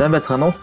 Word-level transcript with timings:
Сайн 0.00 0.14
байцгаана 0.16 0.46
уу? 0.48 0.56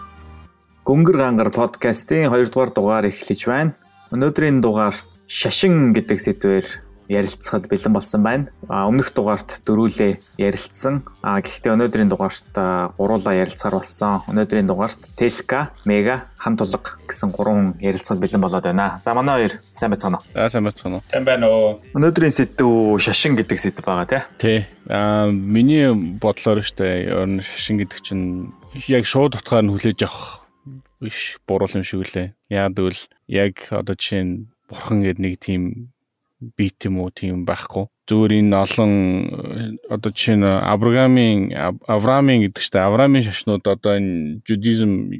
Гөнгөр 0.82 1.16
гангар 1.22 1.52
подкастын 1.54 2.26
2 2.26 2.50
дугаар 2.50 2.72
дугаар 2.74 3.06
эхлэж 3.06 3.46
байна. 3.46 3.78
Өнөөдрийн 4.10 4.58
дугаарт 4.58 5.06
шашин 5.30 5.94
гэдэг 5.94 6.18
сэдвээр 6.18 6.66
ярилцахад 7.08 7.68
бэлэн 7.68 7.92
болсон 7.92 8.22
байна. 8.22 8.48
А 8.68 8.86
өмнөх 8.88 9.12
дугаарт 9.16 9.64
дөрүүлээ 9.64 10.38
ярилцсан. 10.38 11.02
А 11.24 11.40
гэхдээ 11.40 11.74
өнөөдрийн 11.74 12.12
дугаарт 12.12 12.52
гуруула 12.96 13.32
ярилцахаар 13.32 13.80
болсон. 13.80 14.22
Өнөөдрийн 14.28 14.68
дугаарт 14.68 15.16
Телка, 15.16 15.72
Мега, 15.84 16.28
Хамтулга 16.36 17.00
гэсэн 17.08 17.32
гурван 17.32 17.74
ярилцахад 17.80 18.20
бэлэн 18.20 18.40
болоод 18.40 18.64
байна. 18.64 19.00
За 19.02 19.14
манай 19.14 19.48
хоёр 19.48 19.54
сайн 19.72 19.90
байцгаана 19.90 20.20
уу? 20.20 20.24
За 20.34 20.48
сайн 20.48 20.64
байцгаана 20.64 20.96
уу? 21.00 21.04
Сайн 21.10 21.24
байна 21.24 21.46
уу? 21.48 21.80
Өнөөдрийн 21.96 22.32
сэдв 22.32 23.00
шашин 23.00 23.34
гэдэг 23.34 23.58
сэдв 23.58 23.82
байгаа 23.82 24.06
тий. 24.06 24.22
Тий. 24.38 24.58
А 24.86 25.26
миний 25.26 25.90
бодлоор 25.92 26.62
штэ 26.62 27.08
ер 27.08 27.26
нь 27.26 27.42
шашин 27.42 27.80
гэдэг 27.80 27.98
чинь 28.04 28.52
яг 28.86 29.08
шууд 29.08 29.34
утгаар 29.40 29.64
нь 29.64 29.72
хүлээж 29.72 30.04
авах 30.04 30.46
биш 31.00 31.38
буруу 31.46 31.68
юм 31.74 31.82
шиг 31.82 32.04
үлээ. 32.04 32.34
Яг 32.50 32.74
тэгвэл 32.76 33.02
яг 33.26 33.54
одоо 33.70 33.94
жишээ 33.94 34.22
нь 34.22 34.52
бурхан 34.68 35.02
гэдэг 35.02 35.22
нэг 35.22 35.34
тийм 35.40 35.90
бит 36.40 36.84
юм 36.86 37.02
уу 37.02 37.10
тийм 37.10 37.42
байхгүй. 37.44 37.90
Зүгээр 38.06 38.32
энэ 38.40 38.54
олон 38.54 38.92
одоо 39.90 40.10
жишээ 40.14 40.38
нь 40.38 40.46
Авраамийн 40.46 41.52
Авраамийн 41.84 42.46
гэдэг 42.46 42.62
чинь 42.62 42.80
Авраамийн 42.80 43.26
шашнууд 43.26 43.64
одоо 43.66 43.98
энэ 43.98 44.40
жудизм 44.46 45.10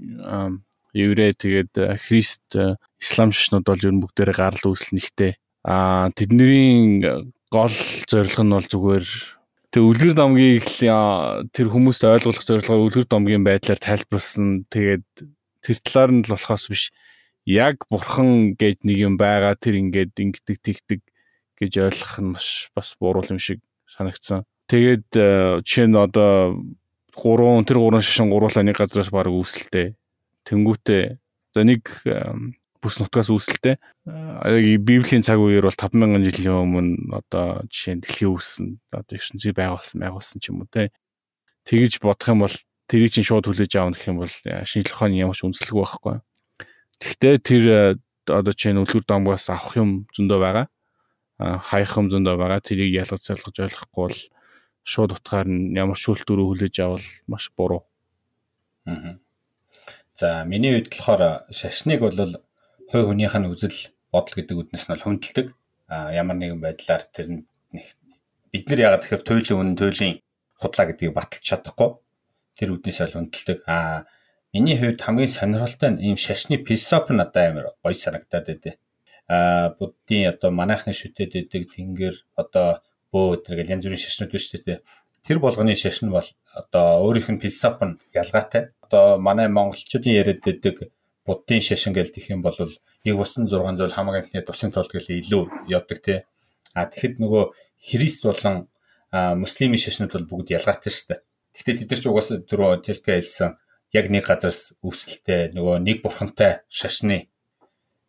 еврей 0.95 1.33
тэгээд 1.35 1.99
христ 1.99 2.55
ислам 3.03 3.35
шашнууд 3.35 3.67
бол 3.67 3.83
ер 3.83 3.93
нь 3.93 4.03
бүгдээрээ 4.03 4.37
гарал 4.39 4.65
үүсэл 4.71 4.95
нэгтэй. 4.95 5.37
Аа 5.67 6.09
тэдний 6.15 7.03
гол 7.51 7.77
зорилго 8.07 8.43
нь 8.47 8.55
бол 8.55 8.69
зүгээр 8.71 9.07
тэг 9.75 9.83
үлгэр 9.83 10.15
домгийг 10.15 10.65
тэр 11.51 11.69
хүмүүст 11.69 12.03
ойлгуулах 12.07 12.47
зорилгоор 12.47 12.87
үлгэр 12.89 13.07
домгийн 13.11 13.45
байдлаар 13.45 13.81
тайлбарлсан. 13.83 14.65
Тэгээд 14.71 15.05
тэр 15.61 15.77
талаар 15.83 16.11
нь 16.15 16.25
л 16.25 16.33
болохоос 16.33 16.71
биш 16.71 16.85
яг 17.49 17.89
бурхан 17.89 18.57
гэж 18.61 18.85
нэг 18.85 18.99
юм 19.01 19.15
байгаа 19.17 19.57
тэр 19.57 19.81
ингээд 19.81 20.13
ингэдэг 20.13 20.59
тэгдэг 20.61 21.01
гэж 21.59 21.73
ойлгох 21.83 22.15
нь 22.23 22.35
бас 22.75 22.89
буруу 22.99 23.27
юм 23.29 23.43
шиг 23.43 23.61
санагдсан. 23.91 24.47
Тэгээд 24.71 25.09
э, 25.17 25.61
жишээ 25.67 25.89
нь 25.91 25.99
одоо 25.99 26.57
гурван 27.15 27.67
тэр 27.67 27.83
гурван 27.83 28.05
шашин 28.05 28.31
гуруулаа 28.31 28.63
нэг 28.63 28.79
газраас 28.79 29.11
баг 29.11 29.27
үүсэлтэй. 29.27 29.99
Тэнгүүтээ 30.47 31.05
за 31.55 31.61
нэг 31.67 31.83
бүс 32.79 33.01
нутгаас 33.03 33.31
үүсэлтэй. 33.33 33.77
Яг 34.07 34.65
Библийн 34.87 35.27
цаг 35.27 35.43
үеэр 35.43 35.67
бол 35.67 35.75
5000 35.75 36.23
жилийн 36.23 36.63
өмнө 36.63 37.19
одоо 37.19 37.67
жишээ 37.67 37.99
нь 37.99 38.03
дэлхийн 38.07 38.33
үүссэн 38.33 38.67
одоо 38.95 39.15
ертөнцийг 39.19 39.55
байгуулсан 39.59 39.99
байгуулсан 39.99 40.39
ч 40.39 40.55
юм 40.55 40.63
уу 40.63 40.71
те. 40.71 40.95
Тэгж 41.67 41.99
бодох 41.99 42.31
юм 42.31 42.47
бол 42.47 42.57
тэрийг 42.87 43.13
чинь 43.13 43.27
шууд 43.27 43.51
хүлээж 43.51 43.73
аавна 43.77 43.99
гэх 43.99 44.09
юм 44.09 44.23
бол 44.23 44.31
шинжлэх 44.31 44.95
ухааны 44.95 45.19
ямар 45.19 45.37
ч 45.37 45.43
үндэслэг 45.43 45.75
байхгүй. 45.75 46.17
Гэхдээ 47.03 47.35
тэр 47.43 47.65
э, 47.69 47.81
одоо 48.31 48.55
чинь 48.55 48.79
үлгэр 48.79 49.05
домгоос 49.05 49.51
авах 49.51 49.75
юм 49.77 50.07
зөндөө 50.15 50.39
байгаа. 50.39 50.67
Хаях 51.39 51.95
юм 51.97 52.11
зөндөө 52.11 52.35
байгаа. 52.35 52.61
Тэрийг 52.61 52.99
ялгаж 52.99 53.23
залгаж 53.23 53.57
ойлгохгүй 53.63 54.03
бол 54.11 54.19
шууд 54.83 55.15
утгаар 55.15 55.47
нь 55.47 55.79
ямар 55.79 55.99
шүүлтүрөө 55.99 56.47
хүлээж 56.51 56.77
авал 56.83 57.07
маш 57.31 57.51
буруу. 57.55 57.87
Аа. 58.87 59.23
За 60.19 60.43
миний 60.43 60.75
хувьд 60.75 60.91
болохоор 60.91 61.23
шашныг 61.55 62.03
бол 62.03 62.19
хой 62.91 63.03
хүнийх 63.07 63.39
нь 63.39 63.47
үзэл 63.47 63.95
бодол 64.11 64.35
гэдэг 64.35 64.57
үднэс 64.59 64.91
нь 64.91 64.93
бол 64.99 65.07
хүндэлдэг. 65.07 65.47
А 65.89 66.11
ямар 66.11 66.37
нэгэн 66.43 66.59
байдлаар 66.59 67.07
тэр 67.07 67.27
нь 67.31 67.43
бид 68.51 68.65
нар 68.67 68.81
ягаад 68.83 69.03
тэгэхээр 69.07 69.23
туйлын 69.23 69.61
үнэн 69.63 69.79
туйлын 69.79 70.15
худлаа 70.59 70.87
гэдгийг 70.91 71.15
баталж 71.15 71.45
чадахгүй. 71.47 71.91
Тэр 72.59 72.75
үднэс 72.75 72.99
бол 72.99 73.15
хүндэлдэг. 73.15 73.63
А 73.71 74.11
Миний 74.55 74.79
хувьд 74.81 75.05
хамгийн 75.05 75.29
сонирхолтой 75.29 75.91
нь 75.93 76.01
ийм 76.09 76.17
шашны 76.17 76.57
философи 76.65 77.13
надад 77.13 77.37
амар 77.53 77.67
гоё 77.85 77.93
санагдаад 77.93 78.47
байдэ. 78.49 78.81
Буддийн 79.29 80.33
одоо 80.33 80.51
манайхны 80.51 80.93
шүтээд 80.97 81.33
байдаг 81.37 81.63
тэнгэр 81.77 82.17
одоо 82.37 82.81
бөө 83.13 83.27
өдр 83.37 83.61
гэл 83.61 83.73
янз 83.77 83.85
бүрийн 83.85 84.01
шашнууд 84.01 84.33
шүү 84.33 84.65
дээ. 84.65 84.81
Тэр 85.25 85.39
болгоны 85.45 85.77
шашин 85.77 86.09
бол 86.09 86.25
одоо 86.57 87.05
өөрийнх 87.05 87.37
нь 87.37 87.43
философи 87.45 87.85
нь 87.85 87.99
ялгаатай. 88.17 88.73
Одоо 88.89 89.21
манай 89.21 89.49
монголчуудын 89.53 90.17
яриад 90.17 90.41
байдаг 90.41 90.89
буддийн 91.29 91.61
шашин 91.61 91.93
гэл 91.93 92.09
тэх 92.09 92.33
юм 92.33 92.41
бол 92.41 92.57
яг 92.57 93.17
усан 93.21 93.45
600 93.45 93.93
хамаг 93.93 94.17
амтны 94.25 94.41
тусын 94.41 94.73
толд 94.73 94.89
гэл 94.89 95.13
илүү 95.21 95.69
явдаг 95.69 95.99
те. 96.01 96.25
А 96.73 96.89
тэгэхэд 96.89 97.21
нөгөө 97.21 97.53
христ 97.85 98.25
болон 98.25 98.73
муслимын 99.13 99.77
шашнууд 99.77 100.13
бол 100.13 100.41
бүгд 100.41 100.57
ялгаатай 100.57 100.89
шүү 100.89 101.07
дээ. 101.13 101.21
Гэхдээ 101.53 101.77
тэд 101.85 101.91
нар 101.93 102.01
ч 102.01 102.05
угаасаа 102.09 102.39
түрүү 102.49 102.81
телка 102.85 103.13
хэлсэн 103.13 103.51
яг 103.93 104.07
нэг 104.13 104.25
газараас 104.25 104.77
үүсэлтэй 104.85 105.53
нөгөө 105.57 105.77
нэг 105.85 106.01
бурхантай 106.05 106.65
шашны 106.69 107.29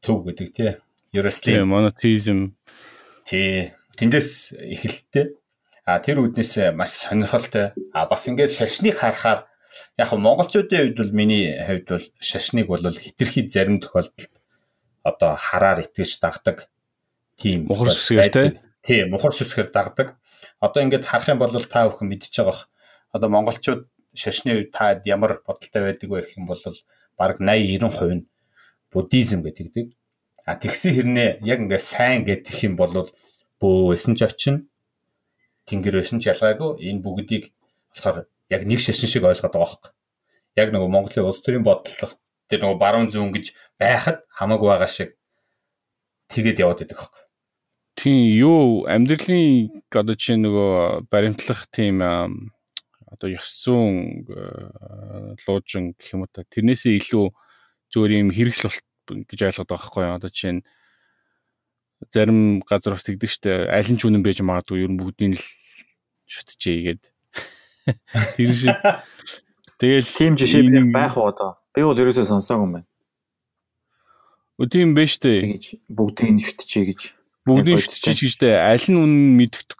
төв 0.03 0.23
гэдэг 0.27 0.49
тий. 0.55 0.71
Ерөслийн 1.13 1.65
монотеизм 1.65 2.53
тий. 3.25 3.73
Тэндээс 3.97 4.53
эхэлттэй. 4.55 5.35
А 5.85 5.99
тэр 5.99 6.21
үднээс 6.21 6.73
маш 6.77 7.05
сонирхолтой. 7.05 7.73
А 7.93 8.05
бас 8.05 8.29
ингээд 8.29 8.53
шашныг 8.53 8.97
харахаар 8.97 9.49
яг 9.97 10.09
монголчуудын 10.13 10.93
хувьд 10.93 10.97
бол 11.01 11.13
миний 11.13 11.53
хувьд 11.57 11.87
бол 11.89 12.05
шашныг 12.21 12.67
бол 12.69 12.81
хитрхи 12.81 13.49
зарим 13.49 13.81
тохиолдолд 13.81 14.29
одоо 15.03 15.35
хараар 15.35 15.81
итгэж 15.81 16.21
дагдаг 16.21 16.69
тийм 17.37 17.65
мухар 17.69 17.89
сүсгээр 17.89 18.59
тий. 18.85 19.05
Мухар 19.05 19.33
сүсгээр 19.33 19.69
дагдаг. 19.73 20.17
Одоо 20.59 20.83
ингээд 20.83 21.05
харах 21.05 21.29
юм 21.29 21.39
бол 21.39 21.53
та 21.53 21.87
бүхэн 21.87 22.09
мэдчихэж 22.09 22.37
байгаа. 22.43 22.67
Одоо 23.15 23.29
монголчууд 23.29 23.81
шашны 24.13 24.57
үед 24.57 24.71
та 24.75 24.99
ямар 25.05 25.41
бодолтой 25.45 25.81
байдаг 25.85 26.09
вэ 26.09 26.21
гэх 26.21 26.37
юм 26.37 26.45
бол 26.49 26.59
баг 27.17 27.39
80 27.39 27.81
90% 27.81 28.13
нь 28.13 28.27
буддизм 28.91 29.41
гэдэг. 29.45 29.98
А 30.49 30.57
тэгсэн 30.57 30.97
хэрнээ 30.97 31.29
яг 31.45 31.61
ингээ 31.61 31.77
сайн 31.77 32.25
гэдэг 32.25 32.57
юм 32.65 32.73
бол 32.73 33.05
бөө 33.61 33.93
байсан 33.93 34.17
ч 34.17 34.25
очин 34.25 34.65
тэнгэр 35.69 36.01
байсан 36.01 36.17
ч 36.17 36.33
ялгаагүй 36.33 36.81
энэ 36.89 37.05
бүгдийг 37.05 37.53
болохоор 37.93 38.25
яг 38.49 38.61
нэг 38.65 38.81
шашин 38.81 39.05
шиг 39.05 39.29
ойлгоод 39.29 39.53
байгаа 39.53 39.61
байхгүй. 39.61 39.91
Яг 40.57 40.73
нөгөө 40.73 40.89
Монголын 40.89 41.29
улс 41.29 41.45
төрийн 41.45 41.61
бодлого 41.61 42.17
тэр 42.49 42.65
нөгөө 42.65 42.81
баруун 42.81 43.13
зүүн 43.13 43.29
гэж 43.29 43.53
байхад 43.77 44.25
хамаагүй 44.33 44.69
байгаа 44.73 44.89
шиг 44.89 45.13
тэгээд 46.33 46.65
яваад 46.65 46.81
байдаг 46.81 46.97
байхгүй. 46.97 47.23
Тийм 47.93 48.17
юу 48.41 48.89
амьдралын 48.89 49.69
одоо 49.93 50.17
чинь 50.17 50.41
нөгөө 50.49 51.05
баримтлах 51.13 51.69
тийм 51.69 52.01
одоо 53.05 53.29
ёс 53.29 53.53
зүйн 53.61 54.25
луужин 55.45 55.93
гэх 55.93 56.17
юм 56.17 56.25
уу 56.25 56.31
та 56.33 56.41
тэрнээсээ 56.41 56.97
илүү 56.97 57.27
зүгээр 57.93 58.17
юм 58.17 58.33
хэрэгсэл 58.33 58.73
гэж 59.09 59.39
ойлгоод 59.49 59.69
байгаа 59.69 60.05
юу 60.07 60.17
одоо 60.17 60.29
чинь 60.29 60.63
зарим 62.07 62.61
газар 62.63 62.95
бас 62.95 63.03
тэгдэг 63.03 63.29
штэ. 63.29 63.67
Аль 63.67 63.91
нь 63.91 63.99
ч 63.99 64.07
үнэн 64.07 64.23
байж 64.23 64.39
магадгүй. 64.39 64.87
Ер 64.87 64.91
нь 64.93 64.99
бүгдийг 64.99 65.35
л 65.35 65.45
шүтчихээ 66.29 66.79
гээд 66.95 67.03
тэр 68.39 68.51
шиг. 68.55 68.77
Тэгэл 69.79 70.07
тийм 70.07 70.33
жишээ 70.39 70.93
байх 70.93 71.19
уу 71.19 71.27
одоо? 71.27 71.59
Би 71.75 71.83
бол 71.83 71.97
ерөөсөө 71.97 72.29
сонсоогүй 72.29 72.63
юм 72.63 72.73
байна. 72.79 72.87
Тийм 74.71 74.95
байж 74.95 75.19
штэ 75.19 75.59
бүгдийг 75.91 76.31
нь 76.39 76.43
шүтчихээ 76.43 76.85
гэж. 76.93 77.01
Бүгдийг 77.47 77.79
шүтчихээ 77.83 78.27
гэжтэй. 78.27 78.55
Аль 78.55 78.87
нь 78.87 78.99
үнэн 78.99 79.35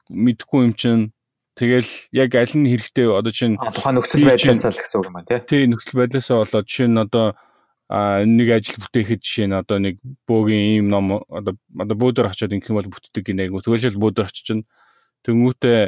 мэдэхгүй 0.09 0.59
юм 0.67 0.73
чинь. 0.75 1.11
Тэгэл 1.59 1.91
яг 2.15 2.31
аль 2.39 2.55
нь 2.55 2.71
хэрэгтэй. 2.71 3.11
Одоо 3.11 3.31
чинь 3.35 3.59
тухайн 3.59 3.99
нөхцөл 3.99 4.23
байдлаасаа 4.23 4.71
л 4.71 4.79
гэсэн 4.79 4.97
үг 4.99 5.07
юм 5.11 5.15
байна 5.19 5.27
тий. 5.27 5.39
Тий 5.43 5.63
нөхцөл 5.67 5.99
байдлаасаа 5.99 6.47
болоод 6.47 6.67
жишээ 6.67 6.87
нь 6.87 7.03
одоо 7.03 7.35
а 7.89 8.21
нэг 8.21 8.53
ажил 8.53 8.77
бүтээхэд 8.77 9.21
жишээ 9.25 9.47
нь 9.49 9.57
одоо 9.57 9.81
нэг 9.81 9.97
бөөгийн 10.29 10.77
ийм 10.77 10.87
ном 10.93 11.25
одоо 11.25 11.57
одоо 11.73 11.95
бөөдөр 11.97 12.29
очиод 12.29 12.53
ингэх 12.53 12.69
юм 12.69 12.77
бол 12.77 12.93
бүтдэг 12.93 13.25
гинэ 13.25 13.49
айгу. 13.49 13.65
Тэгвэл 13.65 13.97
бөөдөр 13.97 14.29
очиж 14.29 14.61
тэнгүүтээ 15.25 15.81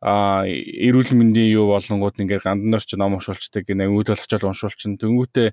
а 0.00 0.48
эрүүл 0.48 1.12
мэндийн 1.12 1.60
юу 1.60 1.76
болонгууд 1.76 2.24
ингээд 2.24 2.48
ганданаар 2.48 2.80
ч 2.80 2.96
ном 2.96 3.20
уншуулцдаг 3.20 3.68
гинэ 3.68 3.92
үүдэл 3.92 4.16
очиод 4.16 4.48
уншуулчин 4.48 4.96
тэнгүүтээ 4.96 5.52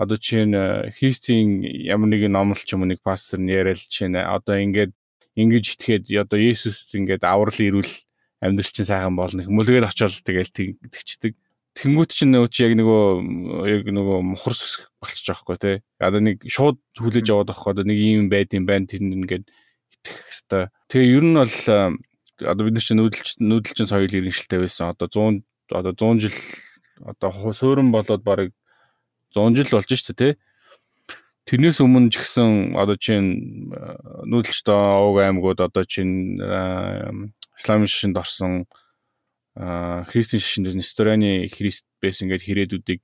одоо 0.00 0.16
чинь 0.16 0.56
христийн 0.96 1.60
ямар 1.84 2.08
нэгэн 2.08 2.32
ном 2.32 2.56
л 2.56 2.64
ч 2.64 2.72
юм 2.72 2.88
уу 2.88 2.88
нэг 2.88 3.04
пастор 3.04 3.36
нь 3.36 3.52
яриад 3.52 3.84
чинь 3.84 4.16
одоо 4.16 4.56
ингээд 4.56 4.96
ингэж 5.36 5.64
итгээд 5.76 6.04
одоо 6.24 6.40
Есүс 6.40 6.88
ингээд 6.96 7.20
аврал 7.28 7.52
ирүүл 7.52 7.92
амьдрал 8.40 8.72
чинь 8.72 8.88
сайхан 8.88 9.12
болно 9.12 9.44
хүмүүлгээр 9.44 9.92
очиод 9.92 10.24
тэгэл 10.24 10.48
тэгчдэг. 10.88 11.36
Тэнгүүт 11.78 12.10
чинь 12.10 12.34
нөгөө 12.34 12.50
чи 12.50 12.66
яг 12.66 12.74
нөгөө 12.74 13.04
яг 13.70 13.86
нөгөө 13.86 14.18
мухар 14.26 14.54
сүсэх 14.58 14.90
болчих 14.98 15.22
жоохгүй 15.30 15.56
тий. 15.62 15.76
Одоо 16.02 16.18
нэг 16.18 16.42
шууд 16.50 16.82
хүлээж 16.98 17.30
аваад 17.30 17.54
авах 17.54 17.70
одоо 17.70 17.86
нэг 17.86 17.98
юм 17.98 18.26
байд 18.26 18.50
юм 18.58 18.66
байна 18.66 18.90
тэнд 18.90 19.14
ингээд 19.14 19.46
итгэх 19.46 20.18
хэвээр. 20.50 20.68
Тэгээ 20.90 21.14
ер 21.14 21.24
нь 21.24 21.38
бол 21.38 21.56
одоо 22.42 22.62
бид 22.66 22.74
нар 22.74 22.84
чинь 22.84 22.98
нүүдэлч 22.98 23.28
нүүдэлчин 23.38 23.86
соёл 23.86 24.10
иргэншилтэй 24.10 24.60
байсан. 24.66 24.90
Одоо 24.98 25.06
100 25.06 25.46
одоо 25.70 25.92
100 25.94 26.26
жил 26.26 26.36
одоо 27.06 27.52
суурин 27.54 27.94
болоод 27.94 28.22
барыг 28.26 28.50
100 29.30 29.54
жил 29.54 29.70
болж 29.70 29.90
штэ 29.94 30.14
тий. 30.18 30.32
Тэрнээс 31.46 31.80
өмнө 31.80 32.10
ч 32.10 32.18
гэсэн 32.18 32.74
одоо 32.74 32.98
чинь 32.98 33.70
нүүдэлчтэй 34.26 34.74
ууг 34.74 35.22
аймагуд 35.22 35.62
одоо 35.62 35.86
чинь 35.86 36.38
исламын 37.56 37.90
шашинд 37.90 38.18
орсон 38.18 38.66
христийн 39.56 40.40
шашинд 40.40 40.70
Нестораны 40.74 41.48
христ 41.50 41.84
байсан 42.02 42.28
ингээд 42.28 42.46
хэрээдүүдийг 42.46 43.00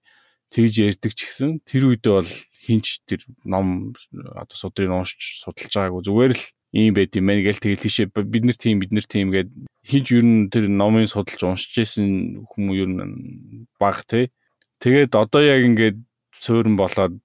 тэгж 0.50 0.74
ярьдаг 0.78 1.12
ч 1.12 1.26
гэсэн 1.26 1.50
тэр 1.66 1.90
үедээ 1.90 2.14
бол 2.22 2.32
хинч 2.54 3.02
тэр 3.06 3.26
ном 3.42 3.94
одоо 4.14 4.56
судрыг 4.56 4.90
уншиж 4.94 5.42
судалж 5.42 5.74
байгаагүй 5.74 6.02
зүгээр 6.06 6.32
л 6.38 6.44
ийм 6.76 6.94
байт 6.94 7.16
юм 7.18 7.26
байна 7.26 7.42
гэл. 7.42 7.58
Тэгэл 7.58 7.82
тийшээ 7.82 8.06
бид 8.14 8.44
нар 8.46 8.58
тийм 8.58 8.78
бид 8.78 8.92
нар 8.94 9.06
тийм 9.06 9.34
гэд 9.34 9.50
хинч 9.82 10.06
ер 10.14 10.22
нь 10.22 10.50
тэр 10.50 10.70
номын 10.70 11.10
судалж 11.10 11.42
уншиж 11.42 11.74
исэн 11.82 12.46
хүмүүс 12.46 12.78
ер 12.78 12.90
нь 12.94 13.66
баг 13.80 14.06
те. 14.06 14.30
Тэгээд 14.78 15.18
одоо 15.18 15.42
яг 15.42 15.66
ингээд 15.66 15.98
суурин 16.30 16.76
болоод 16.78 17.18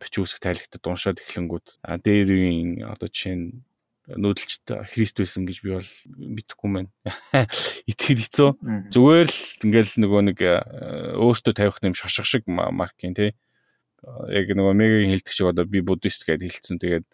бичвүсэг 0.00 0.40
тайлхтад 0.42 0.82
уншаад 0.82 1.20
эхлэнгүүд 1.20 1.66
дээрийн 2.04 2.86
одоо 2.86 3.08
жишээ 3.08 3.36
нь 3.36 3.62
нүүдэлчд 4.10 4.66
Христ 4.90 5.22
байсан 5.22 5.46
гэж 5.46 5.62
би 5.62 5.70
бол 5.78 5.90
мэдэхгүй 6.10 6.68
байна. 6.74 6.90
Итгэл 7.90 8.18
хэцүү. 8.18 8.50
Зүгээр 8.90 9.28
л 9.30 9.40
ингээл 9.62 9.94
нөгөө 10.02 10.22
нэг 10.26 10.38
өөртөө 11.22 11.54
тавих 11.54 11.78
юм 11.86 11.94
шошго 11.94 12.26
шиг 12.26 12.44
маркийн 12.50 13.14
тий. 13.14 13.30
Яг 14.02 14.50
нөгөө 14.50 14.74
мегагийн 14.74 15.14
хэлдэг 15.14 15.34
шиг 15.34 15.54
одоо 15.54 15.64
би 15.70 15.86
буддист 15.86 16.26
гэдээ 16.26 16.50
хэлсэн. 16.50 16.82
Тэгээд 16.82 17.06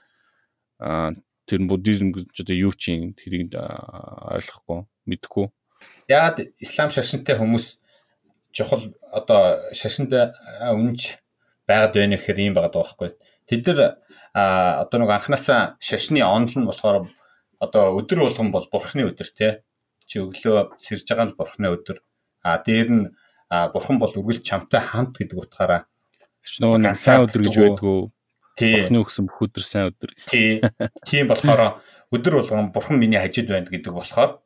тэр 1.49 1.61
буддизм 1.69 2.17
гэж 2.17 2.45
одоо 2.45 2.57
юу 2.57 2.73
ч 2.73 2.97
юм 2.97 3.13
тэрийг 3.13 3.53
ойлгохгүй 3.53 4.89
мэдэхгүй. 5.09 5.47
Яагаад 6.09 6.57
ислам 6.57 6.89
шашинтай 6.89 7.37
хүмүүс 7.37 7.77
чухал 8.53 8.93
одоо 9.13 9.61
шашинд 9.77 10.13
үнж 10.13 11.21
байгаад 11.69 11.93
байна 11.95 12.17
гэхээр 12.17 12.39
ийм 12.49 12.55
байгаа 12.57 12.73
байхгүй. 12.73 13.13
Тэд 13.49 13.65
нар 13.73 13.81
одоо 14.37 14.99
нэг 15.01 15.11
анханасаа 15.11 15.81
шашны 15.81 16.21
онол 16.21 16.53
нь 16.53 16.69
болохоор 16.69 17.09
одоо 17.59 17.97
өдөр 17.99 18.29
болгон 18.29 18.53
бол 18.53 18.67
бурхны 18.71 19.09
өдөр 19.09 19.29
те. 19.33 19.65
Чи 20.05 20.21
өглөө 20.21 20.77
сэрж 20.79 21.09
байгаа 21.09 21.33
л 21.33 21.39
бурхны 21.39 21.73
өдөр. 21.73 21.99
А 22.45 22.61
дээр 22.61 22.89
нь 22.93 23.05
бурхан 23.51 23.99
бол 23.99 24.13
үргэлж 24.13 24.45
чамтай 24.45 24.81
хамт 24.85 25.17
гэдэг 25.17 25.39
утгаараа 25.41 25.89
нөгөө 26.61 26.79
нэг 26.81 26.97
сайн 26.97 27.25
өдөр 27.27 27.43
гэж 27.45 27.57
байдгүй. 27.57 27.99
Бурхны 28.59 28.99
өгсөн 29.03 29.25
бүх 29.29 29.41
өдөр 29.49 29.65
сайн 29.65 29.91
өдөр. 29.93 30.11
Тий. 30.31 30.63
Тийм 31.09 31.29
болохоор 31.31 31.81
өдөр 32.15 32.41
болгон 32.41 32.71
бурхан 32.73 32.99
миний 32.99 33.21
хажид 33.21 33.51
байна 33.51 33.69
гэдэг 33.69 33.93
болохоор 33.93 34.41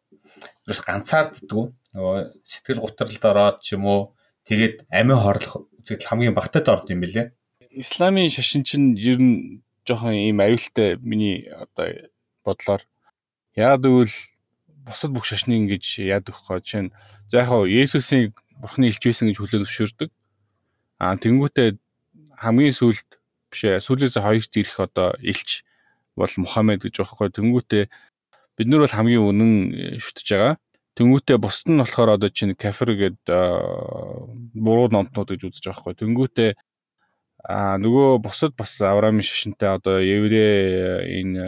ерөөс 0.66 0.82
ганцаарддгүй. 0.82 1.64
Нөгөө 1.92 2.16
сэтгэл 2.42 2.82
гутралд 2.82 3.24
ороод 3.28 3.56
ч 3.62 3.76
юм 3.76 3.86
уу 3.86 4.00
тэгээд 4.48 4.88
амин 4.90 5.18
хорлох 5.20 5.68
үзэгдэл 5.84 6.08
хамгийн 6.08 6.36
багтаад 6.36 6.66
орд 6.68 6.86
юм 6.90 7.04
билэ. 7.04 7.32
Исламын 7.72 8.28
шашин 8.28 8.64
чинь 8.68 8.92
ер 9.00 9.16
нь 9.16 9.64
жоохон 9.88 10.12
ийм 10.12 10.44
аюултай 10.44 11.00
миний 11.00 11.48
одоо 11.48 11.88
бодлоор 12.44 12.82
яад 13.56 13.80
гэвэл 13.80 14.12
бусад 14.84 15.10
бүх 15.16 15.24
шашны 15.24 15.56
ингэж 15.56 16.04
яадаг 16.04 16.36
вэ? 16.36 16.60
Жишээ 16.60 16.82
нь 16.84 16.92
за 17.32 17.40
яг 17.40 17.48
хаа 17.48 17.64
Есүсийн 17.64 18.36
бурхны 18.60 18.92
илч 18.92 19.00
байсан 19.00 19.32
гэж 19.32 19.36
хүлээн 19.40 19.64
зөвшөөрдөг. 19.64 20.10
Аа 21.00 21.16
тэнгуүтээ 21.16 21.80
хамгийн 22.36 22.76
сүүлд 22.76 23.08
биш 23.48 23.62
ээ 23.64 23.80
сүүлээс 23.80 24.20
хоёрт 24.20 24.52
ирэх 24.52 24.76
одоо 24.76 25.16
илч 25.24 25.64
бол 26.12 26.32
Мухаммед 26.36 26.84
гэж 26.84 26.94
байхгүй. 27.00 27.32
Тэнгуүтээ 27.32 27.84
бид 27.88 28.66
нар 28.68 28.84
бол 28.84 28.96
хамгийн 29.00 29.24
үнэн 29.24 29.52
шүтж 29.96 30.28
байгаа. 30.28 30.54
Тэнгүүтээ 30.92 31.36
бусд 31.40 31.72
нь 31.72 31.80
болохоор 31.80 32.20
одоо 32.20 32.28
чинь 32.28 32.52
кафер 32.52 32.92
гээд 32.92 33.24
буруу 34.60 34.92
номтнууд 34.92 35.28
гэж 35.32 35.40
үзэж 35.48 35.64
байгаа 35.72 35.80
хгүй. 35.80 35.94
Тэнгүүтээ 35.96 36.50
а 37.42 37.74
нөгөө 37.74 38.22
бусад 38.22 38.54
бас 38.54 38.78
Авраамийн 38.78 39.26
шашинтай 39.26 39.74
одоо 39.74 39.98
еврей 39.98 41.22
энэ 41.26 41.42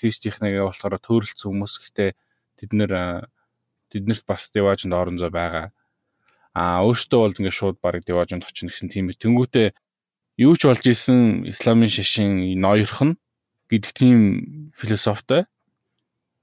христийнхнээ 0.00 0.64
болохоор 0.64 0.96
төөрөлцсөн 1.04 1.52
хүмүүс 1.52 1.74
гэхдээ 1.84 2.10
тэд 2.56 2.70
нэр 2.72 3.28
тэднэрт 3.92 4.24
бас 4.24 4.48
деважинд 4.48 4.96
орон 4.96 5.20
зай 5.20 5.28
байгаа. 5.28 5.68
А 6.56 6.80
өөртөө 6.80 7.20
бол 7.20 7.36
ингээд 7.36 7.58
шууд 7.60 7.76
барыг 7.84 8.08
деважинд 8.08 8.48
очно 8.48 8.72
гэсэн 8.72 8.88
тийм 8.88 9.12
тэнгүүтээ 9.12 9.76
юу 10.40 10.56
ч 10.56 10.64
болж 10.64 10.84
исэн 10.88 11.44
исламын 11.44 11.92
шашин 11.92 12.56
ноёрх 12.56 13.04
нь 13.04 13.20
гэдэг 13.68 13.92
тийм 13.92 14.16
философтой. 14.72 15.44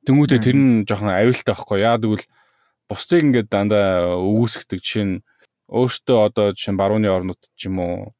Тэнгүүтээ 0.06 0.40
тэр 0.46 0.58
нь 0.58 0.86
жоохон 0.86 1.10
аюултай 1.10 1.58
байхгүй. 1.58 1.82
Яа 1.82 1.98
гэвэл 1.98 2.26
бусдыг 2.86 3.22
ингээд 3.26 3.50
дандаа 3.50 4.14
өгөөсгдөг 4.18 4.78
жишээ 4.82 5.06
нь 5.10 5.22
өөртөө 5.70 6.18
одоо 6.22 6.46
жишээ 6.54 6.78
барууны 6.78 7.10
орнууд 7.10 7.42
ч 7.58 7.70
юм 7.70 7.82
уу 7.82 8.14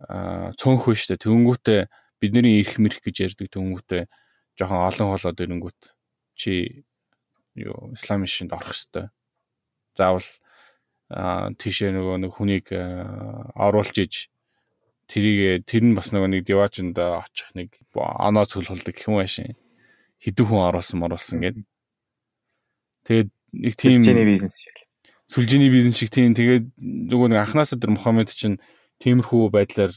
цөөнх 0.00 0.82
вэ 0.86 0.94
штэ. 0.94 1.16
Тэнгүүтээ 1.20 1.80
бидний 2.20 2.60
ирэх 2.60 2.76
мэрх 2.80 3.00
гэж 3.00 3.16
ярьдаг 3.32 3.48
тэнгүүтээ 3.52 4.02
жоохон 4.56 4.80
олон 4.88 5.08
холоод 5.12 5.40
ирэнгүүт 5.40 5.80
чи 6.36 6.84
юу 7.56 7.92
исламын 7.96 8.28
шинд 8.28 8.52
орох 8.52 8.72
хэвээр. 8.76 9.08
Заавал 9.96 10.28
аа 11.12 11.52
тийшээ 11.56 11.92
нөгөө 11.96 12.16
нэг 12.24 12.32
хүнийг 12.36 12.66
оруулж 13.56 13.96
иж 14.00 14.14
тэрийг 15.08 15.64
тэр 15.64 15.84
нь 15.86 15.96
бас 15.96 16.10
нөгөө 16.10 16.28
нэг 16.34 16.42
диваачнд 16.44 16.98
очих 16.98 17.54
нэг 17.54 17.78
оноо 17.94 18.44
цөлхөлдөг 18.44 18.92
гэх 18.96 19.08
юм 19.08 19.22
байшин 19.22 19.54
хэдэн 20.20 20.46
хүн 20.46 20.66
оруулсан 20.66 21.04
оруулсан 21.06 21.38
гэдэг. 21.40 21.64
Тэгээд 23.06 23.30
нэг 23.54 23.74
тийм 23.78 24.02
сүлжээний 24.02 24.26
бизнес 24.26 24.56
шиг. 24.58 24.76
Сүлжээний 25.30 25.70
бизнес 25.70 25.96
шиг 25.96 26.10
тийм 26.10 26.34
тэгээд 26.34 26.74
нөгөө 26.74 27.28
нэг 27.30 27.38
анханасаа 27.38 27.78
тэр 27.78 27.94
Мухаммед 27.94 28.34
чинь 28.34 28.58
тиймэрхүү 29.02 29.50
байдлаар 29.52 29.92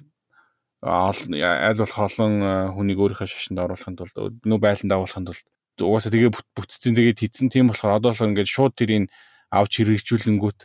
аль 0.84 1.80
болох 1.80 2.00
олон 2.00 2.34
хүнийг 2.76 3.00
өөрийнхөө 3.00 3.28
шашинд 3.28 3.60
оруулахын 3.60 3.96
тулд 4.00 4.16
нөө 4.48 4.60
байланд 4.64 4.92
агуулахын 4.96 5.28
тулд 5.28 5.46
угаасаа 5.80 6.12
тэгээ 6.12 6.32
бүтцэн 6.56 6.96
тэгээд 6.96 7.20
хийцэн 7.20 7.48
тийм 7.52 7.72
болохоор 7.72 8.00
одоо 8.00 8.12
болохоор 8.12 8.32
ингээд 8.32 8.52
шууд 8.52 8.74
тэрийг 8.76 9.12
авч 9.50 9.82
хэрэгжүүлэнгүүт 9.82 10.60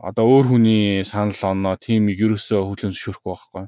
одоо 0.00 0.24
өөр 0.24 0.46
хүний 0.56 1.04
санал 1.04 1.36
оноо 1.52 1.76
тимийг 1.76 2.18
ерөөсөө 2.24 2.60
хүлэн 2.64 2.94
зөвшөөрөхгүй 2.96 3.30
байхгүй. 3.30 3.64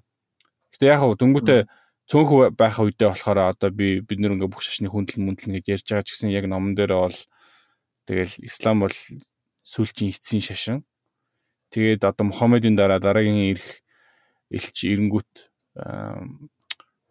Гэтэ 0.72 0.88
яг 0.88 1.00
хав 1.04 1.12
дөнгөтэй 1.20 1.60
цөөнх 2.08 2.56
байх 2.56 2.80
үедээ 2.80 3.08
болохоор 3.12 3.38
одоо 3.52 3.68
би 3.68 4.00
бид 4.00 4.18
нэр 4.18 4.40
ингээ 4.40 4.48
бүх 4.48 4.64
шашны 4.64 4.88
хүндэл 4.88 5.20
мүндэл 5.20 5.60
гэж 5.60 5.66
ярьж 5.76 5.86
байгаа 5.92 6.06
ч 6.08 6.16
гэсэн 6.16 6.32
яг 6.32 6.48
номон 6.48 6.72
дээр 6.72 6.96
бол 6.96 7.18
тэгэл 8.08 8.34
ислам 8.40 8.88
бол 8.88 8.96
сүүлчийн 9.60 10.10
эцсийн 10.16 10.40
шашин. 10.40 10.78
Тэгээд 11.68 12.08
одоо 12.08 12.32
Мухаммедийн 12.32 12.76
дараа 12.76 12.96
дараагийн 12.96 13.52
ирэх 13.52 13.81
элч 14.52 14.84
эренгүүт 14.84 15.32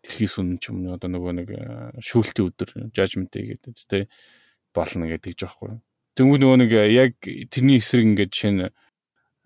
дэлхий 0.02 0.30
сүн 0.30 0.58
ч 0.62 0.70
юм 0.70 0.86
уу 0.86 0.96
одоо 0.98 1.10
нөгөө 1.10 1.34
нэг 1.42 1.50
шүүлтийн 2.02 2.48
өдөр 2.50 2.70
judgment 2.94 3.34
day 3.34 3.54
гэдэг 3.54 3.74
тий 3.90 4.04
болно 4.74 5.10
гэдэг 5.10 5.36
жаахгүй. 5.36 5.82
Тэнгүү 6.16 6.38
нөгөө 6.42 6.58
нэг 6.62 6.72
яг 6.94 7.14
тэрний 7.22 7.82
эсрэг 7.82 8.06
ингээд 8.06 8.32
жишээ 8.32 8.54
нь 8.54 8.64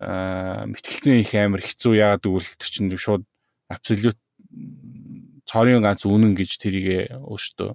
мэтгэлцэн 0.00 1.20
их 1.24 1.32
амар 1.34 1.62
хэцүү 1.64 1.92
яагаад 1.96 2.24
гэвэл 2.24 2.52
тэр 2.60 2.68
чинь 2.68 2.92
шууд 2.92 3.24
абсолют 3.72 4.20
цорын 5.48 5.80
ганц 5.80 6.04
үнэн 6.04 6.36
гэж 6.36 6.50
тэрийг 6.60 7.16
өөртөө 7.16 7.72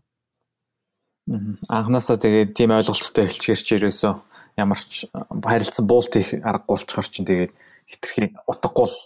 анханасаа 1.69 2.17
тэгээд 2.17 2.57
тийм 2.57 2.74
ойлголттой 2.75 3.25
эхэлчихэр 3.25 3.62
чи 3.62 3.74
ерөөсөө 3.77 4.13
ямар 4.57 4.79
ч 4.81 5.05
харилцан 5.46 5.86
буулт 5.88 6.13
их 6.17 6.34
аргагүй 6.41 6.75
болчихор 6.75 7.07
чинь 7.07 7.29
тэгээд 7.29 7.53
хитрхийн 7.88 8.36
утгагүй 8.50 8.88
л 8.89 8.98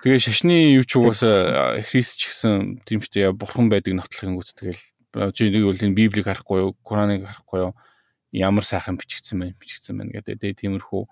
Тэгээ 0.00 0.20
шашны 0.20 0.56
юу 0.80 0.84
ч 0.84 0.96
угаасаа 0.96 1.84
христ 1.84 2.16
ч 2.16 2.32
гэсэн 2.32 2.84
тийм 2.88 3.04
ч 3.04 3.20
яа 3.20 3.36
бурхан 3.36 3.68
байдаг 3.68 3.94
нотлох 3.94 4.24
юм 4.24 4.40
гүт 4.40 4.56
тэгэл 4.56 4.80
чи 5.36 5.52
нэг 5.52 5.64
бол 5.68 5.76
энэ 5.76 5.96
библийг 5.96 6.24
харахгүй 6.24 6.58
юу 6.64 6.72
Кураныг 6.80 7.28
харахгүй 7.28 7.68
юу 7.68 7.72
ямар 8.32 8.64
сайхан 8.64 8.96
бичигдсэн 8.96 9.36
байна 9.36 9.58
бичигдсэн 9.60 9.98
байна 10.00 10.14
гэдэг 10.16 10.40
тэгээ 10.40 10.60
тиймэрхүү 10.64 11.04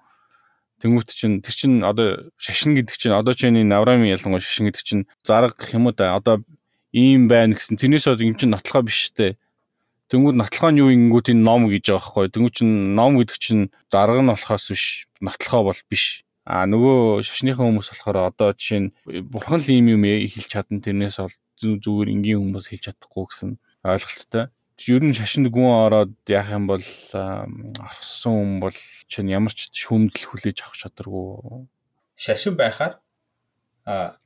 Тэнгүүт 0.79 1.11
чинь 1.11 1.43
тэр 1.43 1.55
чинь 1.59 1.83
одоо 1.83 2.31
шашин 2.39 2.79
гэдэг 2.79 2.95
чинь 2.95 3.11
одоо 3.11 3.35
чинь 3.35 3.59
энэ 3.59 3.75
Авраамийн 3.75 4.15
ялангуяа 4.15 4.39
шашин 4.39 4.71
гэдэг 4.71 4.83
чинь 4.87 5.03
зарга 5.27 5.59
гэх 5.59 5.75
юм 5.75 5.91
уу 5.91 5.95
да 5.99 6.15
одоо 6.15 6.47
ийм 6.95 7.27
байна 7.27 7.59
гэсэн 7.59 7.75
тэрнээс 7.83 8.07
бол 8.07 8.23
юм 8.23 8.39
чинь 8.39 8.55
нотлохоо 8.55 8.87
биш 8.87 9.11
штэ. 9.11 9.35
Тэнгүүд 10.07 10.39
нотлохоо 10.39 10.71
нь 10.71 10.79
юу 10.79 10.95
ингэнгүүт 10.95 11.35
энэ 11.35 11.43
ном 11.43 11.67
гэж 11.67 11.83
байгаа 11.83 11.99
байхгүй. 11.99 12.27
Тэнгүүд 12.31 12.55
чинь 12.63 12.75
ном 12.95 13.19
гэдэг 13.19 13.39
чинь 13.43 13.63
зарга 13.91 14.23
нь 14.23 14.31
болохоос 14.31 14.65
биш 14.71 14.85
нотлохоо 15.19 15.63
бол 15.67 15.81
биш. 15.91 16.23
А 16.49 16.65
нөгөө 16.65 17.21
шашныхан 17.29 17.77
хүмүүс 17.77 17.93
болохоор 17.93 18.33
одоо 18.33 18.57
жишээ 18.57 18.81
нь 18.81 18.93
бурхан 19.29 19.61
л 19.61 19.69
ийм 19.69 20.01
юм 20.01 20.05
хэлж 20.09 20.49
чадна. 20.49 20.81
Тэрнээс 20.81 21.21
бол 21.21 21.37
зүгээр 21.61 22.09
энгийн 22.09 22.41
хүмүүс 22.41 22.73
хэлж 22.73 22.85
чадахгүй 22.89 23.25
гэсэн 23.29 23.51
ойлголттой. 23.85 24.49
Ер 24.89 25.03
нь 25.05 25.13
шашинд 25.13 25.53
гүн 25.53 25.69
ороод 25.69 26.17
яах 26.25 26.49
юм 26.49 26.65
бол 26.73 26.81
орсон 27.13 28.33
хүн 28.33 28.53
бол 28.65 28.77
чинь 29.13 29.29
ямар 29.29 29.53
ч 29.53 29.69
шүүмдэл 29.77 30.25
хүлээж 30.25 30.65
авах 30.65 30.81
чадваргүй. 30.81 31.69
Шашин 32.17 32.57
байхаар 32.57 32.97
а 33.85 34.17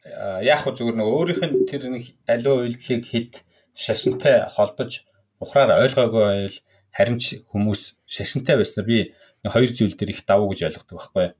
яах 0.46 0.62
вэ? 0.62 0.78
Зүгээр 0.78 0.96
нэг 1.02 1.08
өөрийнх 1.10 1.42
нь 1.42 1.66
тэр 1.66 1.90
нэг 1.90 2.14
аливаа 2.30 2.70
үйлдэлийг 2.70 3.02
хит 3.02 3.42
шашинтай 3.74 4.46
холбож 4.46 5.02
ухраар 5.42 5.74
ойлгоогүй 5.82 6.22
байвал 6.22 6.58
харин 6.94 7.18
ч 7.18 7.42
хүмүүс 7.50 7.98
шашинтай 8.06 8.54
байснаар 8.62 8.86
би 8.86 8.98
хоёр 9.42 9.70
зүйл 9.74 9.98
дээр 9.98 10.14
их 10.14 10.22
давуу 10.22 10.54
гэж 10.54 10.70
ойлгодог 10.70 11.02
байхгүй 11.02 11.34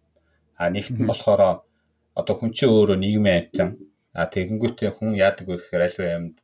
а 0.62 0.71
нэгт 0.71 0.95
нь 0.95 1.11
болохоор 1.11 1.66
одоо 2.14 2.35
хүн 2.38 2.54
чинь 2.54 2.71
өөрөө 2.71 2.99
нийгмийн 3.02 3.38
амьтан 3.50 3.71
а 4.14 4.31
тэгэнгүүтээ 4.31 4.90
хүн 4.95 5.11
яадаг 5.26 5.47
вэ 5.49 5.57
гэхээр 5.59 5.85
аливаа 5.87 6.16
юмд 6.19 6.37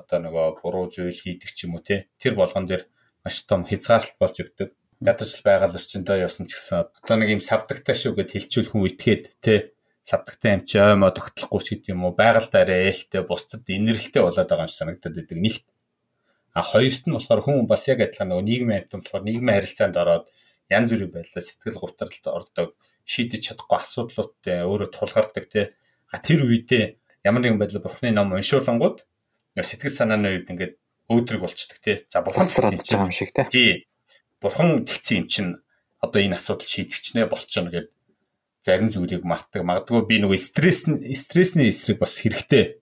одоо 0.00 0.18
нөгөө 0.18 0.46
буруу 0.64 0.86
зүйл 0.90 1.14
хийдэг 1.14 1.50
ч 1.54 1.58
юм 1.68 1.78
уу 1.78 1.84
те 1.86 2.10
тэр 2.18 2.34
болгон 2.34 2.66
дээр 2.66 2.88
маш 3.22 3.36
том 3.46 3.62
хязгаарлалт 3.68 4.18
болж 4.18 4.36
өгдөг. 4.42 4.70
ядаж 5.02 5.30
байгаль 5.46 5.78
орчиндөө 5.78 6.16
явсан 6.26 6.46
ч 6.46 6.54
гэсэн. 6.54 6.90
Одоо 7.06 7.16
нэг 7.18 7.30
юм 7.34 7.42
савдагтай 7.42 7.94
шүү 7.98 8.12
гэд 8.18 8.30
хэлчихвэл 8.34 8.70
хүн 8.70 8.86
итгээд 8.90 9.24
те 9.42 9.54
савдагтай 10.06 10.50
юм 10.58 10.62
чи 10.62 10.78
оймоо 10.78 11.10
тогтлохгүй 11.10 11.60
ч 11.62 11.68
гэдэг 11.74 11.90
юм 11.94 12.06
уу 12.06 12.14
байгальтай 12.14 12.62
арай 12.62 12.90
ээлтэй 12.90 13.22
бусдад 13.26 13.66
инэрлэлтэй 13.66 14.22
болоод 14.22 14.46
байгаа 14.46 14.66
юм 14.66 14.74
санагдаад 14.74 15.14
байдаг. 15.18 15.38
Нэгт. 15.42 15.66
А 16.54 16.62
хоёрт 16.62 17.02
нь 17.06 17.14
болохоор 17.14 17.42
хүн 17.42 17.66
бас 17.66 17.82
яг 17.90 17.98
адилхан 17.98 18.30
нөгөө 18.30 18.46
нийгмийн 18.46 18.78
амьтан 18.86 19.00
болохоор 19.02 19.26
нийгмийн 19.26 19.56
харилцаанд 19.58 19.96
ороод 19.98 20.26
янз 20.70 20.90
бүрийн 20.90 21.12
байдлаар 21.14 21.44
сэтгэл 21.46 21.82
гутралд 21.82 22.24
ордог 22.38 22.68
шийдэж 23.04 23.52
чадахгүй 23.52 23.78
асуудлуудтай 23.78 24.62
өөрөө 24.66 24.90
тулгардаг 24.94 25.44
те 25.50 25.74
а 26.12 26.18
тэр 26.18 26.46
үедээ 26.46 27.00
ямар 27.24 27.42
нэгэн 27.42 27.58
байдлаар 27.58 27.84
бурхны 27.84 28.10
ном 28.12 28.34
уншуулангууд 28.36 29.02
сэтгэл 29.58 29.92
санааны 29.92 30.28
үед 30.42 30.48
ингээд 30.48 30.74
өөдрөг 31.12 31.40
болчдөг 31.44 31.78
тий. 31.82 31.96
За 32.08 32.22
бурхан 32.24 32.46
цацраад 32.46 32.80
байгаа 32.80 33.04
юм 33.04 33.12
шиг 33.12 33.30
тий. 33.32 33.46
Тий. 33.52 33.72
Бурхан 34.40 34.84
тэгсэн 34.88 35.16
юм 35.22 35.26
чинь 35.28 35.50
одоо 36.00 36.20
энэ 36.22 36.38
асуудал 36.40 36.66
шийдэгчнээ 36.66 37.26
болчихно 37.28 37.70
гэд 37.70 37.92
зарим 38.64 38.88
зүйлийг 38.88 39.26
мартдаг. 39.26 39.62
Магадгүй 39.66 40.06
би 40.08 40.16
нөгөө 40.22 40.38
стресс 40.40 40.88
стрессний 40.88 41.68
эсрэг 41.68 42.00
бас 42.00 42.16
хэрэгтэй 42.22 42.80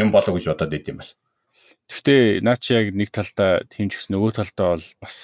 юм 0.00 0.14
болов 0.14 0.32
гэж 0.32 0.48
бодоод 0.48 0.72
байд 0.72 0.88
юм 0.88 1.02
бас. 1.02 1.18
Гэхдээ 1.88 2.44
наа 2.44 2.60
чи 2.60 2.76
яг 2.76 2.92
нэг 2.92 3.08
талдаа 3.08 3.64
гэсэн 3.64 4.12
нөгөө 4.12 4.32
талдаа 4.36 4.76
бол 4.76 4.86
бас 5.00 5.18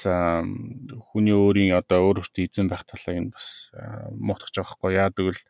хүний 1.12 1.36
өөрийн 1.36 1.76
одоо 1.76 2.08
өөр 2.08 2.24
өөртөө 2.24 2.48
эзэн 2.48 2.72
байх 2.72 2.88
талаа 2.88 3.20
энэ 3.20 3.36
бас 3.36 3.68
муутгах 4.16 4.48
жоохгүй 4.48 4.96
яа 4.96 5.12
гэвэл 5.12 5.44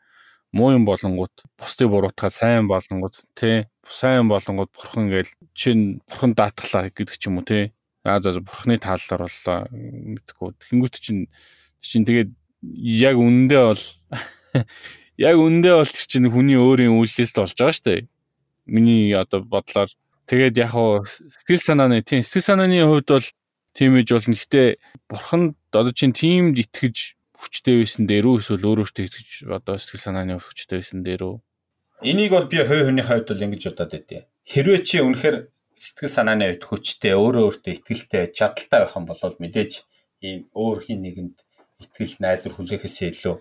муу 0.55 0.75
юм 0.75 0.83
болонгууд 0.87 1.35
бусдыг 1.59 1.91
буруутгаад 1.91 2.35
сайн 2.35 2.67
болонгууд 2.67 3.15
тий 3.39 3.67
сайн 3.87 4.27
болонгууд 4.27 4.71
бурхан 4.75 5.11
гээл 5.11 5.31
чин 5.55 6.03
бурхан 6.07 6.35
даатглаа 6.35 6.91
гэдэг 6.91 7.15
ч 7.19 7.27
юм 7.31 7.39
уу 7.39 7.47
тий 7.47 7.75
аа 8.07 8.23
за 8.23 8.39
бурханы 8.39 8.79
тааллаар 8.79 9.27
боллоо 9.27 9.59
мэдгүй 9.71 10.51
тэнгуут 10.63 10.95
чин 11.03 11.27
чин 11.83 12.07
тэгээд 12.07 12.31
яг 13.03 13.17
үндэ 13.19 13.59
бол 13.67 13.85
яг 15.31 15.37
үндэ 15.43 15.71
бол 15.75 15.91
тэр 15.91 16.07
чин 16.07 16.31
хүний 16.31 16.59
өөрийн 16.59 16.95
үйлдэлээс 17.03 17.35
л 17.35 17.43
болж 17.43 17.55
байгаа 17.59 17.75
шүү 17.75 17.87
дээ 17.87 18.01
миний 18.67 19.11
одоо 19.17 19.43
бодлоор 19.43 19.91
тэгээд 20.29 20.57
яг 20.59 20.71
хоо 20.73 21.05
сэтгэл 21.05 21.63
санааны 21.63 22.01
тийм 22.01 22.25
сэтгэл 22.25 22.49
санааны 22.49 22.81
хувьд 22.85 23.09
бол 23.13 23.29
тийм 23.77 23.91
ээж 23.99 24.09
болно 24.15 24.35
гэхдээ 24.35 24.69
бурханд 25.11 25.55
одоо 25.75 25.93
чин 25.93 26.13
тиймд 26.15 26.57
итгэж 26.63 26.97
хүчтэй 27.45 27.85
байсан 27.85 28.09
дээр 28.09 28.25
үү 28.31 28.41
эсвэл 28.41 28.65
өөрөө 28.65 28.85
өөртөө 28.89 29.05
итгэж 29.05 29.29
одоо 29.53 29.77
сэтгэл 29.77 30.07
санааны 30.07 30.41
хүчтэй 30.41 30.79
байсан 30.81 31.01
дээр 31.05 31.23
үү? 31.29 31.37
Энийг 32.09 32.33
бол 32.33 32.49
би 32.49 32.59
хувь 32.65 32.87
хүний 32.89 33.05
хувьд 33.05 33.29
бол 33.29 33.45
ингэж 33.45 33.63
бодоод 33.69 33.93
байдیں۔ 33.93 34.25
Хэрвээ 34.49 34.81
чи 34.81 34.97
үнэхээр 35.05 35.37
сэтгэл 35.77 36.17
санааны 36.17 36.45
хувьд 36.57 36.65
хүчтэй 36.65 37.13
өөрөө 37.13 37.45
өөртөө 37.45 37.73
итгэлтэй 37.75 38.25
чадaltaй 38.33 38.79
байх 38.81 38.97
юм 38.97 39.05
бол 39.05 39.21
мэдээж 39.21 39.73
ийм 40.25 40.39
өөр 40.57 40.79
хин 40.89 41.01
нэгэнд 41.05 41.37
итгэл 41.85 42.17
найдар 42.23 42.53
хүлээхээсээ 42.55 43.09
илүү 43.13 43.37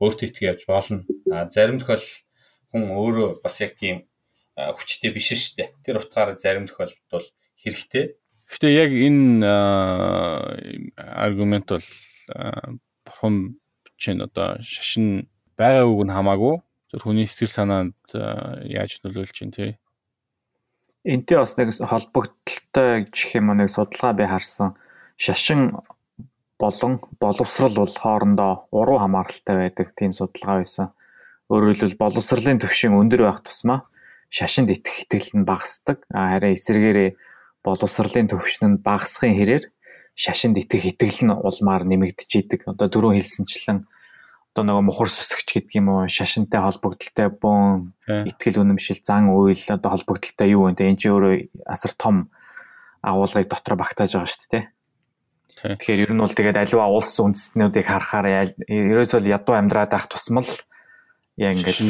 өөртөө 0.00 0.26
итгэж 0.32 0.44
явж 0.48 0.62
болно. 0.70 1.04
А 1.28 1.44
зарим 1.52 1.78
тохиол 1.82 2.06
хүн 2.72 2.84
өөрөө 2.94 3.28
бас 3.44 3.56
яг 3.60 3.76
тийм 3.76 4.08
хүчтэй 4.56 5.12
биш 5.12 5.36
шүү 5.36 5.56
дээ. 5.60 5.68
Тэр 5.84 6.00
утгаараа 6.00 6.40
зарим 6.40 6.64
тохиолдолд 6.64 7.04
бол 7.12 7.26
хэрэгтэй. 7.60 8.16
Гэхдээ 8.48 8.72
яг 8.72 8.90
энэ 8.96 9.44
аргумент 10.96 11.68
бол 11.68 11.88
бурхан 13.04 13.60
чинь 14.00 14.24
одоо 14.24 14.56
шашин 14.64 15.28
байгаагүй 15.60 16.04
нь 16.08 16.16
хамаагүй 16.16 16.54
зөв 16.88 17.00
хүний 17.04 17.28
сэтгэл 17.28 17.52
санаанд 17.52 17.98
яаж 18.64 19.02
нөлөөлж 19.04 19.34
чинь 19.36 19.52
тий. 19.52 19.76
Энтэй 21.04 21.36
бас 21.36 21.54
нэг 21.58 21.74
холбогдолтой 21.76 23.10
гэх 23.10 23.36
юм 23.36 23.52
нэг 23.52 23.68
судалгаа 23.68 24.12
би 24.16 24.24
харсан. 24.24 24.78
Шашин 25.20 25.76
болон 26.58 27.00
боловсрал 27.20 27.74
бол 27.76 27.92
хоорондоо 27.92 28.68
уруу 28.72 28.98
хамааралтай 29.04 29.56
байдаг 29.68 29.92
тийм 29.92 30.16
судалгаа 30.16 30.62
байсан. 30.62 30.94
Өөрөөр 31.50 31.76
хэлбэл 31.76 32.00
боловсролын 32.00 32.58
түвшин 32.62 32.96
өндөр 32.96 33.28
байх 33.28 33.42
тусмаа 33.44 33.86
шашинд 34.30 34.70
итгэх 34.70 35.06
итгэл 35.06 35.42
нь 35.42 35.48
багасдаг. 35.48 36.02
Харин 36.10 36.54
эсвэргээрээ 36.56 37.10
боловсролын 37.64 38.30
түвшин 38.30 38.64
нь 38.76 38.82
багасхын 38.82 39.34
хэрээр 39.36 39.64
шашинд 40.14 40.56
итгэх 40.58 40.96
итгэл 40.96 41.20
нь 41.26 41.34
улмаар 41.34 41.82
нэмэгдэж 41.84 42.30
идэг. 42.40 42.60
Одоо 42.70 42.88
дөрөв 42.88 43.16
хэлсэнчлэн 43.18 43.86
одоо 44.56 44.62
нөгөө 44.64 44.84
мухар 44.88 45.10
сүсгч 45.12 45.48
гэдэг 45.52 45.84
юм 45.84 45.92
уу 45.92 46.08
шашинтай 46.08 46.64
холбогдолтой 46.64 47.28
бөөн 47.28 47.92
итгэл 48.24 48.64
үнэмшил 48.64 49.04
зан 49.04 49.28
үйл 49.28 49.60
одоо 49.68 49.92
холбогдолтой 49.92 50.48
юу 50.56 50.72
вэ? 50.72 50.80
Энд 50.80 50.96
чинь 50.96 51.12
өөрөө 51.12 51.34
асар 51.68 51.92
том 51.92 52.32
агуулгыг 53.04 53.52
дотор 53.52 53.76
багтааж 53.76 54.16
байгаа 54.16 54.32
шүү 54.32 54.48
дээ. 54.48 54.64
Тэгэхээр 55.76 56.04
ер 56.08 56.12
нь 56.16 56.22
бол 56.24 56.32
тэгээд 56.32 56.56
аливаа 56.56 56.88
улс 56.88 57.12
үндэстнүүдийг 57.20 57.84
харахаар 57.84 58.48
ерөөсөө 58.64 59.28
ядуу 59.28 59.60
амьдраад 59.60 59.92
байх 59.92 60.08
тусмал 60.08 60.48
яа 61.36 61.52
ингээд 61.52 61.80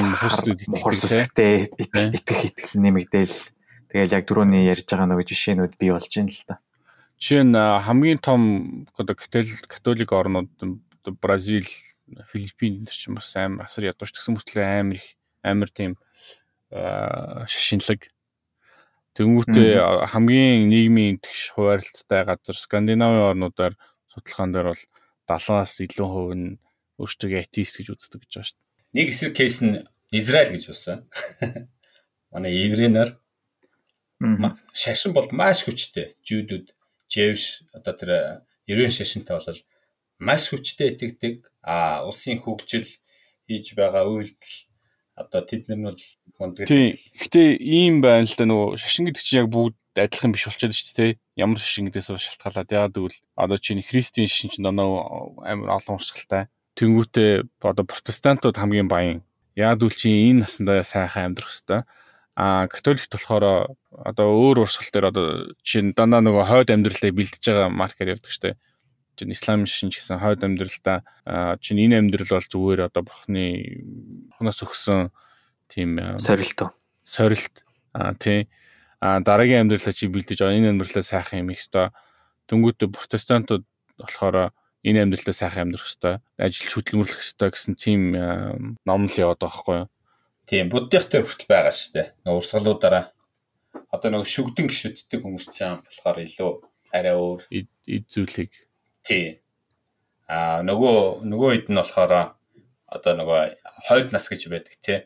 мухар 0.66 0.94
сүсгтэй 0.94 1.70
итгэх 1.78 2.40
итгэл 2.50 2.82
нэмэгдээл 2.82 3.36
тэгээд 3.94 4.14
яг 4.18 4.24
дөрөвний 4.26 4.66
ярьж 4.66 4.90
байгаа 4.90 5.06
нөгөө 5.06 5.26
жишээнүүд 5.30 5.74
бий 5.78 5.90
болж 5.94 6.10
байна 6.10 6.34
л 6.34 6.46
да. 6.50 6.56
Жишээ 7.22 7.42
нь 7.46 7.54
хамгийн 7.54 8.18
том 8.18 8.42
одоо 8.98 9.14
католик 9.14 10.10
орнууд 10.10 10.50
Бразил, 11.22 11.70
Филиппин 12.26 12.90
ч 12.90 13.06
бас 13.14 13.30
амар 13.38 13.70
асар 13.70 13.86
ядууч 13.86 14.10
гэсэн 14.10 14.34
мөртлөө 14.34 14.66
амар 14.66 14.98
их 14.98 15.06
амар 15.46 15.70
тийм 15.70 15.94
шашинлаг. 17.46 18.10
Тэнгүүтээ 19.14 19.80
хамгийн 20.10 20.68
нийгмийн 20.68 21.22
тэгш 21.22 21.54
хуваарлттай 21.54 22.26
газар 22.26 22.58
Скандинавын 22.58 23.32
орнуудаар 23.32 23.78
судалгаан 24.10 24.52
дээр 24.52 24.68
бол 24.74 24.82
70-аас 25.30 25.72
илүү 25.86 26.08
хувь 26.10 26.34
нь 26.36 26.58
өөрсдөө 27.00 27.40
атеист 27.40 27.80
гэж 27.80 27.88
үздэг 27.96 28.20
гэж 28.26 28.32
байгаа 28.34 28.48
шүү 28.50 28.58
дээ. 28.58 28.65
Нэг 28.92 29.10
хэсэг 29.10 29.34
кейс 29.34 29.58
нь 29.62 29.82
Израиль 30.12 30.54
гэж 30.54 30.64
болсон. 30.70 31.08
Манай 32.32 32.52
еврейнаар 32.54 33.18
шашин 34.72 35.12
бол 35.12 35.28
маш 35.32 35.64
хүчтэй. 35.64 36.16
Жүүдүүд 36.22 36.72
Джевш 37.10 37.66
одоо 37.74 37.94
тэр 37.94 38.10
ерөн 38.66 38.90
шашинтай 38.90 39.38
бол 39.38 39.60
маш 40.18 40.48
хүчтэй 40.50 40.94
итгэдэг. 40.94 41.50
А 41.62 42.06
улсын 42.06 42.38
хөгжил 42.38 42.86
хийж 43.46 43.74
байгаа 43.74 44.06
үйлдэл 44.06 44.56
одоо 45.16 45.40
тэд 45.42 45.68
нар 45.68 45.78
нь 45.78 45.88
бол 45.88 46.02
мундаг. 46.38 46.68
Тийм. 46.68 46.92
Гэхдээ 47.16 47.48
ийм 47.60 48.00
байна 48.04 48.28
л 48.28 48.36
да 48.36 48.44
нөгөө 48.44 48.76
шашин 48.76 49.08
гэдэг 49.08 49.22
чинь 49.24 49.40
яг 49.40 49.48
бүгд 49.48 49.76
адилхан 49.96 50.32
биш 50.32 50.44
болчиход 50.44 50.76
шүү 50.76 50.96
дээ. 50.96 51.12
Ямар 51.40 51.58
шашин 51.60 51.88
гэдээс 51.88 52.12
шалтгаалаад 52.12 52.68
яагаад 52.68 52.94
гэвэл 52.96 53.18
одоо 53.36 53.58
чинь 53.58 53.80
христийн 53.80 54.28
шашин 54.28 54.52
чинь 54.52 54.68
оноо 54.68 55.40
амар 55.40 55.80
олон 55.80 55.96
урсгалтай. 55.96 56.52
Тэнгүүтээ 56.76 57.64
одоо 57.64 57.84
протестантууд 57.88 58.56
хамгийн 58.56 58.88
баян. 58.88 59.24
Яагаад 59.56 59.80
гэвэл 59.88 59.96
чи 59.96 60.08
энэ 60.28 60.44
насандаа 60.44 60.84
сайхан 60.84 61.32
амьдрах 61.32 61.48
хэвээр 61.48 61.88
а 62.36 62.68
католикт 62.68 63.08
болохоор 63.08 63.72
одоо 63.88 64.28
өөр 64.36 64.68
урсгал 64.68 64.92
дээр 64.92 65.08
одоо 65.08 65.26
чинь 65.64 65.96
дандаа 65.96 66.20
нөгөө 66.20 66.44
хойд 66.44 66.68
амьдралаа 66.68 67.16
бэлдэж 67.16 67.40
байгаа 67.40 67.72
маркер 67.72 68.12
явдаг 68.12 68.28
штэ. 68.28 68.60
Чин 69.16 69.32
ислам 69.32 69.64
шинж 69.64 69.96
гэсэн 69.96 70.20
хойд 70.20 70.44
амьдралдаа 70.44 71.00
чин 71.64 71.80
энэ 71.80 71.96
амьдрал 71.96 72.36
бол 72.36 72.44
зүгээр 72.44 72.92
одоо 72.92 73.02
бурхны 73.08 73.80
бурхнаас 74.36 74.60
өгсөн 74.60 75.08
тийм 75.72 75.96
сорилт. 76.20 76.76
Сорилт. 77.08 77.64
А 77.96 78.12
тий. 78.12 78.52
А 79.00 79.24
дараагийн 79.24 79.64
амьдралаа 79.64 79.96
чи 79.96 80.12
бэлдэж 80.12 80.44
байгаа 80.44 80.60
энэ 80.60 80.76
амьдралаа 80.76 81.00
сайхан 81.00 81.40
юм 81.40 81.56
их 81.56 81.64
өстой. 81.64 81.96
Дөнгөд 82.52 82.84
протестантууд 82.92 83.64
болохоор 83.96 84.52
энэ 84.84 85.06
амьдралаа 85.06 85.36
сайхан 85.36 85.70
амьдрах 85.70 85.86
өстой. 85.86 86.20
Ажиллаж 86.36 86.72
хөдөлмөрлөх 86.74 87.22
өстой 87.22 87.50
гэсэн 87.54 87.74
тийм 87.78 88.12
ном 88.84 89.02
л 89.08 89.16
яваад 89.16 89.40
байгаа 89.40 89.48
байхгүй 89.48 89.76
юу? 89.80 89.88
Тийм 90.46 90.70
буддих 90.70 91.08
төр 91.10 91.26
хүртэл 91.26 91.50
байгаа 91.50 91.74
шүү 91.74 91.92
дээ. 91.96 92.08
Нөгөө 92.22 92.38
урсгалуудаараа 92.38 93.04
одоо 93.90 94.08
нөгөө 94.14 94.28
шүгдэн 94.30 94.66
гişүддэг 94.70 95.20
хүмүүс 95.22 95.46
ч 95.50 95.66
юм 95.66 95.82
болохоор 95.82 96.18
илүү 96.22 96.50
арай 96.94 97.14
өөр 97.16 97.40
эд 97.50 98.04
зүйлийг 98.06 98.52
тий. 99.02 99.42
Аа 100.30 100.62
нөгөө 100.62 101.26
нөгөө 101.26 101.50
хэд 101.54 101.68
нь 101.70 101.80
болохоор 101.80 102.12
одоо 102.86 103.12
нөгөө 103.18 103.40
хойд 103.90 104.08
нас 104.14 104.26
гэж 104.30 104.42
байдаг 104.50 104.76
тий. 104.82 104.98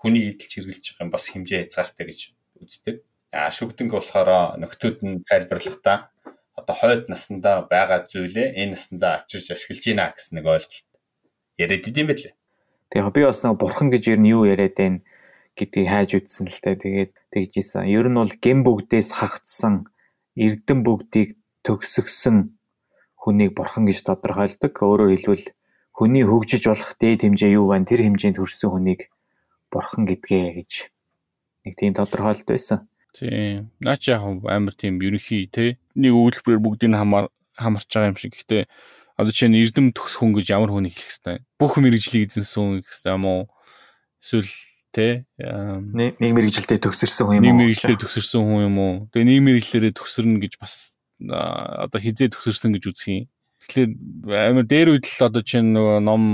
Хүний 0.00 0.32
эдэлж 0.32 0.52
хэрглэж 0.56 0.84
байгаа 0.92 1.04
юм 1.04 1.12
бас 1.12 1.24
хэмжээ 1.28 1.60
хязгаартай 1.68 2.04
гэж 2.08 2.20
үздэг. 2.64 2.96
Аа 3.32 3.48
шүгдэнг 3.52 3.92
болохоор 3.92 4.56
нөхдүүд 4.60 4.98
нь 5.04 5.24
тайлбарлахдаа 5.28 6.12
одоо 6.58 6.76
хойд 6.76 7.08
наснда 7.08 7.64
байгаа 7.64 8.04
зүйлээ 8.08 8.60
энэ 8.60 8.76
наснда 8.76 9.08
авчирч 9.20 9.50
ашиглаж 9.52 9.82
гинэ 9.84 10.04
гэсэн 10.12 10.34
нэг 10.36 10.46
ойлголт 10.46 10.86
яриад 11.56 11.88
идэм 11.88 12.06
байлээ. 12.08 12.34
Тэгээ 12.92 13.12
би 13.16 13.22
бас 13.24 13.40
нэг 13.40 13.56
бурхан 13.56 13.88
гэж 13.88 14.04
ер 14.12 14.20
нь 14.20 14.32
юу 14.32 14.44
яриад 14.44 14.76
байна 14.76 15.00
гэдгийг 15.56 15.88
хайж 15.88 16.10
үтсэн 16.16 16.46
л 16.48 16.60
та. 16.60 16.76
Тэгээд 16.76 17.12
тэгж 17.32 17.52
исэн. 17.60 17.88
Ер 17.88 18.08
нь 18.08 18.16
бол 18.20 18.28
гэм 18.28 18.64
бүгдээс 18.64 19.16
хагцсан 19.16 19.88
эрдэм 20.36 20.84
бүгдийг 20.84 21.36
төгсгсөн 21.64 22.56
хүнийг 23.16 23.52
бурхан 23.56 23.88
гэж 23.88 24.04
тодорхойлдог. 24.04 24.72
Өөрөөр 24.72 25.12
хэлбэл 25.12 25.46
хүний 25.92 26.24
хөгжиж 26.24 26.68
болох 26.68 26.92
дээд 27.00 27.24
хэмжээ 27.28 27.56
юу 27.56 27.72
байна? 27.72 27.88
Тэр 27.88 28.04
хэмжээнд 28.04 28.40
хүрсэн 28.40 28.70
хүнийг 28.72 29.00
бурхан 29.72 30.04
гэдгээ 30.08 30.46
гэж 30.60 30.72
нэг 31.68 31.74
тийм 31.76 31.92
тодорхойлт 31.96 32.48
байсан. 32.48 32.88
Тийм. 33.12 33.70
Наач 33.80 34.08
яг 34.08 34.24
амар 34.24 34.72
тийм 34.72 34.96
ерөнхий 35.04 35.48
те 35.52 35.76
нэг 35.94 36.12
үйлдвэрээр 36.16 36.64
бүгдийг 36.64 36.96
хамаар 36.96 37.28
хамарч 37.56 37.88
байгаа 37.92 38.12
юм 38.12 38.16
шиг. 38.16 38.32
Гэхдээ 38.32 38.64
одоо 39.20 39.32
чинь 39.32 39.56
эрдэм 39.56 39.92
төгс 39.92 40.16
хүн 40.16 40.32
гэж 40.32 40.56
ямар 40.56 40.72
хүнийг 40.72 40.96
хэлэх 40.96 41.12
хэвтэй. 41.12 41.36
Бүх 41.60 41.76
мэрэгжлийг 41.76 42.32
эзэмсэн 42.32 42.56
хүн 42.56 42.80
хэвтэй 42.82 43.12
юм 43.12 43.24
уу? 43.28 43.42
Эсвэл 44.24 44.48
тэ 44.96 45.28
нэг 45.36 46.16
мэрэгжилдээ 46.20 46.80
төгсөрсөн 46.80 47.24
хүн 47.28 47.36
юм 47.36 47.44
уу? 47.44 47.48
Нэг 47.52 47.58
мэрэгжилдээ 47.60 48.00
төгсөрсөн 48.00 48.42
хүн 48.44 48.60
юм 48.64 48.76
уу? 48.80 48.94
Тэгээ 49.12 49.28
нэг 49.28 49.40
мэрэгчлэрээ 49.44 49.92
төгсөрнө 49.92 50.40
гэж 50.40 50.54
бас 50.56 50.96
одоо 51.20 52.00
хизээ 52.00 52.32
төгсөрсөн 52.32 52.72
гэж 52.76 52.84
үзэх 52.88 53.08
юм. 53.12 53.28
Тэгэхээр 53.62 53.90
амар 54.50 54.66
дээр 54.66 54.88
үед 54.96 55.06
л 55.06 55.22
одоо 55.28 55.42
чинь 55.46 55.70
нөгөө 55.70 56.02
ном 56.02 56.24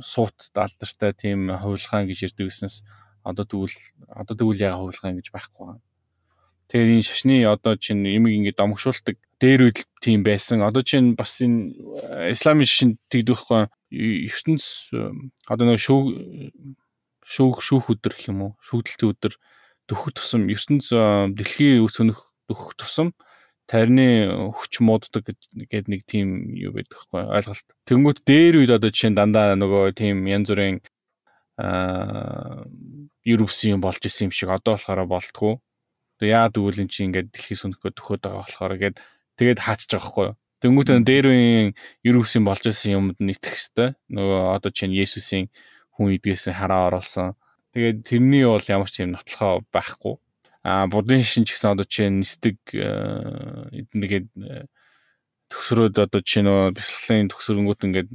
суут 0.00 0.48
алдартай 0.56 1.12
тийм 1.12 1.52
хувилгаан 1.52 2.08
гэж 2.08 2.32
ярьдаг 2.32 2.48
гэснээс 2.48 2.76
одоо 3.20 3.44
тэгвэл 3.44 3.76
одоо 4.08 4.34
тэгвэл 4.34 4.64
яга 4.64 4.80
хувилгаан 4.80 5.20
гэж 5.20 5.28
байхгүй 5.28 5.60
байна. 5.68 5.84
Тэгэхээр 6.68 6.94
энэ 7.00 7.08
шашны 7.08 7.36
одоо 7.48 7.74
чинь 7.80 8.04
юмыг 8.04 8.32
ингэ 8.36 8.52
домгшуулдаг 8.56 9.16
дээр 9.40 9.72
үед 9.72 9.88
тийм 10.04 10.20
байсан. 10.22 10.60
Одоо 10.60 10.84
чинь 10.84 11.16
бас 11.16 11.40
энэ 11.40 11.72
исламын 12.32 12.68
шашин 12.68 13.00
тэгдэхгүй 13.08 13.72
ертөнц 14.28 14.92
одоо 15.48 15.64
нөгөө 15.64 15.80
шүүх 15.80 16.04
шүүх 17.24 17.56
шүүх 17.64 17.84
өдөр 17.96 18.12
гэх 18.12 18.28
юм 18.28 18.40
уу? 18.44 18.52
Шүүгдэлтийн 18.60 19.12
өдөр 19.16 19.32
дөхөх 19.88 20.12
тусам 20.12 20.44
ертөнц 20.52 20.92
дэлхийн 21.32 21.80
өс 21.80 21.96
өнөх 22.04 22.28
дөхөх 22.48 22.76
тусам 22.76 23.16
тарины 23.68 24.32
хүч 24.56 24.80
мууддаг 24.80 25.28
гэдэг 25.28 25.88
нэг 25.92 26.02
тийм 26.08 26.56
юу 26.56 26.72
байдаг 26.72 27.04
хгүй 27.04 27.20
ойлголт. 27.20 27.68
Тэнгүүт 27.84 28.24
дээр 28.24 28.64
үед 28.64 28.72
одоо 28.72 28.88
жишээ 28.88 29.12
дандаа 29.12 29.56
нөгөө 29.60 29.92
тийм 29.92 30.24
янз 30.24 30.48
бүрийн 30.48 30.80
аа 31.60 32.64
Европсын 33.28 33.76
болж 33.84 34.00
исэн 34.08 34.28
юм 34.28 34.32
шиг 34.32 34.48
одоо 34.48 34.80
болохоор 34.80 35.04
болтгоо. 35.04 35.60
Тэгээ 36.18 36.34
яа 36.34 36.50
тэгвэл 36.50 36.82
эн 36.82 36.90
чинь 36.90 37.10
ингээд 37.10 37.30
дэлхийс 37.32 37.62
өнөхөд 37.66 37.94
төхөд 37.96 38.20
байгаа 38.22 38.42
болохоор 38.42 38.74
гээд 38.78 38.96
тэгээд 39.38 39.58
хаачих 39.62 39.90
байгаа 39.90 40.06
хгүй. 40.10 40.28
Тэнгүүт 40.58 40.90
дээр 41.06 41.26
үеийн 41.30 41.68
Европсын 42.02 42.42
болж 42.42 42.66
исэн 42.66 42.98
юмд 42.98 43.18
нь 43.22 43.30
итгэх 43.30 43.54
хэвээр 43.54 43.94
нөгөө 44.10 44.40
одоо 44.58 44.70
чинь 44.74 44.90
Есүсийн 44.90 45.46
хүн 45.94 46.18
идгээсэн 46.18 46.58
хараа 46.58 46.90
оруулсан. 46.90 47.38
Тэгээд 47.70 48.02
тэрний 48.02 48.42
бол 48.42 48.66
ямар 48.66 48.90
ч 48.90 49.06
юм 49.06 49.14
нотлохоо 49.14 49.62
байхгүй 49.70 50.18
а 50.68 50.86
будын 50.90 51.22
шин 51.22 51.46
ч 51.46 51.54
гэсэн 51.54 51.72
одоо 51.72 51.86
чинь 51.86 52.20
нисдэг 52.20 52.58
нэгээд 52.74 54.26
э, 54.42 54.66
төгсрөөд 55.48 55.96
одоо 56.04 56.20
чинь 56.20 56.44
нөө 56.44 56.74
бясалгалын 56.76 57.30
төгсрөнгүүт 57.32 57.86
ингээд 57.88 58.10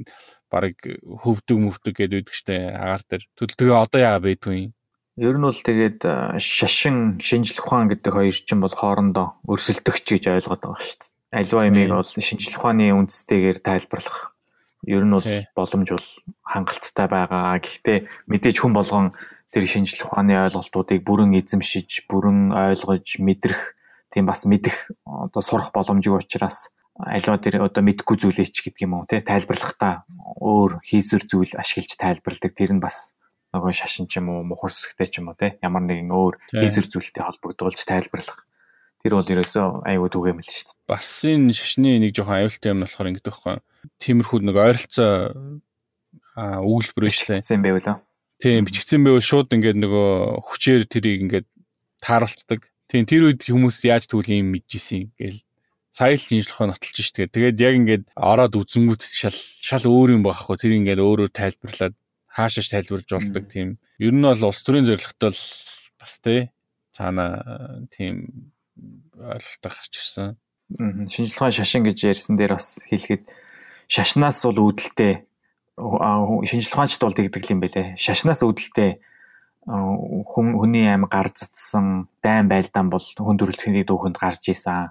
барыг 0.52 0.78
хөвдөг 1.24 1.58
мөвдөг 1.58 1.94
гэдэг 1.98 2.30
штэ 2.30 2.70
агаар 2.70 3.02
дээр. 3.08 3.24
Тэгээ 3.34 3.74
одоо 3.74 4.00
яа 4.00 4.22
байдгүй 4.22 4.54
юм. 4.54 4.72
Ер 5.14 5.38
нь 5.38 5.46
бол 5.46 5.54
тэгээд 5.54 6.02
шашин 6.42 7.22
шинжлэх 7.22 7.62
ухаан 7.62 7.86
гэдэг 7.86 8.12
хоёр 8.18 8.34
чинь 8.34 8.58
бол 8.58 8.74
хоорондоо 8.74 9.38
өрсөлдөгч 9.46 10.06
гэж 10.10 10.24
ойлгоод 10.34 10.62
байгаа 10.66 10.82
шүү 10.82 10.98
дээ. 10.98 11.38
Аливаа 11.38 11.64
ямиг 11.70 11.90
бол 11.94 12.02
шинжлэх 12.02 12.58
ухааны 12.58 12.90
үндэстэйгээр 12.98 13.58
тайлбарлах 13.62 14.34
ер 14.90 15.06
нь 15.06 15.14
бол 15.14 15.30
боломж 15.54 15.88
бол 15.94 16.08
хангалттай 16.42 17.06
байгаа. 17.06 17.62
Гэхдээ 17.62 17.98
мэдээж 18.26 18.56
хүн 18.58 18.74
болгон 18.74 19.14
тэр 19.54 19.64
шинжлэх 19.70 20.10
ухааны 20.10 20.34
ойлголтуудыг 20.34 21.06
бүрэн 21.06 21.38
эзэмшиж, 21.38 22.10
бүрэн 22.10 22.50
ойлгож, 22.50 23.22
мэдрэх 23.22 23.78
тийм 24.10 24.26
бас 24.26 24.50
мэдэх 24.50 24.90
одоо 25.06 25.42
сурах 25.46 25.70
боломжгүй 25.70 26.26
учраас 26.26 26.74
аливаа 26.98 27.38
тэр 27.38 27.62
одоо 27.62 27.82
мэдхгүй 27.86 28.18
зүйлээч 28.18 28.66
гэдэг 28.66 28.86
юм 28.86 29.02
уу 29.02 29.06
те 29.06 29.22
тайлбарлахдаа 29.22 30.06
өөр 30.38 30.82
хийсвэр 30.82 31.22
зүйл 31.26 31.54
ашиглаж 31.58 31.98
тайлбарладаг 31.98 32.50
тэр 32.54 32.74
нь 32.74 32.82
бас 32.82 33.14
нөгөө 33.54 33.70
шашин 33.70 34.10
ч 34.10 34.18
юм 34.18 34.34
уу 34.34 34.42
мухарсгтэй 34.42 35.06
ч 35.06 35.22
юм 35.22 35.30
уу 35.30 35.38
те 35.38 35.54
ямар 35.62 35.86
нэгэн 35.86 36.10
өөр 36.10 36.34
хийсвэр 36.58 36.90
зүйлтэй 36.90 37.22
холбогдуулж 37.22 37.80
тайлбарлах 37.86 38.44
тэр 39.04 39.14
бол 39.20 39.30
ерөөсөө 39.30 39.86
аюу 39.86 40.08
түгээмэл 40.10 40.48
шүү 40.48 40.64
дээ. 40.74 40.88
Бас 40.90 41.08
энэ 41.28 41.54
шашны 41.54 42.00
нэг 42.02 42.16
жоохон 42.16 42.40
аюултай 42.40 42.72
юм 42.72 42.82
болохоор 42.82 43.10
ингэдэг 43.12 43.30
байхгүй. 43.30 43.56
Тиймэрхүү 44.00 44.38
нэг 44.48 44.56
ойролцоо 44.56 45.12
өгүүлбэр 46.34 47.04
бичлээ. 47.12 47.44
байвал 47.62 48.00
Тийм 48.42 48.66
бичигдсэн 48.66 49.04
байвал 49.04 49.22
шууд 49.22 49.52
ингээд 49.54 49.78
нөгөө 49.78 50.42
хүчээр 50.42 50.82
тэрийг 50.90 51.20
ингээд 51.28 51.46
тааруулцдаг. 52.02 52.60
Тийм 52.90 53.06
тэр 53.06 53.30
үед 53.30 53.46
хүмүүс 53.46 53.78
яаж 53.86 54.10
тэгвэл 54.10 54.40
юм 54.42 54.56
мэдчихсэн 54.56 55.14
гээл 55.14 55.40
сая 55.94 56.18
л 56.18 56.24
шинжлэхөө 56.26 56.66
нотолж 56.74 56.98
штэ. 56.98 57.30
Тэгээд 57.30 57.56
яг 57.62 57.74
ингээд 57.78 58.04
ороод 58.18 58.58
үзэнгүүт 58.58 59.02
шал 59.06 59.38
шал 59.38 59.86
өөр 59.86 60.18
юм 60.18 60.22
багхгүй. 60.26 60.58
Тэр 60.58 60.74
ингээд 60.82 60.98
өөрөөр 60.98 61.30
тайлбарлаад 61.30 61.94
хаашаач 62.34 62.68
тайлбарлаж 62.74 63.10
болдог 63.14 63.44
тийм. 63.46 63.78
Ер 64.02 64.10
нь 64.10 64.26
бол 64.26 64.50
улс 64.50 64.60
төрийн 64.66 64.88
зорилготой 64.90 65.30
л 65.30 65.42
бас 66.02 66.18
тий 66.18 66.50
цаана 66.90 67.86
тийм 67.94 68.50
ойлголт 69.14 69.62
гарч 69.62 69.94
ирсэн. 69.94 70.34
Шинжлэхуйн 71.06 71.54
шашин 71.54 71.86
гэж 71.86 71.98
ярьсан 72.10 72.34
дээр 72.34 72.58
бас 72.58 72.82
хэлэхэд 72.90 73.30
шашнаас 73.86 74.42
бол 74.42 74.74
үүдэлтэй 74.74 75.22
ухаанчд 75.78 77.00
бол 77.02 77.14
тэгдэг 77.14 77.50
юм 77.54 77.62
байлээ. 77.62 77.94
Шашнаас 77.94 78.42
үүдэлтэй 78.42 78.98
хүн 79.66 80.46
хүний 80.58 80.90
аим 80.90 81.06
гар 81.06 81.30
цацсан 81.30 82.10
дайн 82.22 82.50
байлдаан 82.50 82.90
бол 82.90 83.02
хүн 83.02 83.38
төрөлхтний 83.38 83.86
дүүхэнд 83.86 84.18
гарч 84.18 84.50
исэн. 84.50 84.90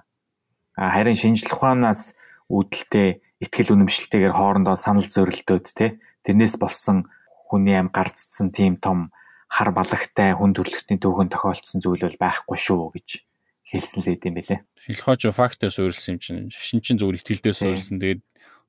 Харин 0.76 1.14
шинжлэх 1.14 1.60
ухаанаас 1.60 2.16
үүдэлтэй 2.48 3.22
ихтгэл 3.40 3.74
үнэмшилтэйгээр 3.78 4.34
хоорондоо 4.34 4.76
санал 4.76 5.06
зөрөлдөөд 5.06 5.66
те 5.78 6.00
тэрнээс 6.26 6.58
болсон 6.58 7.06
хүний 7.54 7.78
аим 7.78 7.94
гар 7.94 8.10
цацсан 8.10 8.50
тийм 8.50 8.82
том 8.82 9.14
хар 9.46 9.70
балагтай 9.70 10.34
хүн 10.34 10.50
төрөлхтний 10.50 10.98
дүүхэнд 10.98 11.30
тохиолдсон 11.30 11.78
зүйл 11.78 12.02
бол 12.02 12.18
байхгүй 12.18 12.58
шүү 12.58 12.90
гэж 12.98 13.08
хэлсэн 13.70 14.02
л 14.02 14.18
юм 14.18 14.34
байлээ. 14.34 14.60
Шинжлэх 14.74 15.06
ухаанч 15.06 15.22
фактээр 15.30 15.70
суурилсан 15.70 16.18
юм 16.18 16.20
чинь 16.20 16.50
шашин 16.50 16.82
чинь 16.82 16.98
зүгээр 16.98 17.18
ихтгэлдээ 17.22 17.54
суурилсан. 17.54 18.02
Тэгээд 18.02 18.22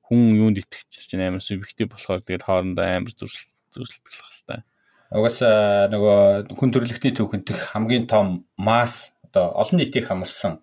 хүн 0.05 0.21
юунд 0.37 0.61
итгэж 0.61 1.09
чинь 1.09 1.25
амар 1.25 1.41
субъектив 1.41 1.89
болохоор 1.89 2.21
тэгээд 2.21 2.45
хоорондоо 2.45 2.85
амар 2.85 3.09
л 3.09 3.17
та. 4.45 4.61
Угаасаа 5.09 5.89
нөгөө 5.89 6.53
хүн 6.53 6.69
төрөлхтний 6.69 7.13
төвхөнтөх 7.17 7.73
хамгийн 7.73 8.05
том 8.05 8.45
масс 8.55 9.11
одоо 9.25 9.57
олон 9.57 9.81
нийтийг 9.81 10.05
хамарсан 10.05 10.61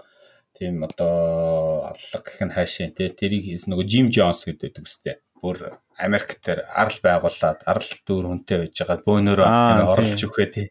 тийм 0.57 0.87
одоо 0.87 1.91
аллаг 1.91 2.23
гэх 2.23 2.41
нь 2.47 2.55
хайшаа 2.55 2.95
тий 2.95 3.11
тэрийг 3.11 3.43
хийс 3.51 3.67
нөгөө 3.67 3.85
Jim 3.91 4.07
Jones 4.15 4.47
гэдэг 4.47 4.81
үстэй. 4.81 5.19
Бүр 5.43 5.75
Америк 5.99 6.39
дээр 6.39 6.63
арал 6.71 6.99
байгуулад 7.03 7.67
арал 7.67 7.91
дүүр 8.07 8.27
хүнтэй 8.31 8.59
байж 8.63 8.79
байгаа 8.79 9.03
бөөнөрөө 9.03 9.47
орлож 9.91 10.23
өгөхөө 10.23 10.49
тий. 10.55 10.67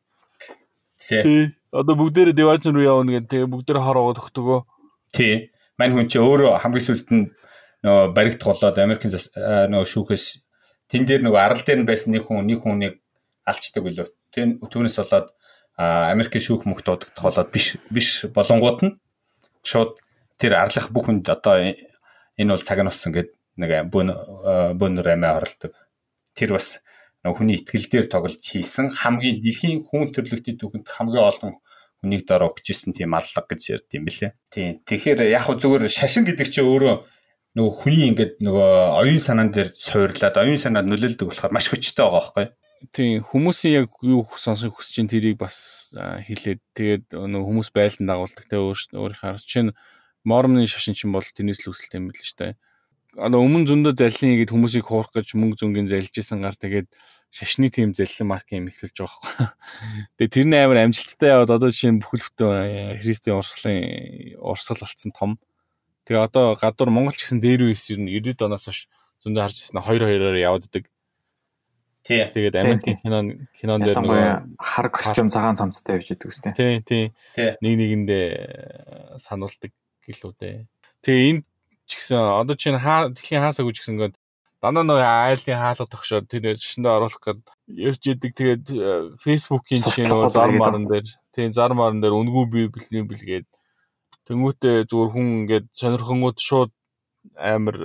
Тий. 0.95 1.51
Одоо 1.75 1.95
бүгдээрээ 1.99 2.35
Division 2.35 2.75
руу 2.75 2.87
явна 2.87 3.19
гэн 3.19 3.27
тэгээ 3.27 3.51
бүгдээрээ 3.51 3.83
хор 3.83 3.99
овоод 3.99 4.21
өгтөгөө. 4.23 4.59
Тий. 5.11 5.51
Мань 5.75 5.91
хүн 5.91 6.07
чи 6.07 6.23
өөрөө 6.23 6.63
хамгийн 6.63 6.87
сүлд 6.87 7.09
нь 7.11 7.25
нөгөө 7.83 8.15
баригдах 8.15 8.47
болоод 8.47 8.77
Америкийн 8.79 9.11
нөгөө 9.11 9.87
шүүхээс 9.91 10.25
тэн 10.87 11.03
дээр 11.03 11.21
нөгөө 11.25 11.41
арал 11.41 11.63
дээр 11.65 11.81
нь 11.83 11.89
байсан 11.89 12.15
нэг 12.15 12.27
хүн 12.27 12.47
нэг 12.47 12.59
хүнийг 12.63 12.95
алчдаг 13.43 13.83
билүү. 13.83 14.07
Тэн 14.31 14.61
түүнээс 14.61 14.99
болоод 15.01 15.27
Америкийн 15.81 16.45
шүүх 16.45 16.63
мөхт 16.69 16.85
дуудагдах 16.85 17.25
болоод 17.25 17.49
биш 17.49 17.81
биш 17.89 18.29
болонгууд 18.29 18.79
нь 18.85 18.93
шууд 19.65 19.97
тэр 20.37 20.61
арлах 20.61 20.93
бүх 20.93 21.09
хүнд 21.09 21.25
одоо 21.25 21.57
энэ 22.37 22.51
бол 22.53 22.61
цаг 22.61 22.79
нь 22.79 22.89
болсон 22.89 23.11
гэд 23.15 23.29
нэг 23.61 23.93
бөн 23.93 24.09
бөнөр 24.81 25.07
амиа 25.13 25.37
оролдог. 25.37 25.77
Тэр 26.33 26.57
бас 26.57 26.81
хүний 27.21 27.61
итгэл 27.61 27.85
дээр 27.85 28.07
тоглож 28.09 28.41
хийсэн 28.41 28.89
хамгийн 28.89 29.45
дэлхийн 29.45 29.85
хүн 29.85 30.09
төрлөختийн 30.09 30.57
түүхэнд 30.57 30.89
хамгийн 30.89 31.29
олон 31.29 31.53
хүнийг 32.01 32.25
дор 32.25 32.49
өгчээсэн 32.49 32.97
тийм 32.97 33.13
аллаг 33.13 33.45
гэж 33.45 33.61
ярьд 33.77 33.89
юм 33.93 34.09
бэлээ. 34.09 34.33
Тийм. 34.49 34.81
Тэгэхээр 34.89 35.29
яг 35.29 35.45
хөө 35.45 35.61
зүгээр 35.61 35.85
шашин 35.85 36.25
гэдэг 36.25 36.49
чинь 36.49 36.65
өөрөө 36.65 36.95
нөгөө 37.61 37.73
хүний 37.77 38.09
ингээд 38.09 38.41
нөгөө 38.41 38.71
оюун 39.05 39.21
санаан 39.21 39.53
дээр 39.53 39.69
суурлаад 39.77 40.35
оюун 40.41 40.57
санаад 40.57 40.89
нөлөөлдөг 40.89 41.29
болохоор 41.29 41.53
маш 41.53 41.69
хүчтэй 41.69 42.01
байгаа 42.01 42.17
байхгүй. 42.17 42.47
Тийм 42.89 43.21
хүмүүсийн 43.21 43.85
яг 43.85 43.93
юу 44.01 44.25
сонсох 44.33 44.81
хүсэж 44.81 44.93
чинь 44.97 45.11
тэрийг 45.13 45.37
бас 45.37 45.93
хэлээд 45.93 46.61
тэгээд 46.73 47.05
нөгөө 47.13 47.47
хүмүүс 47.53 47.69
байлдан 47.69 48.09
дагуулдаг 48.09 48.45
те 48.49 48.57
өөрийнхөө 48.57 49.37
харж 49.37 49.45
чинь 49.45 49.69
мормны 50.25 50.65
шашин 50.65 50.97
чинь 50.97 51.13
бол 51.13 51.21
тэрнээс 51.21 51.61
л 51.61 51.69
үсэлт 51.69 51.93
юм 52.01 52.09
бэл 52.09 52.25
штэ. 52.25 52.57
Одоо 53.19 53.43
өмнө 53.43 53.67
зөндөө 53.67 53.93
заллин 53.99 54.39
игээд 54.39 54.53
хүмүүсийг 54.55 54.87
хуурах 54.87 55.11
гэж 55.11 55.35
мөнгө 55.35 55.59
зүнгийн 55.59 55.91
залжижсэн 55.91 56.39
гар 56.45 56.55
тэгээд 56.55 56.87
шашны 57.31 57.67
тим 57.67 57.91
заллин 57.91 58.27
марк 58.31 58.47
юм 58.55 58.71
эхлүүлж 58.71 58.97
байгаа 59.03 59.19
байхгүй. 59.19 59.47
Тэгээд 60.15 60.35
тэр 60.35 60.47
нь 60.47 60.55
амар 60.55 60.79
амжилттай 60.87 61.29
яваад 61.35 61.51
одоо 61.51 61.69
жишээ 61.71 61.91
нь 61.91 62.01
бүхэл 62.03 62.23
бүтэн 62.23 63.03
христийн 63.03 63.35
урсгалын 63.35 64.39
урсгал 64.39 64.79
болцсон 64.79 65.11
том 65.11 65.31
Тэгээ 66.05 66.27
одоо 66.27 66.57
гадуур 66.57 66.89
Монгол 66.89 67.13
ч 67.13 67.29
гэсэн 67.29 67.39
дээр 67.39 67.69
үес 67.69 67.85
ер 67.93 68.01
нь 68.01 68.09
90-ад 68.09 68.49
оноос 68.49 68.65
хойш 68.65 68.89
зөндөө 69.21 69.41
харж 69.45 69.57
ирсэн 69.61 69.79
2-2-оор 69.85 70.37
явагддаг. 70.41 70.83
Тий. 72.01 72.25
Тэгээд 72.25 72.57
Америкийн 72.57 72.97
кинон 73.05 73.25
кинон 73.53 73.85
дээр 73.85 74.01
нөгөө 74.01 74.57
хар 74.57 74.87
костюм 74.89 75.29
цагаан 75.29 75.55
цамцтай 75.61 76.01
явж 76.01 76.09
идэг 76.09 76.33
үстэй. 76.33 76.57
Тий, 76.57 76.81
тий. 76.81 77.05
Нэг 77.37 77.73
нэгэндээ 77.77 78.25
э, 78.33 79.21
сануулдаг 79.21 79.71
гэлүү 80.09 80.31
дээ. 80.41 80.65
Тэгээ 81.05 81.29
энд 81.29 81.45
ч 81.91 81.99
гэсэн 81.99 82.15
одоо 82.15 82.55
чинь 82.55 82.79
хаа 82.79 83.11
дэлхийн 83.11 83.43
хаасаг 83.43 83.67
үж 83.67 83.83
гэсэн 83.83 83.99
гээд 83.99 84.15
дандаа 84.63 84.87
нөгөө 84.87 85.03
айлын 85.03 85.59
хаалга 85.59 85.91
тогшоод 85.91 86.31
тэр 86.31 86.55
шиндээ 86.55 86.95
оруулах 86.95 87.19
гээд 87.19 87.39
ярьж 87.75 88.03
идэг. 88.07 88.31
Тэгээд 88.31 88.65
фэйсбүүкийн 89.19 89.83
чинь 89.83 90.07
нөгөө 90.07 90.29
зар 90.31 90.51
маран 90.55 90.87
дээр 90.87 91.07
тий 91.35 91.51
зар 91.51 91.75
маран 91.75 91.99
дээр 91.99 92.15
үнгүү 92.15 92.45
бий 92.47 92.65
бэлгийн 92.71 93.09
бэлгээд 93.11 93.47
Тэнгүүтээ 94.31 94.87
зүгээр 94.87 95.11
хүн 95.11 95.27
ингээд 95.43 95.65
сонирхонгууд 95.75 96.37
шууд 96.39 96.71
амар 97.35 97.77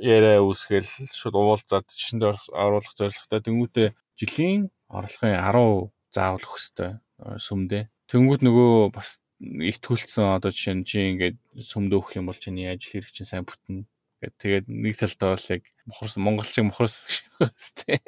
яриа 0.00 0.40
үүсгээл 0.40 0.88
шууд 1.12 1.36
уулзаад 1.36 1.84
шашинд 1.90 2.22
оруулах 2.24 2.94
зорилготой. 2.96 3.40
Тэнгүүтээ 3.44 3.88
жилийн 4.16 4.70
орлогын 4.88 5.36
10 5.36 5.92
заавал 6.16 6.44
өгөх 6.46 6.56
ёстой 6.56 6.90
сүмдээ. 7.20 7.92
Тэнгүүт 8.08 8.40
нөгөө 8.46 8.94
бас 8.96 9.20
итгүүлсэн 9.40 10.40
одоо 10.40 10.50
жишээ 10.50 10.74
нь 10.80 10.86
чи 10.88 10.96
ингээд 11.12 11.36
сүмд 11.60 11.92
өгөх 11.92 12.16
юм 12.16 12.32
бол 12.32 12.38
чиний 12.40 12.72
ажил 12.72 13.04
хэрэг 13.04 13.12
чинь 13.12 13.28
сайн 13.28 13.44
бүтнэ 13.44 13.84
гэд 14.24 14.34
тэгээд 14.40 14.66
нэг 14.72 14.94
талдаа 14.96 15.36
бол 15.36 15.48
яг 15.52 15.62
мохорс 15.84 16.16
монголчиг 16.16 16.64
мохорс 16.64 16.96
тий. 17.84 18.00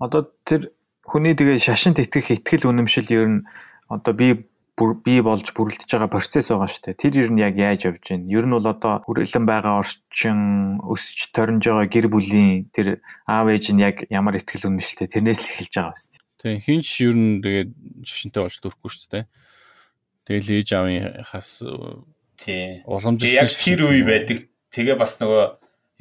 Одоо 0.00 0.32
тэр 0.48 0.72
хүний 1.04 1.36
тэгээ 1.36 1.60
шашинт 1.60 2.00
итгэх 2.00 2.32
итгэл 2.32 2.72
үнэмшил 2.72 3.08
ер 3.12 3.26
нь 3.28 3.40
одоо 3.92 4.16
би 4.16 4.48
бий 4.74 5.20
болж 5.22 5.54
бүрэлдэж 5.54 5.86
байгаа 5.86 6.10
процесс 6.10 6.50
байгаа 6.50 6.66
шүү 6.66 6.82
дээ. 6.90 6.98
Тэр 6.98 7.14
ер 7.22 7.30
нь 7.30 7.44
яг 7.44 7.54
яаж 7.54 7.86
явж 7.86 8.02
байна? 8.10 8.26
Ер 8.26 8.44
нь 8.48 8.54
бол 8.56 8.66
одоо 8.66 9.04
хүрээлэн 9.06 9.46
байгаа 9.46 9.78
орчин 9.78 10.82
өсөж 10.82 11.30
торнж 11.30 11.62
байгаа 11.62 11.86
гэр 11.86 12.06
бүлийн 12.10 12.72
тэр 12.74 12.98
аав 13.28 13.52
ээж 13.54 13.70
нь 13.70 13.84
яг 13.84 14.02
ямар 14.10 14.34
ихтгэл 14.40 14.66
үнэмшилтэй 14.74 15.06
тэрнээс 15.06 15.40
л 15.44 15.50
эхэлж 15.52 15.74
байгаа 15.78 15.94
шүү 15.94 16.10
дээ. 16.10 16.23
Тийм 16.44 16.60
хинч 16.60 16.88
ер 17.00 17.16
нь 17.16 17.40
тэгээд 17.40 17.72
шашинтай 18.04 18.44
болж 18.44 18.60
төрөхгүй 18.60 18.90
шүү 18.92 19.08
дээ. 19.16 19.24
Тэгэл 20.28 20.60
ээж 20.60 20.68
аавын 20.76 21.24
хас 21.24 21.64
тий 22.36 22.84
уламжлсан 22.84 23.48
тэр 23.64 23.88
үе 23.88 24.04
байдаг. 24.04 24.52
Тэгээ 24.68 25.00
бас 25.00 25.16
нөгөө 25.24 25.44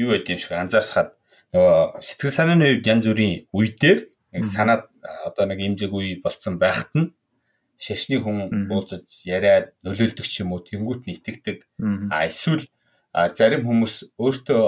юу 0.03 0.10
байд 0.12 0.27
юм 0.27 0.39
шиг 0.43 0.51
анзаарсахад 0.60 1.15
нөгөө 1.56 2.03
сэтгэл 2.03 2.36
санааны 2.36 2.65
хувьд 2.75 2.91
янз 2.91 3.08
бүрийн 3.08 3.47
үе 3.56 3.71
дээр 3.71 3.99
санаад 4.43 4.91
одоо 5.23 5.47
нэг 5.47 5.63
имзэг 5.63 5.95
үе 5.95 6.19
болцсон 6.19 6.60
байхад 6.60 6.91
нь 6.91 7.15
шашны 7.79 8.19
хүн 8.19 8.67
уулзаж 8.67 9.08
яриад 9.23 9.71
нөлөөлдөг 9.88 10.27
ч 10.27 10.43
юм 10.43 10.51
уу 10.51 10.60
тэнгуут 10.60 11.08
нь 11.08 11.15
итгэдэг. 11.15 11.63
А 12.12 12.27
эсвэл 12.27 12.67
зарим 13.15 13.63
хүмүүс 13.63 14.19
өөртөө 14.19 14.63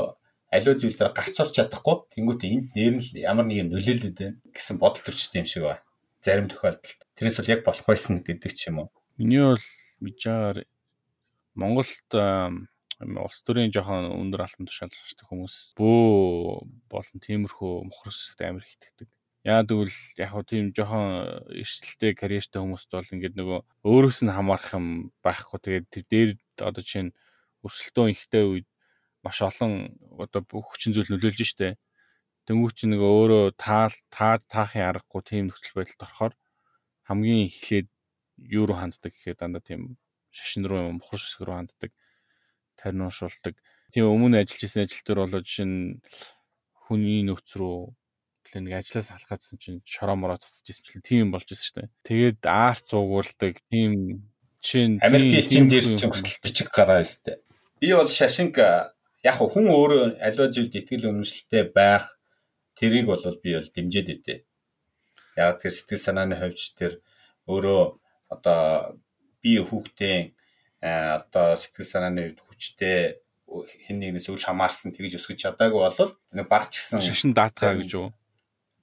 аливаа 0.55 0.79
зүйл 0.79 0.97
дээр 0.97 1.11
гарц 1.11 1.35
олж 1.43 1.53
чадахгүй 1.55 1.95
тэнгуүтээ 2.15 2.51
энд 2.55 2.67
нэр 2.73 2.93
нь 2.97 3.21
ямар 3.21 3.45
нэг 3.45 3.57
юм 3.61 3.69
нөлөөлөд 3.75 4.15
байна 4.15 4.39
гэсэн 4.55 4.79
бодол 4.79 5.03
төрчтэй 5.03 5.43
юм 5.43 5.49
шиг 5.49 5.63
байна. 5.67 5.83
Зарим 6.23 6.47
тохиолдолд. 6.47 6.99
Тэрнээс 7.19 7.37
бол 7.39 7.53
яг 7.53 7.61
болох 7.67 7.85
байсан 7.85 8.23
гэдэг 8.23 8.51
ч 8.55 8.71
юм 8.71 8.87
уу. 8.87 8.89
Миний 9.19 9.43
бол 9.43 9.63
мэдээгээр 10.01 10.57
Монголд 11.55 12.09
улс 13.03 13.39
төрийн 13.43 13.71
жоохон 13.75 14.07
өндөр 14.11 14.47
алтан 14.47 14.67
тушаалтай 14.67 15.27
хүмүүс 15.27 15.75
бөө 15.75 16.63
болон 16.91 17.17
тиймэрхүү 17.19 17.73
мохросд 17.91 18.39
амар 18.39 18.63
хитгэдэг. 18.63 19.09
Яа 19.45 19.61
тэгвэл 19.61 19.93
яг 20.17 20.29
хөө 20.31 20.43
тийм 20.47 20.65
жоохон 20.71 21.45
эрсдэлтэй 21.53 22.15
карьертэй 22.15 22.59
хүмүүст 22.63 22.89
бол 22.89 23.13
ингээд 23.13 23.35
нөгөө 23.35 23.59
өөрөөс 23.83 24.19
нь 24.25 24.33
хамаарах 24.33 24.73
юм 24.73 24.87
байхгүй. 25.21 25.59
Тэгээд 25.59 25.85
тэр 25.91 26.03
дээр 26.09 26.29
одоо 26.65 26.83
чинь 26.83 27.11
өрсөлдөөн 27.61 28.15
ихтэй 28.15 28.43
үед 28.47 28.67
маш 29.25 29.41
олон 29.41 29.97
одоо 30.21 30.41
бүх 30.45 30.77
хүчин 30.77 30.93
зүйл 30.93 31.09
нөлөөлж 31.09 31.41
штэ. 31.41 31.81
Тэнгүү 32.45 32.71
чи 32.77 32.85
нөгөө 32.85 33.09
өөрөө 33.09 33.45
таал 33.57 33.95
таа 34.13 34.37
таахын 34.45 34.85
аргагүй 34.85 35.21
тийм 35.25 35.49
нөхцөл 35.49 35.81
байдалд 35.81 36.05
орохоор 36.05 36.33
хамгийн 37.09 37.49
эхлээд 37.49 37.89
юу 38.37 38.69
руу 38.69 38.77
ханддаг 38.77 39.11
гэхээр 39.17 39.41
дандаа 39.41 39.65
тийм 39.65 39.97
шашин 40.29 40.69
руу 40.69 40.93
юм 40.93 41.01
бохор 41.01 41.17
шишг 41.17 41.41
рүү 41.41 41.57
ханддаг 41.57 41.91
тарниушуулдаг. 42.77 43.57
Тийм 43.89 44.05
өмнө 44.13 44.45
ажиллаж 44.45 44.61
исэн 44.61 44.85
ажил 44.85 45.01
дээр 45.01 45.19
болоо 45.25 45.41
жишээ 45.41 45.65
нь 45.65 45.97
хүний 46.85 47.25
нөхц 47.25 47.57
рүү 47.57 47.97
Тэгэл 48.45 48.71
нэг 48.71 48.75
ажлаас 48.77 49.09
алах 49.09 49.41
гэсэн 49.41 49.57
чинь 49.57 49.81
шороо 49.83 50.15
мороо 50.15 50.37
цуцчихсэн 50.37 50.85
чинь 50.85 51.03
тийм 51.03 51.25
болж 51.33 51.49
ирсэн 51.49 51.65
шүү 51.65 51.75
дээ. 51.81 51.89
Тэгээд 52.05 52.39
аарц 52.45 52.87
цуугуулдаг 52.87 53.57
тийм 53.73 53.91
чинь 54.61 55.01
Америкийн 55.01 55.49
чин 55.49 55.65
дээр 55.67 55.85
чинь 55.97 56.13
хүртэл 56.13 56.39
бичиг 56.45 56.69
гараа 56.69 57.01
өстэй. 57.01 57.41
Би 57.81 57.91
бол 57.91 58.07
шашинг 58.07 58.55
яг 59.25 59.37
хүн 59.41 59.65
өөрөө 59.73 60.03
аливаа 60.21 60.49
зүйлд 60.53 60.77
итгэл 60.77 61.09
үнэмшилтэй 61.09 61.73
байх 61.73 62.05
тэрийг 62.77 63.09
бол 63.09 63.21
би 63.41 63.57
бол 63.57 63.69
дэмжиж 63.73 64.05
өгдөө. 64.13 64.37
Яг 65.41 65.59
тэр 65.59 65.73
сэтгэл 65.73 66.05
санааны 66.05 66.37
хувьч 66.37 66.77
тэр 66.77 67.01
өөрөө 67.49 67.81
одоо 68.29 69.01
би 69.41 69.57
хүүхдээ 69.57 70.17
одоо 70.85 71.57
сэтгэл 71.57 71.89
санааны 71.89 72.21
хувьд 72.29 72.39
хүчтэй 72.45 73.17
хэн 73.89 73.97
нэгнээс 73.97 74.29
үл 74.29 74.45
хамаарсан 74.45 74.93
тэгж 74.93 75.17
өсгөж 75.17 75.41
чадаагүй 75.41 75.81
бол 75.81 76.13
нэг 76.37 76.45
баг 76.45 76.69
ч 76.69 76.81
гэсэн 76.81 77.01
шашин 77.01 77.33
даатгаа 77.33 77.77
гэж 77.77 77.91
юу 77.97 78.13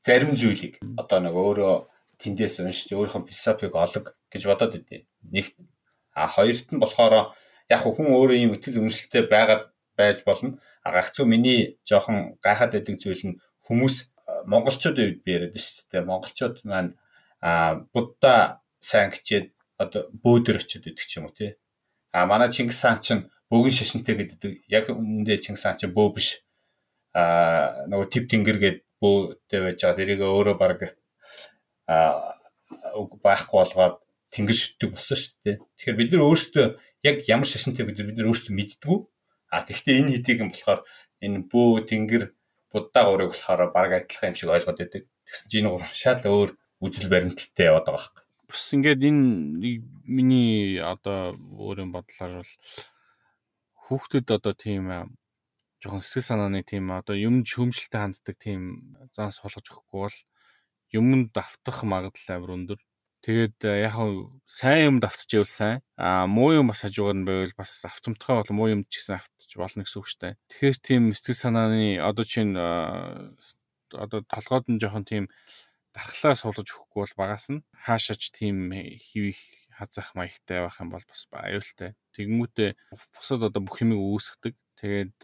зарим 0.03 0.35
зүйлийг 0.35 0.83
одоо 0.99 1.19
нэг 1.23 1.35
өөрөө 1.35 1.75
тэндээс 2.19 2.59
уншиж 2.67 2.91
өөрийнхөө 2.91 3.27
философиг 3.31 3.73
олог 3.75 4.05
гэж 4.31 4.43
бодоод 4.51 4.75
өгдөө. 4.83 5.01
Нэг 5.31 5.55
а 6.15 6.27
хоёрт 6.27 6.69
нь 6.75 6.83
болохоор 6.83 7.35
яг 7.71 7.81
хүн 7.83 8.11
өөрөө 8.11 8.39
юм 8.43 8.55
итгэл 8.59 8.83
үнэмшилтэй 8.83 9.31
байгаад 9.31 9.71
байж 10.03 10.21
болно. 10.27 10.59
А 10.83 10.93
гагцуу 10.93 11.27
миний 11.27 11.79
жоохон 11.87 12.39
гайхаад 12.43 12.73
байдаг 12.75 12.97
зүйл 12.99 13.23
нь 13.27 13.39
хүмүүс 13.67 13.97
монголчуудын 14.47 15.07
үед 15.07 15.21
би 15.25 15.31
яриад 15.37 15.57
шүү 15.57 15.87
дээ. 15.91 16.09
Монголчууд 16.09 16.57
маань 16.67 16.99
а 17.43 17.83
будда 17.95 18.63
сайн 18.81 19.11
гिचээд 19.11 19.55
одоо 19.79 20.11
бөөдөр 20.11 20.59
очиод 20.63 20.87
идэг 20.87 21.07
ч 21.07 21.19
юм 21.19 21.27
уу 21.27 21.35
тий. 21.35 21.55
А 22.13 22.27
манай 22.27 22.51
Чингис 22.51 22.83
хаан 22.83 23.01
чинь 23.03 23.27
бөөгн 23.51 23.75
шашинтай 23.75 24.15
гэдэг 24.19 24.67
яг 24.69 24.91
үүндээ 24.91 25.43
Чингис 25.43 25.65
хаан 25.67 25.79
чинь 25.79 25.95
бөө 25.95 26.09
биш. 26.15 26.43
А 27.15 27.87
нөгөө 27.91 28.09
тип 28.11 28.25
тэнгэр 28.31 28.59
гээд 28.63 28.79
бөөтэй 29.03 29.61
байж 29.63 29.79
байгаа. 29.83 29.99
Тэрийг 29.99 30.21
өөрөө 30.23 30.57
баг 30.59 30.81
а 31.87 32.37
байхгүй 33.23 33.59
болгоод 33.59 33.97
тэнгэр 34.33 34.57
шүтдэг 34.57 34.91
болсон 34.95 35.17
шүү 35.19 35.35
дээ. 35.45 35.57
Тэгэхээр 35.77 35.99
бид 35.99 36.11
нар 36.15 36.25
өөрсдөө 36.31 36.67
яг 37.05 37.17
ямар 37.29 37.49
шашинтай 37.49 37.85
бид 37.85 37.99
нар 37.99 38.09
бид 38.09 38.19
нар 38.19 38.31
өөрсдөө 38.31 38.55
мэддгүү. 38.57 38.97
А 39.53 39.61
тэгвэл 39.69 40.01
энэ 40.01 40.13
хэдийг 40.17 40.39
юм 40.41 40.51
болохоор 40.51 40.81
энэ 41.21 41.39
бөө 41.53 41.85
тэнгэр 41.85 42.25
буддаа 42.73 43.05
гурыг 43.05 43.31
болохоор 43.37 43.69
баг 43.77 43.91
адилхан 43.93 44.33
юм 44.33 44.37
шиг 44.41 44.49
ойлгоод 44.49 44.81
байдаг. 44.81 45.03
Тэгсэн 45.29 45.49
чинь 45.53 45.61
энэ 45.69 45.73
гур 45.77 45.85
шал 45.93 46.25
өөр 46.25 46.51
үжил 46.81 47.13
баримталтай 47.13 47.69
яваад 47.69 47.87
байгаа 47.87 48.01
хэрэг. 48.01 48.17
Бас 48.49 48.65
ингээд 48.73 49.03
энэ 49.05 49.23
миний 50.09 50.81
одоо 50.81 51.37
өөрийн 51.37 51.93
бодлоор 51.93 52.41
бол 52.41 52.53
хүүхдэд 53.85 54.29
одоо 54.33 54.55
тийм 54.57 54.89
жоохон 55.85 56.01
сэтгэл 56.01 56.29
санааны 56.33 56.65
тийм 56.65 56.89
одоо 56.95 57.17
юм 57.19 57.45
шөмжлөлтэй 57.45 58.01
ханддаг 58.01 58.37
тийм 58.41 58.93
зан 59.13 59.35
суулгаж 59.37 59.67
өгөхгүй 59.69 60.01
бол 60.01 60.19
юмд 60.97 61.33
давтах 61.37 61.85
магадлал 61.85 62.31
амар 62.37 62.55
өндөр. 62.57 62.81
Тэгээд 63.23 63.59
э, 63.63 63.87
яг 63.87 63.95
сайн 64.51 64.83
юм 64.83 64.97
давтчихвэл 64.99 65.47
сайн. 65.47 65.79
Аа 65.95 66.27
муу 66.27 66.59
юм 66.59 66.75
бас 66.75 66.83
хажуугаар 66.83 67.15
нь 67.15 67.27
байвал 67.27 67.55
бас 67.55 67.79
автомтгой 67.87 68.43
бол 68.43 68.51
муу 68.51 68.69
юм 68.75 68.83
ч 68.91 68.99
гэсэн 68.99 69.23
автчих 69.23 69.63
болно 69.63 69.87
гэсэн 69.87 69.99
үг 70.03 70.07
шүү 70.11 70.21
дээ. 70.27 70.35
Тэгэхээр 70.51 70.77
тийм 70.83 71.03
сэтгэл 71.15 71.39
санааны 71.39 72.03
одоо 72.03 72.27
чинь 72.27 72.59
э, 72.59 73.31
одоо 73.95 74.27
толгойд 74.27 74.67
нь 74.67 74.83
жоохон 74.83 75.07
тийм 75.07 75.25
дархлаа 75.95 76.35
суулгаж 76.35 76.67
өгөхгүй 76.67 77.01
бол 77.07 77.15
багаас 77.15 77.47
нь 77.53 77.63
хаашаач 77.79 78.35
тийм 78.35 78.75
хивих 78.75 79.39
хазах 79.71 80.19
маягтай 80.19 80.67
байх 80.67 80.83
юм 80.83 80.91
бол 80.91 81.05
бас 81.07 81.23
аюултай. 81.31 81.95
Тэгэнгүүтээ 82.17 82.71
бусад 83.15 83.47
одоо 83.47 83.63
бүх 83.63 83.79
юмыг 83.87 84.01
үүсгдэг. 84.03 84.55
Тэгээд 84.83 85.15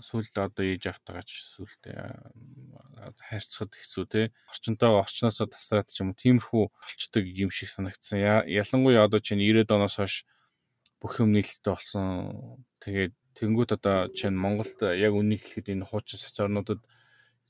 сүулт 0.00 0.32
одоо 0.40 0.64
ээж 0.64 0.88
автагаач 0.88 1.28
сүулт 1.28 1.84
хайрцагд 1.84 3.76
хэцүү 3.76 4.04
те 4.08 4.22
орчинтой 4.48 4.88
орчноосоо 5.04 5.52
тасраад 5.52 5.92
ч 5.92 6.00
юм 6.00 6.16
уу 6.16 6.20
тиймэрхүү 6.24 6.64
болчдөг 6.72 7.24
юм 7.28 7.52
шиг 7.52 7.68
санагдсан. 7.68 8.24
Ялангуяа 8.48 9.04
одоо 9.04 9.20
чинь 9.20 9.44
90-ад 9.44 9.68
оноос 9.68 10.00
хойш 10.00 10.24
бүх 10.96 11.20
юм 11.20 11.36
нийлэлтэй 11.36 11.76
болсон. 11.76 12.64
Тэгээд 12.80 13.12
тэнгуут 13.36 13.76
одоо 13.76 14.08
чинь 14.16 14.32
Монголд 14.32 14.80
яг 14.80 15.12
үнийг 15.12 15.44
хэлэхэд 15.44 15.76
энэ 15.76 15.84
хуучин 15.84 16.16
соц 16.16 16.40
орнуудад 16.40 16.80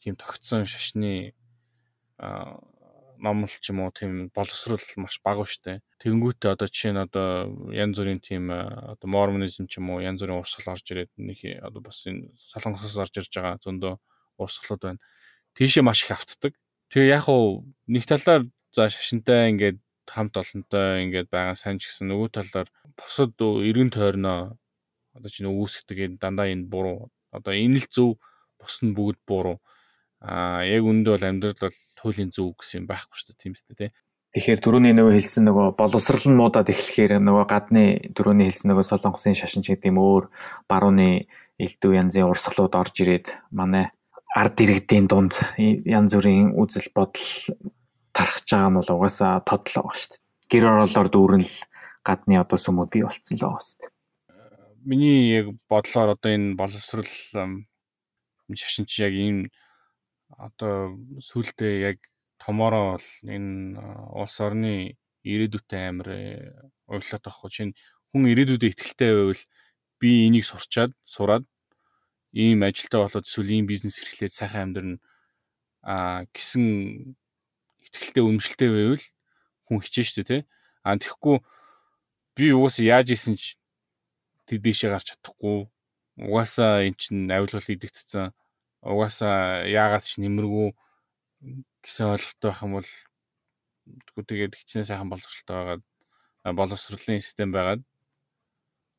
тийм 0.03 0.19
тогтсон 0.19 0.67
шашны 0.67 1.31
номл 3.25 3.49
ч 3.49 3.73
юм 3.73 3.81
уу 3.81 3.91
тийм 3.91 4.29
боловсрол 4.37 4.85
маш 5.01 5.17
бага 5.25 5.49
штэ. 5.49 5.81
Тэнгүүтээ 6.05 6.53
одоо 6.53 6.69
жишээ 6.69 6.93
нь 6.93 7.01
одоо 7.01 7.49
янз 7.73 7.97
бүрийн 7.97 8.21
тийм 8.21 8.53
одоо 8.53 9.09
мормонизм 9.09 9.65
ч 9.65 9.81
юм 9.81 9.97
уу 9.97 10.05
янз 10.05 10.21
бүрийн 10.21 10.45
урсгал 10.45 10.77
орж 10.77 10.85
ирээд 10.93 11.13
нэг 11.17 11.41
одоо 11.65 11.81
бас 11.81 12.05
энэ 12.05 12.37
солонгосоос 12.37 13.01
орж 13.01 13.15
ирж 13.25 13.33
байгаа 13.33 13.57
зөндөө 13.65 13.95
урсгалууд 14.37 14.83
байна. 14.85 15.01
Тийшээ 15.57 15.81
маш 15.81 16.05
их 16.05 16.13
автдаг. 16.13 16.53
Тэгээ 16.93 17.17
яг 17.17 17.27
уу 17.33 17.65
нэг 17.89 18.05
талаар 18.05 18.45
за 18.77 18.93
шашинтай 18.93 19.49
ингээд 19.57 19.81
хамт 20.05 20.37
олонтой 20.37 21.09
ингээд 21.09 21.33
байгаа 21.33 21.57
сайн 21.57 21.81
ч 21.81 21.89
гэсэн 21.89 22.13
нөгөө 22.13 22.29
талаар 22.37 22.69
бусад 22.99 23.33
эргэн 23.41 23.89
тойрноо 23.89 24.61
одоо 25.17 25.31
чинь 25.31 25.49
үүсгдэг 25.49 26.21
дандаа 26.21 26.51
энэ 26.53 26.69
буруу. 26.69 27.09
Одоо 27.33 27.55
энэ 27.55 27.81
л 27.81 27.89
зөв 27.89 28.11
бус 28.59 28.83
нь 28.83 28.93
бүгд 28.93 29.19
буруу. 29.25 29.63
Аа 30.21 30.67
яг 30.67 30.83
үндэ 30.85 31.09
бол 31.15 31.25
амьдрал 31.25 31.61
бол 31.61 31.79
хуулийн 32.05 32.29
зөв 32.29 32.53
гэсэн 32.61 32.85
юм 32.85 32.87
байхгүй 32.93 33.17
шүү 33.17 33.29
дээ 33.33 33.41
тийм 33.41 33.57
үстэй 33.57 33.77
тий. 33.81 33.91
Тэгэхээр 34.35 34.61
түрүүний 34.61 34.95
нөгөө 34.99 35.15
хэлсэн 35.15 35.47
нөгөө 35.47 35.67
боловсрал 35.79 36.27
нь 36.27 36.39
муудаад 36.39 36.69
эхлэхээр 36.69 37.23
нөгөө 37.23 37.47
гадны 37.49 37.85
түрүүний 38.19 38.51
хэлсэн 38.51 38.69
нөгөө 38.75 38.85
солонгосын 38.85 39.39
шашин 39.39 39.63
ч 39.63 39.73
гэдэг 39.73 39.95
юм 39.95 40.03
өөр 40.03 40.27
барууны 40.67 41.31
элдв 41.55 41.91
янзын 41.95 42.27
урсгалууд 42.27 42.75
орж 42.75 42.95
ирээд 42.99 43.27
манай 43.55 43.95
ард 44.35 44.59
иргэдийн 44.59 45.07
дунд 45.07 45.39
янз 45.57 46.19
бүрийн 46.19 46.51
үзэл 46.59 46.91
бодол 46.91 47.31
тархаж 48.11 48.47
байгаа 48.51 48.71
нь 48.75 48.79
бол 48.83 48.91
угаасаа 48.99 49.39
тодлоо 49.47 49.87
байгаа 49.87 49.99
шүү 50.03 50.11
дээ. 50.19 50.23
Гэр 50.51 50.65
ороолоор 50.67 51.09
дүүрэн 51.15 51.45
л 51.47 51.55
гадны 52.03 52.35
одоо 52.43 52.59
сүмүүд 52.59 52.91
бий 52.91 53.03
болцсон 53.07 53.39
л 53.39 53.47
байгаа 53.47 53.63
шүү 53.63 53.79
дээ. 53.79 53.91
миний 54.85 55.33
яг 55.33 55.47
бодлоор 55.71 56.19
одоо 56.19 56.31
энэ 56.35 56.59
боловсрал 56.59 57.09
шашин 58.53 58.85
чи 58.85 59.03
яг 59.07 59.15
ийм 59.15 59.49
одоо 60.39 60.99
сүултээ 61.21 61.75
яг 61.91 61.99
томороо 62.39 62.99
бол 62.99 63.09
энэ 63.25 63.79
улс 64.15 64.37
орны 64.41 64.97
ирээдүйтэй 65.25 65.83
амар 65.89 66.09
уйлаад 66.91 67.25
авахгүй 67.25 67.51
чинь 67.51 67.73
хүн 68.11 68.29
ирээдүйдээ 68.33 68.71
ихтэлтэй 68.71 69.11
байвал 69.15 69.43
би 70.01 70.11
энийг 70.27 70.45
сурчаад 70.45 70.93
сураад 71.05 71.45
ийм 72.35 72.63
ажилтаа 72.67 73.07
болоод 73.07 73.27
эсвэл 73.27 73.55
ийм 73.55 73.67
бизнес 73.67 74.03
эрхлээд 74.03 74.35
сайхан 74.35 74.75
амьдрын 74.75 74.99
а 75.83 76.27
гэсэн 76.35 76.65
ихтэлтэй 77.85 78.23
өмшөлтэй 78.25 78.71
байвал 78.73 79.05
хүн 79.67 79.79
хичээж 79.81 80.09
штэ 80.11 80.25
тий 80.29 80.41
а 80.85 80.99
тэгэхгүй 81.01 81.37
би 82.37 82.53
угаасаа 82.53 82.85
яаж 82.85 83.09
исэн 83.15 83.39
ч 83.41 83.57
тийшээ 84.47 84.91
гарч 84.93 85.15
чадахгүй. 85.15 85.71
Угаасаа 86.21 86.85
эн 86.87 86.95
чин 86.95 87.31
авилгал 87.31 87.65
идэгдсэн 87.65 88.31
угаасаа 88.85 89.65
яагаад 89.65 90.05
ч 90.05 90.21
нэмэргүй 90.21 90.69
гэсэн 91.85 92.13
ойлголттой 92.15 92.49
байх 92.51 92.63
юм 92.65 92.73
бол 92.79 92.91
тэгээд 94.29 94.57
хичнээн 94.57 94.89
сайхан 94.89 95.09
боловсралтай 95.13 95.57
байгаад 95.57 95.83
боловсролын 96.61 97.21
систем 97.21 97.51
байгаад 97.53 97.83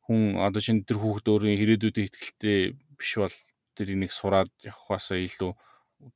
хүн 0.05 0.37
одоо 0.41 0.61
шинэ 0.61 0.85
тэр 0.85 0.97
хүүхд 1.01 1.25
өөрийн 1.29 1.61
ирээдүйдээ 1.61 2.05
ихтгэлтэй 2.05 2.59
биш 2.97 3.11
бол 3.21 3.35
тэр 3.77 3.87
энийг 3.93 4.13
сураад 4.13 4.53
явахаасаа 4.61 5.17
илүү 5.21 5.51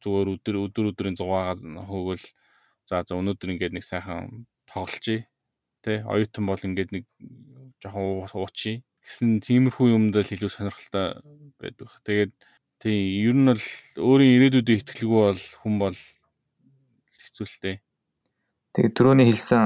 зүгээр 0.02 0.28
өдөр 0.34 0.56
өдөр 0.66 0.86
өдрийн 0.94 1.18
зугаагаа 1.18 1.58
хөөгөл 1.90 2.26
за 2.90 3.02
за 3.06 3.14
өнөөдөр 3.18 3.54
ингээд 3.54 3.74
нэг 3.74 3.86
сайхан 3.86 4.46
тоглолчий 4.70 5.26
тэ 5.82 6.06
оюутан 6.06 6.46
бол 6.46 6.62
ингээд 6.62 6.90
нэг 6.94 7.06
жоохон 7.82 8.30
уучий 8.30 8.86
гэсэн 9.06 9.42
тиймэрхүү 9.42 9.88
юмд 9.96 10.14
л 10.14 10.34
илүү 10.36 10.52
сонирхолтой 10.54 11.18
байдаг. 11.58 11.90
Тэгээд 12.06 12.32
тийм 12.80 13.28
ер 13.28 13.36
нь 13.36 13.50
бол 13.52 13.66
өөрийн 14.00 14.36
ирээдүйдээ 14.40 14.78
ихтгэлгүй 14.80 15.22
бол 15.28 15.44
хүн 15.62 15.76
бол 15.84 15.98
хэцүүлтэй. 17.20 17.76
Тэгээд 18.74 18.96
түрүүний 18.96 19.28
хэлсэн 19.28 19.64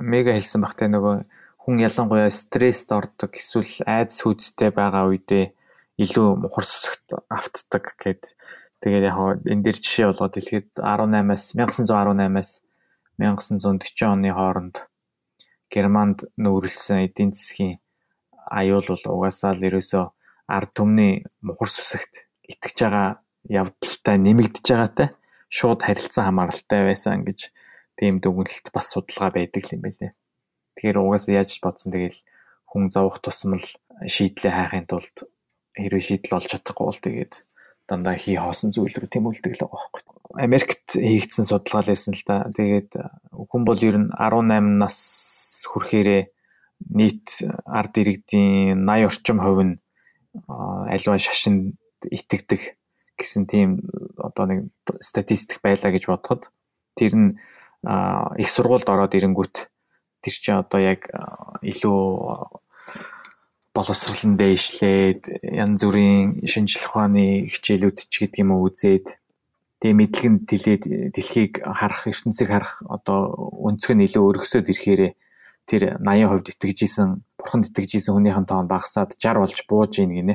мега 0.00 0.32
хэлсэн 0.32 0.64
багтай 0.64 0.88
нөгөө 0.88 1.14
хүн 1.60 1.76
ялангуяа 1.84 2.32
стресст 2.32 2.88
ордог 2.96 3.36
эсвэл 3.36 3.84
айдас 3.84 4.24
хүйцтэй 4.24 4.70
байгаа 4.72 5.04
үедээ 5.12 5.52
илүү 6.00 6.28
хурцсагт 6.48 7.12
автдаг 7.28 7.84
гэд. 8.00 8.32
Тэгээд 8.80 9.04
яг 9.08 9.18
энэ 9.44 9.64
дээр 9.64 9.78
жишээ 9.80 10.06
болгоод 10.08 10.34
дэлхийд 10.36 10.68
18-аас 10.80 11.44
1918-аас 11.56 12.50
1940 13.18 14.04
оны 14.04 14.30
хооронд 14.32 14.76
Германд 15.72 16.28
нүүрлсэн 16.36 17.08
эдийн 17.08 17.32
засгийн 17.32 17.80
аюул 18.52 18.86
бол 18.86 19.04
угаасаа 19.16 19.56
л 19.56 19.66
ерөөсөө 19.66 20.04
ард 20.46 20.70
түмний 20.76 21.24
мухар 21.42 21.70
сүсэгт 21.72 22.25
итгэж 22.52 22.76
байгаа 22.82 23.08
явдалтай 23.46 24.16
нэмэгдэж 24.18 24.66
байгаатай 24.70 25.08
шууд 25.48 25.80
харилцан 25.82 26.24
хамааралтай 26.26 26.82
байсан 26.86 27.22
гэж 27.26 27.50
тийм 27.98 28.20
дүгнэлт 28.20 28.70
бас 28.74 28.92
судалгаа 28.92 29.30
байдаг 29.34 29.64
юм 29.72 29.80
байлээ. 29.82 30.12
Тэгэхээр 30.76 30.98
угаасаа 31.00 31.34
яаж 31.40 31.50
бодсон 31.62 31.92
тэгэл 31.94 32.18
хүн 32.68 32.90
зовох 32.92 33.22
тусмал 33.24 33.64
шийдлээ 34.04 34.52
хайхын 34.52 34.86
тулд 34.90 35.16
хэрвээ 35.78 36.04
шийдэл 36.04 36.36
олж 36.36 36.48
чадахгүй 36.52 36.86
бол 36.86 37.00
тэгээд 37.00 37.34
дандаа 37.88 38.16
хий 38.18 38.36
хоосон 38.36 38.74
зүйл 38.74 38.92
рүү 38.92 39.08
тэмүүлдэг 39.08 39.52
л 39.56 39.62
байгаа 39.64 39.80
байхгүй. 39.80 40.02
Америкт 40.36 40.86
хийгдсэн 40.98 41.46
судалгаа 41.48 41.82
л 41.86 41.90
байсан 41.94 42.12
л 42.12 42.24
да. 42.26 42.50
Тэгээд 42.52 42.90
хүн 43.32 43.62
бол 43.64 43.80
ер 43.80 43.96
нь 43.96 44.10
18 44.12 44.82
нас 44.82 44.98
хүрэхээрээ 45.70 46.22
нийт 46.92 47.46
ард 47.64 47.94
иргэдийн 47.96 48.84
80 48.84 49.08
орчим 49.08 49.38
хувь 49.40 49.62
нь 49.64 49.74
альва 50.44 51.16
шашинд 51.16 51.78
итгэдэг 52.10 52.78
гэсэн 53.16 53.46
тийм 53.46 53.80
одоо 54.18 54.44
нэг 54.46 54.60
статистик 55.00 55.64
байлаа 55.64 55.90
гэж 55.92 56.06
бодоход 56.06 56.52
тэр 56.94 57.12
нь 57.16 57.28
их 58.36 58.48
сургуульд 58.50 58.88
ороод 58.88 59.16
ирэнгүүт 59.16 59.56
тэр 60.20 60.34
чинь 60.34 60.60
одоо 60.60 60.80
яг 60.80 61.08
илүү 61.62 62.02
боловсролн 63.76 64.36
дээшлээд 64.40 65.22
янз 65.44 65.80
бүрийн 65.84 66.48
шинжлэх 66.48 66.88
ухааны 66.88 67.44
хичээлүүд 67.52 67.98
ч 68.08 68.14
гэдэг 68.24 68.40
юм 68.42 68.56
уу 68.56 68.72
үзээд 68.72 69.20
тэгээ 69.80 70.00
мэдлэгэнд 70.00 70.42
тэлээд 70.48 70.84
дэлхийг 71.12 71.52
харах 71.60 72.08
ертөнцийг 72.08 72.48
харах 72.48 72.80
одоо 72.88 73.52
өнцөг 73.68 73.92
нь 73.96 74.04
илүү 74.08 74.24
өргөсөд 74.24 74.72
ирэхээрээ 74.72 75.12
тэр 75.68 75.82
80% 76.00 76.56
итгэж 76.56 76.78
исэн 76.88 77.08
бурханд 77.36 77.68
итгэж 77.68 77.90
исэн 78.00 78.14
хүнийхэн 78.16 78.48
тоон 78.48 78.70
багасаад 78.70 79.18
60 79.20 79.42
болж 79.42 79.58
бууж 79.68 79.92
ийн 80.00 80.14
гинэ. 80.14 80.34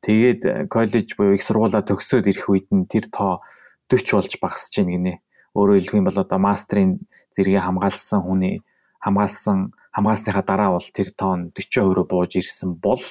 Тэгээд 0.00 0.42
э, 0.44 0.52
коллеж 0.66 1.16
буюу 1.16 1.36
их 1.36 1.44
сургуулаа 1.44 1.84
төгсөөд 1.84 2.26
ирэх 2.32 2.48
үед 2.48 2.68
нь 2.72 2.88
тэр 2.88 3.08
тоо 3.12 3.44
40 3.92 4.16
болж 4.16 4.32
багасж 4.40 4.74
ийн 4.80 4.88
гинэ. 4.96 5.14
Өөрөөр 5.52 5.80
хэлэх 5.80 5.98
юм 6.00 6.06
бол 6.08 6.18
одоо 6.24 6.38
мастрын 6.40 7.04
зэрэгээ 7.34 7.64
хамгаалсан 7.66 8.20
хүний 8.24 8.64
хамгаалсан 9.04 9.74
хамгаалсныхаа 9.92 10.44
дараа 10.46 10.70
бол 10.76 10.88
тэр 10.94 11.08
тоон 11.12 11.52
40% 11.52 11.96
руу 11.96 12.06
бууж 12.06 12.32
ирсэн 12.38 12.78
бол 12.78 13.02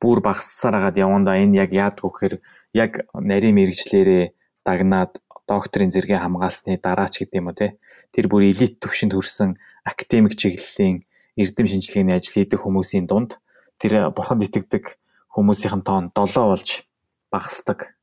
бүр 0.00 0.18
багассаар 0.24 0.78
хагаад 0.78 0.96
явандаа 0.96 1.36
энэ 1.42 1.58
яг 1.60 1.70
яадг 1.74 2.06
вэхээр 2.06 2.34
яг 2.72 2.92
нарийн 3.12 3.58
мэрэгчлэрээ 3.58 4.24
дагнаад 4.64 5.20
докторийн 5.50 5.90
зэрэгээ 5.90 6.22
хамгаалсны 6.22 6.78
дараа 6.78 7.08
ч 7.10 7.26
гэдэм 7.26 7.50
үү 7.50 7.56
те 7.58 7.66
тэр 8.14 8.30
бүр 8.30 8.46
элит 8.46 8.78
төвшөнд 8.78 9.12
хүрсэн 9.12 9.58
академик 9.82 10.38
чиглэлийн 10.38 11.02
эрдэм 11.34 11.66
шинжилгээний 11.66 12.14
ажил 12.16 12.34
хийдэг 12.38 12.60
хүмүүсийн 12.62 13.10
дунд 13.10 13.42
тэр 13.82 14.14
бурханд 14.14 14.46
итгэдэг 14.46 14.99
хүмүүсийн 15.34 15.82
тоон 15.86 16.10
7 16.10 16.50
болж 16.50 16.86
багасдаг 17.30 17.94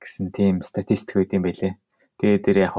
гэсэн 0.00 0.32
тийм 0.32 0.60
статистик 0.64 1.20
үүд 1.20 1.36
юм 1.36 1.44
байлээ. 1.44 1.72
Тэгээ 2.20 2.40
тэр 2.44 2.56
яг 2.64 2.76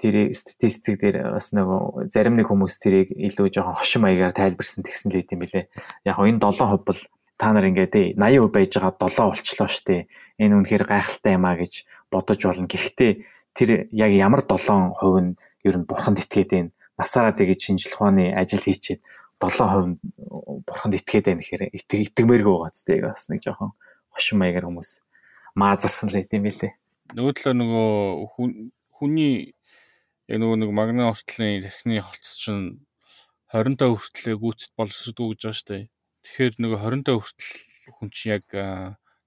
тэр 0.00 0.14
статистик 0.34 1.00
дээр 1.00 1.32
бас 1.36 1.52
нөгөө 1.56 2.10
зарим 2.12 2.36
нэг 2.36 2.50
хүмүүс 2.50 2.74
тэрийг 2.82 3.08
илүү 3.14 3.48
жоохон 3.54 3.78
хошин 3.78 4.02
маягаар 4.02 4.34
тайлбарсан 4.36 4.84
тэгсэн 4.84 5.12
л 5.12 5.22
юм 5.22 5.40
билээ. 5.40 5.70
Яг 6.04 6.18
энэ 6.18 6.42
7% 6.42 6.84
бол 6.84 7.00
та 7.38 7.48
нар 7.52 7.68
ингээд 7.70 8.18
80% 8.18 8.52
байж 8.52 8.70
байгаа 8.76 8.92
7 8.98 9.30
болчлоо 9.30 9.68
штэ. 9.70 10.06
Энэ 10.42 10.54
үнэхээр 10.58 10.84
гайхалтай 10.90 11.32
юм 11.38 11.44
а 11.46 11.54
гэж 11.56 11.72
бодож 12.10 12.40
болно. 12.42 12.66
Гэхдээ 12.66 13.12
тэр 13.54 13.70
яг 13.94 14.10
ямар 14.12 14.42
7% 14.42 14.92
нь 15.22 15.36
ер 15.64 15.74
нь 15.78 15.86
бурханд 15.86 16.18
итгээд 16.18 16.50
байна 16.52 16.70
насаараа 16.98 17.32
тэгэж 17.32 17.60
шинжлэх 17.72 17.96
ухааны 17.96 18.30
ажил 18.36 18.62
хийчихэд 18.62 19.00
7% 19.42 19.98
бурханд 20.66 20.94
итгээд 20.94 21.26
байна 21.26 21.42
гэхээр 21.42 21.74
итгэмээргүй 21.74 22.54
байгаа 22.54 22.70
ч 22.70 22.78
тийм 22.86 23.06
бас 23.08 23.26
нэг 23.26 23.40
жоохон 23.42 23.72
хошин 24.14 24.38
маягаар 24.38 24.66
хүмүүс 24.70 24.90
маазарсан 25.58 26.08
л 26.10 26.18
гэдэм 26.22 26.46
билээ. 26.46 26.72
Нөгөө 27.18 27.32
талаа 27.36 27.56
нөгөө 27.58 27.90
хүний 28.94 29.54
яг 30.30 30.38
нөгөө 30.38 30.56
нэг 30.62 30.70
магнит 30.70 31.10
ортлын 31.10 31.64
техникний 31.66 32.00
холц 32.00 32.28
чинь 32.38 32.86
20 33.52 33.76
та 33.76 33.90
хүртлээ 33.90 34.36
гүйцэд 34.38 34.72
боловсрдгоо 34.78 35.34
гэж 35.34 35.40
байгаа 35.42 35.58
шүү 35.58 35.68
дээ. 35.68 35.84
Тэгэхээр 36.22 36.52
нөгөө 36.62 36.78
20 36.86 37.04
та 37.04 37.12
хүртэл 37.18 37.52
хүн 37.98 38.08
чинь 38.14 38.32
яг 38.32 38.46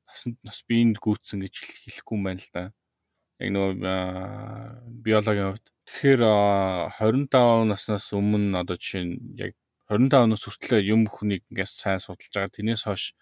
насанд 0.08 0.38
нас 0.42 0.60
биеинд 0.66 0.98
гүйцсэн 0.98 1.44
гэж 1.46 1.56
хэлэхгүй 1.62 2.16
юм 2.18 2.26
байна 2.26 2.42
л 2.42 2.52
да. 2.56 2.64
Яг 3.38 3.50
нөгөө 3.54 3.74
биологийн 5.06 5.50
хувьд 5.54 5.68
Тэгэхээр 5.86 6.22
25 6.98 7.70
наснаас 7.70 8.10
өмнө 8.18 8.58
одоо 8.58 8.74
жишээ 8.74 9.04
нь 9.06 9.14
яг 9.38 9.54
25 9.90 10.30
нас 10.32 10.42
хүртэл 10.46 10.82
юм 10.82 11.06
бүхнийг 11.06 11.46
ингээс 11.50 11.78
сайн 11.78 12.02
судалж 12.02 12.34
байгаа. 12.34 12.54
Тэрнээс 12.54 12.84
хойш 12.86 13.14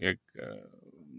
яг 0.00 0.18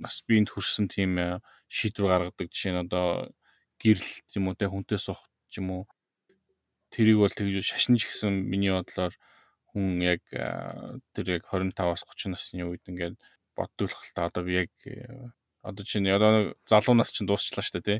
нас 0.01 0.15
биеинд 0.25 0.49
хүрсэн 0.49 0.89
тийм 0.89 1.41
шийдвэр 1.69 2.33
гаргадаг 2.33 2.47
жишээ 2.49 2.73
нь 2.73 2.83
одоо 2.85 3.29
гэрэл 3.77 4.11
юм 4.37 4.49
уу 4.49 4.57
те 4.57 4.65
хүнтэй 4.65 4.97
суух 4.97 5.21
юм 5.53 5.67
уу 5.69 5.83
тэрийг 6.89 7.21
бол 7.21 7.29
тэгж 7.29 7.61
шашинж 7.61 8.01
гисэн 8.09 8.33
миний 8.49 8.73
бодлоор 8.73 9.13
хүн 9.71 10.01
яг 10.01 10.25
тэр 11.13 11.25
яг 11.37 11.45
25-аас 11.47 12.03
30 12.03 12.33
насны 12.33 12.65
үед 12.65 12.83
ингээд 12.89 13.15
боддог 13.53 13.93
л 13.93 14.13
та 14.17 14.27
одоо 14.27 14.43
би 14.43 14.65
яг 14.65 14.71
одоо 15.61 15.85
чинь 15.85 16.09
одоо 16.09 16.57
залуу 16.65 16.97
нас 16.97 17.13
чинь 17.13 17.29
дуусчлаа 17.29 17.61
шүү 17.61 17.77
дээ 17.77 17.85
тий 17.85 17.99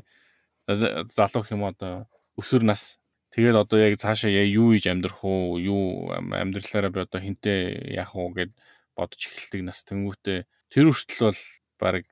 залуу 0.66 1.46
юм 1.50 1.64
одоо 1.64 2.06
өсвөр 2.38 2.62
нас. 2.66 2.98
Тэгээд 3.32 3.56
одоо 3.56 3.80
яг 3.80 3.96
цаашаа 3.96 4.28
юу 4.28 4.76
хийж 4.76 4.92
амьдрах 4.92 5.24
уу, 5.24 5.56
юу 5.56 6.12
амьдралаараа 6.12 6.92
би 6.92 7.00
одоо 7.00 7.20
хинтээ 7.20 7.96
яах 7.96 8.12
уу 8.12 8.28
гэд 8.36 8.52
бодож 8.92 9.20
эхэлдэг 9.24 9.62
нас. 9.64 9.80
Тэнгүүтээ 9.88 10.44
тэр 10.68 10.84
хүртэл 10.92 11.32
бол 11.32 11.40
баг 11.80 12.04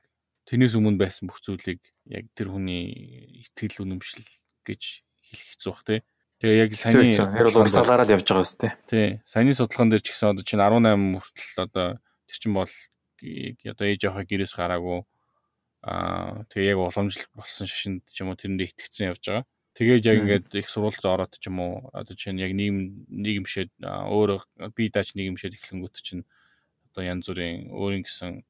тэрнээс 0.49 0.73
өмнө 0.73 0.97
байсан 0.97 1.29
бүх 1.29 1.37
зүйлийг 1.45 1.81
яг 2.09 2.25
тэр 2.33 2.49
хүний 2.49 3.45
итгэл 3.45 3.85
үнэмшил 3.85 4.25
гэж 4.65 4.81
хэлэх 5.29 5.47
хэцүү 5.53 5.69
бах 5.69 5.83
тий. 5.85 5.99
Тэгээ 6.41 6.57
яг 6.57 6.71
саяны 6.73 7.13
тэр 7.13 7.47
бол 7.53 7.61
урсгалаараа 7.69 8.05
л 8.09 8.13
явж 8.17 8.25
байгаа 8.25 8.41
үстэй. 8.41 8.71
Тий. 8.89 9.07
Саяны 9.21 9.53
судалгаан 9.53 9.93
дээр 9.93 10.01
ч 10.01 10.09
гэсэн 10.09 10.33
одоо 10.33 10.41
чинь 10.41 10.57
18 10.57 11.21
хүртэл 11.21 11.65
одоо 11.69 11.87
тэр 12.01 12.37
чинь 12.41 12.57
бол 12.57 12.73
одоо 13.61 13.85
ээж 13.85 14.01
аваа 14.09 14.25
гэрээс 14.25 14.57
гараагүй 14.57 15.05
аа 15.85 16.49
тэгээ 16.49 16.73
яг 16.73 16.79
уламжлал 16.81 17.29
болсон 17.37 17.69
шашинд 17.69 18.01
ч 18.09 18.25
юм 18.25 18.33
уу 18.33 18.37
тэрэндээ 18.41 18.73
итгэцэн 18.73 19.13
явж 19.13 19.21
байгаа. 19.21 19.45
Тэгээд 19.71 20.05
яг 20.05 20.17
ингээд 20.19 20.47
их 20.59 20.67
сурвалжд 20.67 21.05
ороод 21.07 21.39
ч 21.39 21.47
юм 21.47 21.63
уу 21.63 21.75
одоо 21.95 22.15
чинь 22.15 22.43
яг 22.43 22.51
нийгэм 22.51 23.07
нийгэмшээд 23.07 23.71
өөрөө 23.81 24.39
би 24.75 24.91
даач 24.91 25.15
нийгэмшээд 25.15 25.55
эхлэнгүүт 25.55 25.95
чинь 26.03 26.27
одоо 26.91 27.03
янз 27.07 27.31
бүрийн 27.31 27.71
өөрийн 27.71 28.03
гэсэн 28.03 28.43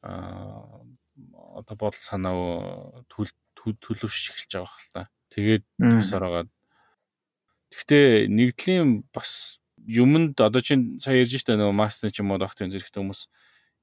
аа 0.00 0.80
одоо 1.56 1.76
бодол 1.76 2.00
санаа 2.00 3.04
төлөвшөж 3.08 4.24
эхэлж 4.32 4.52
байгаа 4.52 4.72
хэл 4.72 4.92
та. 4.92 5.02
Тэгээд 5.32 5.64
тусаар 5.76 6.24
байгаа. 6.24 6.44
Гэхдээ 7.72 8.28
нэгдлийн 8.28 9.08
бас 9.12 9.60
юмд 9.84 10.40
одоо 10.40 10.60
чинь 10.60 11.00
сая 11.00 11.20
ярьж 11.20 11.36
штэ 11.40 11.56
нөгөө 11.56 11.76
мастер 11.76 12.12
ч 12.12 12.20
юм 12.20 12.32
уу 12.32 12.40
докторын 12.40 12.72
зэрэгтэй 12.72 13.00
хүмүүс 13.00 13.28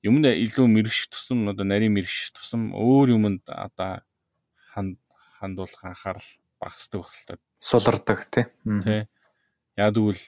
юмд 0.06 0.26
илүү 0.26 0.66
мэрэгш 0.68 1.10
тусам 1.10 1.50
одоо 1.50 1.66
нарийн 1.66 1.94
мэрэгш 1.94 2.34
тусам 2.38 2.74
өөр 2.74 3.18
юмд 3.18 3.44
одоо 3.48 4.06
ханд 4.74 4.98
хандуулах 5.38 5.84
анхаарал 5.84 6.30
багасдаг 6.64 7.04
хэл 7.04 7.26
та. 7.28 7.36
Сулардаг 7.60 8.24
тий. 8.32 8.48
Тий. 8.64 9.04
Яг 9.76 9.94
тэгвэл 9.94 10.24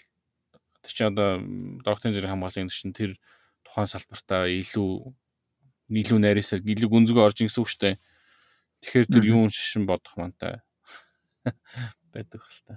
тэр 0.84 0.92
чинь 0.92 1.10
одоо 1.10 1.40
докторын 1.88 2.14
зэрэг 2.14 2.32
хамгааллын 2.36 2.70
чинь 2.70 2.92
тэр 2.92 3.16
тухайн 3.64 3.88
салбартаа 3.88 4.52
илүү 4.52 5.16
илүү 5.96 6.20
найрсаар 6.20 6.62
илүү 6.62 6.90
гүнзгий 6.92 7.24
орж 7.24 7.40
шүү 7.40 7.80
дээ. 7.80 7.96
Тэгэхээр 8.84 9.08
тэр 9.08 9.26
юун 9.32 9.50
шишин 9.50 9.88
бодох 9.88 10.18
мантай 10.20 10.62
байдаг 12.14 12.42
хэл 12.44 12.62
та. 12.68 12.74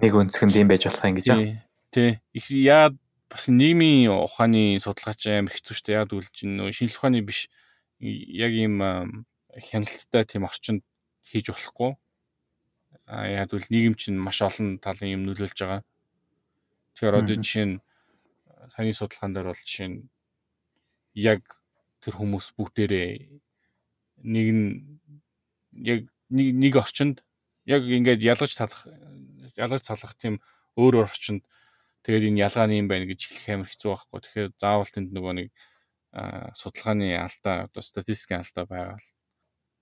Нэг 0.00 0.12
өнцгөнд 0.12 0.56
юм 0.56 0.68
байж 0.70 0.88
болох 0.88 1.04
юм 1.04 1.16
гэж 1.20 1.28
аа. 1.30 1.40
Тий. 1.92 2.18
Их 2.32 2.46
яа 2.50 2.90
бас 3.30 3.48
нийгмийн 3.48 4.10
ухааны 4.12 4.78
судалгаач 4.82 5.26
амар 5.30 5.54
хэцүү 5.54 5.74
шүү 5.74 5.86
дээ. 5.86 5.98
Яг 6.00 6.12
үл 6.12 6.28
чинь 6.34 6.58
шинжлэх 6.70 7.00
ухааны 7.00 7.22
биш 7.26 7.48
яг 8.00 8.52
ийм 8.52 8.82
хяналттай 9.56 10.24
тийм 10.26 10.44
орчинд 10.44 10.82
хийж 11.24 11.50
болохгүй. 11.50 11.96
Яг 13.06 13.54
үл 13.54 13.66
нийгэм 13.70 13.94
чинь 13.94 14.18
маш 14.18 14.42
олон 14.42 14.82
талын 14.82 15.14
юм 15.14 15.22
нөлөөлж 15.30 15.58
байгаа. 15.62 15.82
Тэгэхээр 16.98 17.18
одоо 17.22 17.36
жишээ 17.38 17.66
нь 17.70 17.76
саяны 18.74 18.94
судалгаан 18.94 19.32
дээр 19.34 19.48
бол 19.54 19.62
жишээ 19.62 19.88
нь 19.94 19.98
яг 21.14 21.42
тэр 22.02 22.14
хүмүүс 22.18 22.58
бүгдээрээ 22.58 23.10
нэг 24.26 24.46
нь 24.50 24.66
яг 25.86 26.00
нэг 26.34 26.48
нэг 26.50 26.74
орчинд 26.82 27.22
яг 27.66 27.86
ингээд 27.86 28.26
ялгаж 28.26 28.52
талах 28.58 28.90
ялгаж 29.54 29.82
цалах 29.86 30.18
тийм 30.18 30.42
өөр 30.74 31.06
өөр 31.06 31.06
орчинд 31.06 31.46
тэгээд 32.02 32.34
энэ 32.34 32.42
ялгаа 32.42 32.66
нь 32.66 32.82
юм 32.82 32.90
байна 32.90 33.06
гэж 33.06 33.20
хэлэх 33.22 33.46
амар 33.54 33.70
хэцүү 33.70 33.90
байхгүй. 33.94 34.18
Тэгэхээр 34.18 34.50
заавал 34.58 34.90
тэнд 34.90 35.10
нөгөө 35.14 35.34
нэг 35.38 35.48
судалгааны 36.58 37.14
алдаа 37.18 37.70
одоо 37.70 37.82
статистикийн 37.82 38.42
алдаа 38.42 38.64
байгаа. 38.66 38.98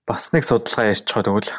Бас 0.05 0.29
нэг 0.33 0.43
судалгаа 0.45 0.93
ярьчихоо 0.93 1.23
тэгвэл 1.25 1.51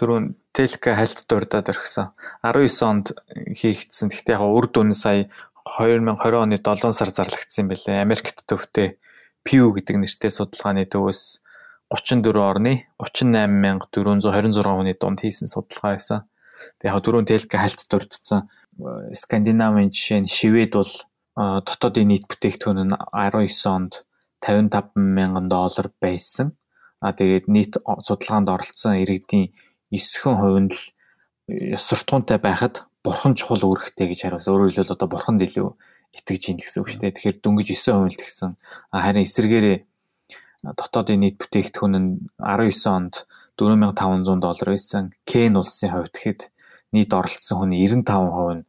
түрүүн 0.00 0.32
Телка 0.56 0.96
хальт 0.96 1.20
дурдаад 1.28 1.68
орхисон. 1.68 2.10
19 2.42 2.82
онд 2.88 3.06
хийгдсэн. 3.54 4.08
Гэхдээ 4.08 4.34
яг 4.34 4.42
үр 4.48 4.66
дүн 4.72 4.96
сая 4.96 5.28
2020 5.68 6.40
оны 6.40 6.56
7 6.56 6.96
сар 6.96 7.12
зарлагдсан 7.12 7.68
юм 7.68 7.70
байлээ. 7.70 8.00
Америкт 8.00 8.48
төвтэй 8.48 8.96
Pew 9.44 9.70
гэдэг 9.76 10.00
нэртэй 10.00 10.32
судалгааны 10.32 10.88
төвөөс 10.88 11.44
34 11.92 12.32
орны 12.40 12.88
38426 12.98 14.64
хүний 14.64 14.96
дунд 14.96 15.20
хийсэн 15.20 15.52
судалгаа 15.52 15.94
байсан. 15.94 16.26
Тэгээ 16.80 16.90
яг 16.90 17.04
дөрөв 17.04 17.24
телка 17.28 17.56
хальт 17.60 17.84
дурдсан 17.86 18.48
Скандинавын 19.12 19.92
жишээ 19.92 20.20
нь 20.24 20.30
Швед 20.30 20.72
бол 20.76 20.92
дотоодын 21.36 22.08
нийт 22.08 22.24
бүтээгдэхүүн 22.28 22.88
нь 22.88 22.96
19 23.12 23.76
онд 23.76 23.92
55 24.40 24.96
мянган 24.96 25.46
доллар 25.52 25.88
байсан. 26.00 26.56
А 27.00 27.12
тэгээд 27.12 27.46
нийт 27.48 27.80
судалгаанд 27.80 28.48
оролцсон 28.48 29.00
иргэдийн 29.00 29.52
9% 29.92 30.58
нь 30.62 30.70
л 30.70 31.76
суртахуунтай 31.76 32.38
байхад 32.38 32.86
бурхан 33.02 33.34
чухал 33.34 33.62
үүрэгтэй 33.66 34.06
гэж 34.10 34.20
хариулсан. 34.22 34.54
Өөрөөр 34.54 34.70
хэлбэл 34.70 34.94
одоо 34.94 35.08
бурханд 35.10 35.42
илүү 35.42 35.68
итгэж 36.14 36.42
ийн 36.50 36.58
гэсэн 36.58 36.80
үг 36.82 36.88
шүү 36.90 37.00
дээ. 37.00 37.14
Тэгэхээр 37.16 37.36
дөнгөж 37.42 37.68
9% 37.74 38.10
л 38.10 38.20
тэгсэн. 38.20 38.50
Харин 38.94 39.26
эсэргээрээ 39.26 39.78
дотоодын 40.78 41.20
нийт 41.24 41.36
бүтээгдэхүүн 41.40 41.94
нь 41.96 42.10
19 42.38 42.86
онд 42.92 43.14
4500 43.56 44.40
доллар 44.40 44.68
байсан. 44.68 45.04
Кен 45.24 45.56
улсын 45.56 45.90
хувьд 45.90 46.14
гэхэд 46.14 46.40
нийт 46.92 47.10
оролцсон 47.14 47.56
хүний 47.64 47.82
95% 47.88 48.62
нь 48.62 48.64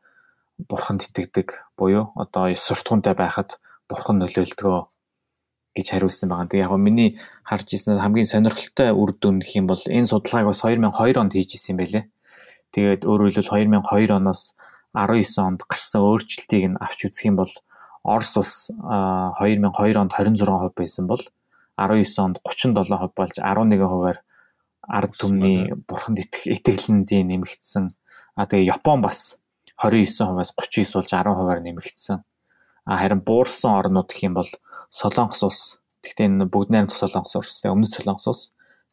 бурханд 0.69 1.01
итгэдэг 1.05 1.49
буюу 1.77 2.13
одоо 2.15 2.53
суртахуунтай 2.55 3.15
байхад 3.17 3.59
бурхан 3.89 4.21
нөлөөлдгөө 4.21 4.79
гэж 5.75 5.85
хариулсан 5.91 6.29
байгаа. 6.29 6.51
Тэгээ 6.51 6.65
яг 6.67 6.73
миний 6.75 7.09
харж 7.47 7.67
ирсэн 7.75 7.99
хамгийн 7.99 8.27
сонирхолтой 8.27 8.89
үр 8.91 9.11
дүн 9.15 9.39
гэх 9.39 9.55
юм 9.55 9.67
бол 9.71 9.81
энэ 9.87 10.09
судалгааг 10.11 10.47
бас 10.51 10.61
2002 10.63 11.21
онд 11.21 11.33
хийж 11.33 11.55
исэн 11.55 11.73
юм 11.73 11.79
байлээ. 11.79 12.03
Тэгээд 12.75 13.01
өөрөөр 13.07 13.31
хэлбэл 13.35 13.83
2002 13.83 14.15
оноос 14.19 14.55
19 14.95 15.47
онд 15.47 15.61
гарсан 15.67 16.01
өөрчлөлтийг 16.03 16.65
нь 16.75 16.79
авч 16.79 16.99
үзэх 17.07 17.31
юм 17.31 17.39
бол 17.39 17.53
Орос 18.03 18.33
улс 18.37 18.71
2002 18.73 20.01
онд 20.01 20.11
26% 20.11 20.73
байсан 20.73 21.05
бол 21.07 21.21
19 21.77 22.19
онд 22.25 22.37
37% 22.41 22.73
болж 23.15 23.35
11%-аар 23.37 24.17
ард 24.81 25.13
түмний 25.13 25.71
бурханд 25.87 26.25
итгэлэндээ 26.25 27.21
нэмэгдсэн. 27.23 27.85
А 28.35 28.45
тэгээ 28.49 28.73
Япон 28.73 29.05
бас 29.05 29.37
29%-аас 29.77 30.51
39 30.57 30.97
болж 30.97 31.09
10%-аар 31.13 31.61
нэмэгдсэн. 31.61 32.17
А 32.85 32.97
харин 32.97 33.21
буурсан 33.21 33.77
орнууд 33.77 34.09
гэх 34.09 34.25
юм 34.25 34.35
бол 34.39 34.49
Солонгос 34.89 35.43
улс. 35.43 35.63
Гэхдээ 36.01 36.27
энэ 36.27 36.49
бүгд 36.49 36.69
найрамдах 36.73 36.97
Солонгос 36.97 37.35
улс, 37.37 37.61
өмнөд 37.65 37.93
Солонгос 37.93 38.27
улс 38.27 38.43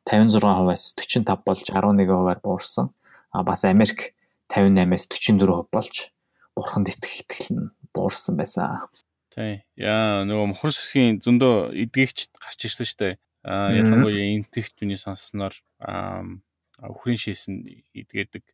56%-аас 0.08 0.94
45 0.96 1.44
болж 1.44 1.66
11%-аар 1.70 2.40
буурсан. 2.40 2.92
А 3.32 3.42
бас 3.42 3.64
Америк 3.64 4.14
58-аас 4.48 5.04
44% 5.08 5.68
болж 5.72 6.12
бурханд 6.56 6.88
итгэх 6.88 7.24
итгэл 7.24 7.48
нь 7.56 7.70
буурсан 7.92 8.36
байсан. 8.36 8.88
Тий. 9.32 9.62
Яа 9.76 10.24
нөгөө 10.24 10.50
мохор 10.52 10.72
сүсгийн 10.72 11.20
зөндөө 11.22 11.76
эдгэгч 11.84 12.32
гарч 12.40 12.60
ирсэн 12.64 12.88
штэ. 12.88 13.18
Аа 13.44 13.70
ялангуяа 13.76 14.34
энтэгт 14.34 14.80
миний 14.80 14.98
сонссноор 14.98 15.54
өхрийн 15.78 17.20
шээс 17.20 17.46
нь 17.52 17.84
эдгээдэг. 17.94 18.44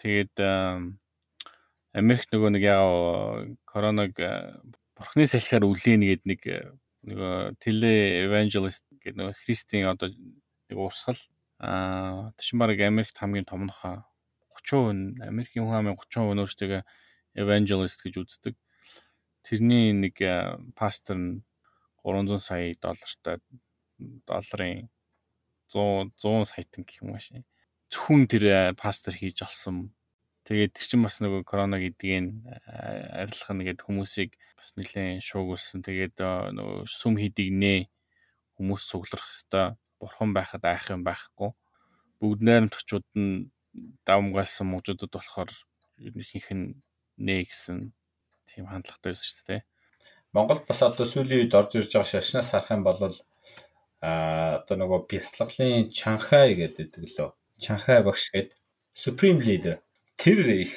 Тэгээд 0.00 0.34
Америк 1.94 2.26
нөгөө 2.34 2.50
нэг 2.58 2.64
яа 2.66 3.46
коронавиг 3.70 4.18
бурхны 4.98 5.26
салхиар 5.30 5.62
үлээн 5.62 6.02
гээд 6.02 6.22
нэг 6.26 6.40
нөгөө 7.06 7.60
теле 7.62 7.92
evangelist 8.26 8.82
гэдэг 8.98 9.18
нөгөө 9.18 9.40
христийн 9.44 9.86
одоо 9.86 10.10
нэг 10.10 10.78
урсгал 10.78 11.20
аа 11.62 12.34
баг 12.34 12.80
Америкт 12.80 13.16
хамгийн 13.18 13.46
томнохоо 13.46 14.02
30% 14.64 14.92
нь 14.92 15.22
Америкийн 15.22 15.66
хүн 15.66 15.78
амын 15.78 15.96
30% 15.96 16.34
нь 16.34 16.42
өөрсдөө 16.42 16.82
evangelist 17.34 18.00
гэж 18.02 18.14
үздэг. 18.22 18.54
Тэрний 19.44 19.92
нэг 19.92 20.16
э, 20.22 20.56
пастор 20.74 21.18
нь 21.18 21.42
300 22.02 22.40
сая 22.40 22.74
доллартай 22.80 23.38
долларын 24.24 24.88
100 25.68 26.14
100 26.16 26.48
саятан 26.48 26.84
гэх 26.86 27.02
юм 27.02 27.12
ааши. 27.14 27.44
Зөвхөн 27.92 28.24
тэр 28.30 28.44
э, 28.48 28.60
пастор 28.72 29.14
хийж 29.14 29.42
олсон. 29.44 29.92
Тэгээд 30.44 30.76
тэр 30.76 30.84
чинь 30.84 31.04
бас 31.04 31.24
нөгөө 31.24 31.42
корона 31.48 31.80
гэдгийг 31.80 32.36
э, 32.44 33.24
арилгах 33.24 33.56
нэгэд 33.56 33.80
хүмүүсийг 33.80 34.36
бас 34.60 34.76
нэлээд 34.76 35.24
шуугуулсан. 35.24 35.80
Тэгээд 35.80 36.20
нөгөө 36.20 36.84
сүм 36.84 37.16
хийдэг 37.16 37.48
нэ 37.48 37.88
хүмүүс 38.60 38.82
суглах 38.84 39.24
хэвээр 39.24 39.80
бурхан 39.96 40.36
байхад 40.36 40.64
айх 40.68 40.92
юм 40.92 41.00
байхгүй. 41.00 41.56
Бүгд 42.20 42.40
найрамдагчуд 42.44 43.08
нь 43.16 43.48
давмгаалсан 44.04 44.68
мужуудад 44.68 45.16
болохоор 45.16 45.50
ерөнхийх 45.96 46.52
нь 46.52 46.76
нэ 47.16 47.48
гэсэн 47.48 47.96
тийм 48.44 48.68
хандлагатай 48.68 49.16
байсан 49.16 49.28
шүү 49.32 49.46
дээ. 49.48 49.62
Монголд 50.36 50.68
бас 50.68 50.80
одоо 50.84 51.08
сүүлийн 51.08 51.48
үед 51.48 51.56
орж 51.56 51.72
ирж 51.78 51.90
байгаа 51.96 52.10
шашнаас 52.20 52.52
харах 52.52 52.70
юм 52.74 52.84
бол 52.84 53.00
а 54.04 54.60
одоо 54.60 54.76
нөгөө 54.76 55.00
бясалгалын 55.08 55.88
Чанхай 55.88 56.52
гэдэг 56.52 57.00
лөө. 57.00 57.32
Чанхай 57.56 58.04
багш 58.04 58.28
гээд 58.34 58.52
Supreme 58.92 59.40
Leader 59.40 59.80
тэр 60.24 60.40
их 60.64 60.72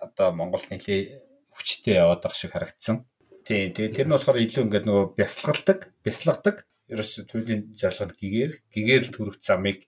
одоо 0.00 0.32
Монголд 0.32 0.72
нэлээ 0.72 1.20
хүчтэй 1.52 2.00
яваад 2.00 2.24
байгаа 2.24 2.40
шиг 2.40 2.52
харагдсан. 2.56 3.04
Тийм 3.44 3.76
тэгээд 3.76 3.96
тэр 3.96 4.06
нь 4.08 4.14
болохоор 4.16 4.40
илүү 4.40 4.64
ингээд 4.64 4.88
нөгөө 4.88 5.06
бясалгалдаг, 5.20 5.78
бясалгадаг 6.00 6.56
ерөөс 6.88 7.12
туйлын 7.28 7.76
зорилго 7.76 8.08
нь 8.08 8.16
гэгээр 8.16 8.52
гэгээр 8.72 9.02
л 9.04 9.12
төрөх 9.12 9.36
замыг 9.44 9.84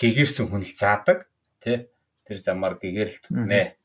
гэгэрсэн 0.00 0.48
хүн 0.48 0.64
л 0.64 0.72
заадаг 0.72 1.28
тий 1.60 1.92
тэр 2.24 2.38
замаар 2.40 2.80
гэгэрэлт 2.80 3.28
нэ. 3.28 3.76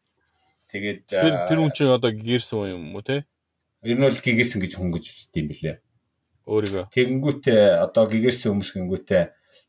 Тэгээд 0.71 0.99
тэр 1.11 1.33
тэр 1.51 1.59
хүн 1.59 1.73
чинь 1.75 1.91
одоо 1.91 2.11
гэгэрсэн 2.15 2.71
юм 2.71 2.95
уу 2.95 3.03
те? 3.03 3.27
Ер 3.83 3.99
нь 3.99 4.07
бол 4.07 4.15
гэгэрсэн 4.15 4.59
гэж 4.63 4.71
хүн 4.79 4.91
гэж 4.95 5.03
үздэг 5.11 5.39
юм 5.43 5.47
билээ. 5.51 5.77
Өөрийгөө. 6.47 6.83
Тэгэнгүүтээ 6.95 7.63
одоо 7.83 8.03
гэгэрсэн 8.07 8.49
хүмүүс 8.53 8.71
гингүүтээ 8.77 9.23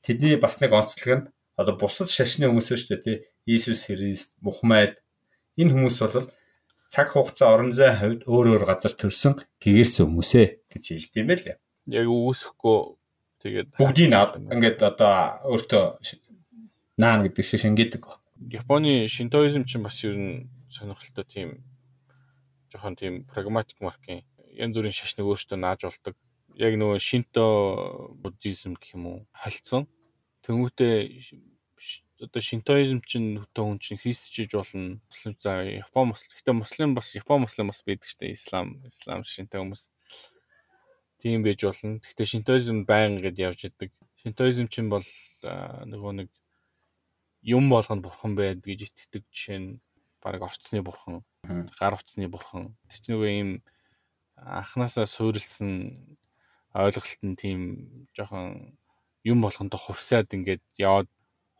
тэдний 0.04 0.36
бас 0.38 0.60
нэг 0.62 0.70
онцлог 0.76 1.10
нь 1.10 1.26
одоо 1.56 1.74
бусад 1.74 2.12
шашны 2.12 2.46
хүмүүс 2.46 2.68
шүү 2.70 3.00
дээ 3.00 3.02
тий. 3.02 3.18
Иесус 3.46 3.86
Христ, 3.86 4.34
Мухаммед 4.42 4.98
энэ 5.56 5.72
хүмүүс 5.72 5.98
бол 6.02 6.26
цаг 6.90 7.06
хугацаа 7.14 7.54
орон 7.54 7.72
зай 7.72 7.94
хувьд 7.94 8.26
өөр 8.26 8.46
өөр 8.58 8.64
газар 8.66 8.94
төрсэн 8.94 9.38
гэгэрсэн 9.62 10.06
хүмүүсээ 10.06 10.46
гэж 10.70 10.84
хэлдэг 10.86 11.16
юм 11.22 11.28
байлээ. 11.30 11.56
Яг 11.94 12.06
үүсэхгүй 12.10 12.78
тэгээд 13.42 13.68
бүгдийг 13.78 14.10
аваад 14.12 14.50
ингээд 14.50 14.78
одоо 14.82 15.14
өөртөө 15.46 15.84
наан 16.98 17.26
гэдэг 17.26 17.44
шиг 17.46 17.62
шингээдэг. 17.62 18.02
Японы 18.50 19.06
шинтоизм 19.06 19.64
чинь 19.64 19.86
бас 19.86 20.02
ер 20.02 20.16
нь 20.18 20.50
сонирхолтой 20.70 21.24
тийм 21.24 21.48
жоохон 22.70 22.96
тийм 22.96 23.14
прагматик 23.30 23.78
маркийн 23.80 24.26
янз 24.54 24.74
бүрийн 24.76 24.94
шашныг 24.94 25.26
өөртөө 25.26 25.58
нааж 25.58 25.86
болдог. 25.86 26.14
Яг 26.56 26.72
нөгөө 26.74 26.98
шинто 26.98 27.44
буддизм 28.22 28.74
гэх 28.80 28.96
юм 28.96 29.06
уу 29.06 29.18
холцсон. 29.30 29.86
Тэнгүүтээ 30.46 30.96
одоо 32.20 32.40
шинтоизм 32.40 33.00
чинь 33.04 33.42
хүн 33.54 33.78
чинь 33.78 34.00
христчиж 34.00 34.52
болно. 34.52 35.00
Муслим 35.08 35.36
за 35.40 35.62
Япон 35.64 36.08
муслим. 36.12 36.32
Гэтэ 36.36 36.52
муслим 36.52 36.94
бас 36.94 37.14
Япон 37.14 37.44
муслим 37.44 37.68
бас 37.68 37.82
байдаг 37.84 38.08
штэ 38.08 38.32
ислам 38.32 38.80
ислам 38.88 39.24
шинтэй 39.24 39.60
хүмүүс. 39.60 39.90
Тийм 41.20 41.44
байж 41.44 41.60
болно. 41.64 42.00
Гэтэ 42.00 42.24
шинтоизм 42.24 42.88
байнга 42.88 43.28
гэд 43.28 43.38
явж 43.38 43.68
идэг. 43.68 43.92
Шинтоизм 44.22 44.68
чинь 44.72 44.88
бол 44.88 45.04
нөгөө 45.42 46.12
нэг 46.24 46.28
юм 47.44 47.68
болгонд 47.70 48.02
бурхан 48.02 48.34
байд 48.34 48.64
гэж 48.64 48.90
итгэдэг 48.90 49.24
жишээ 49.30 49.58
нь 49.60 49.70
баг 50.24 50.42
орцсны 50.42 50.82
бурхан, 50.82 51.22
гар 51.44 51.94
утасны 51.94 52.26
бурхан. 52.26 52.74
Тэр 52.90 52.98
чинь 52.98 53.12
нөгөө 53.14 53.30
ийм 53.30 53.50
анханасаа 54.34 55.06
суурилсан 55.06 56.16
ойлголт 56.74 57.22
нь 57.22 57.38
тийм 57.38 57.60
жоохон 58.16 58.74
юм 59.22 59.38
болгондоо 59.46 59.78
хувьсаад 59.78 60.34
ингээд 60.34 60.64
яваад 60.76 61.08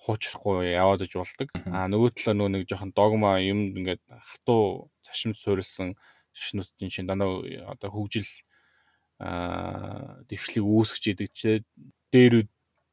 хуучрахгүй 0.04 0.74
яваад 0.76 1.06
иж 1.06 1.16
болдог. 1.16 1.48
Аа 1.72 1.88
нөгөө 1.88 2.10
талаа 2.16 2.36
нөгөө 2.36 2.52
нэг 2.52 2.68
жоохон 2.68 2.92
догма 2.92 3.38
юм 3.40 3.72
ингээд 3.72 4.02
хатуу 4.06 4.92
цашимд 5.02 5.38
суурилсан 5.40 5.96
шашнуудын 6.36 6.92
чинь 6.92 7.08
дандаа 7.08 7.40
одоо 7.72 7.90
хөгжил 7.90 8.28
аа 9.18 10.20
дэвшлийг 10.28 10.64
үүсгэж 10.64 11.04
идэг 11.16 11.30
чи 11.32 11.64
дээр 12.12 12.44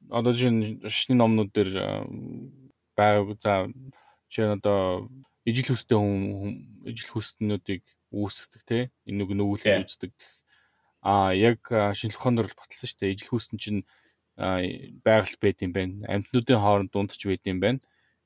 одоо 0.10 0.32
жишээ 0.32 0.88
шашны 0.88 1.16
номнууд 1.20 1.52
дээр 1.52 1.72
байгааг 2.96 3.38
за 3.44 3.68
нь 3.68 4.56
одоо 4.58 5.12
ижил 5.44 5.76
хүстэй 5.76 5.98
хүн 6.00 6.88
ижил 6.88 7.12
хүснүүдийг 7.14 7.84
үүсгдэг 8.16 8.62
те? 8.64 8.80
Энэ 9.06 9.18
нэг 9.22 9.30
нүүлж 9.36 9.64
үздэг 9.86 10.12
а 11.04 11.36
яг 11.36 11.68
шинжлэх 11.68 12.24
ухаанаар 12.24 12.48
баталсан 12.56 12.88
шүү 12.88 13.00
дээ. 13.04 13.14
Ижил 13.14 13.36
хүсн 13.36 13.60
чинь 13.60 13.84
байгаль 14.38 15.38
байд 15.42 15.62
юм 15.62 15.72
байна. 15.74 16.06
Амьтнуудын 16.10 16.60
хооронд 16.60 16.92
дундч 16.92 17.22
байд 17.26 17.44
юм 17.46 17.60
байна. 17.60 17.80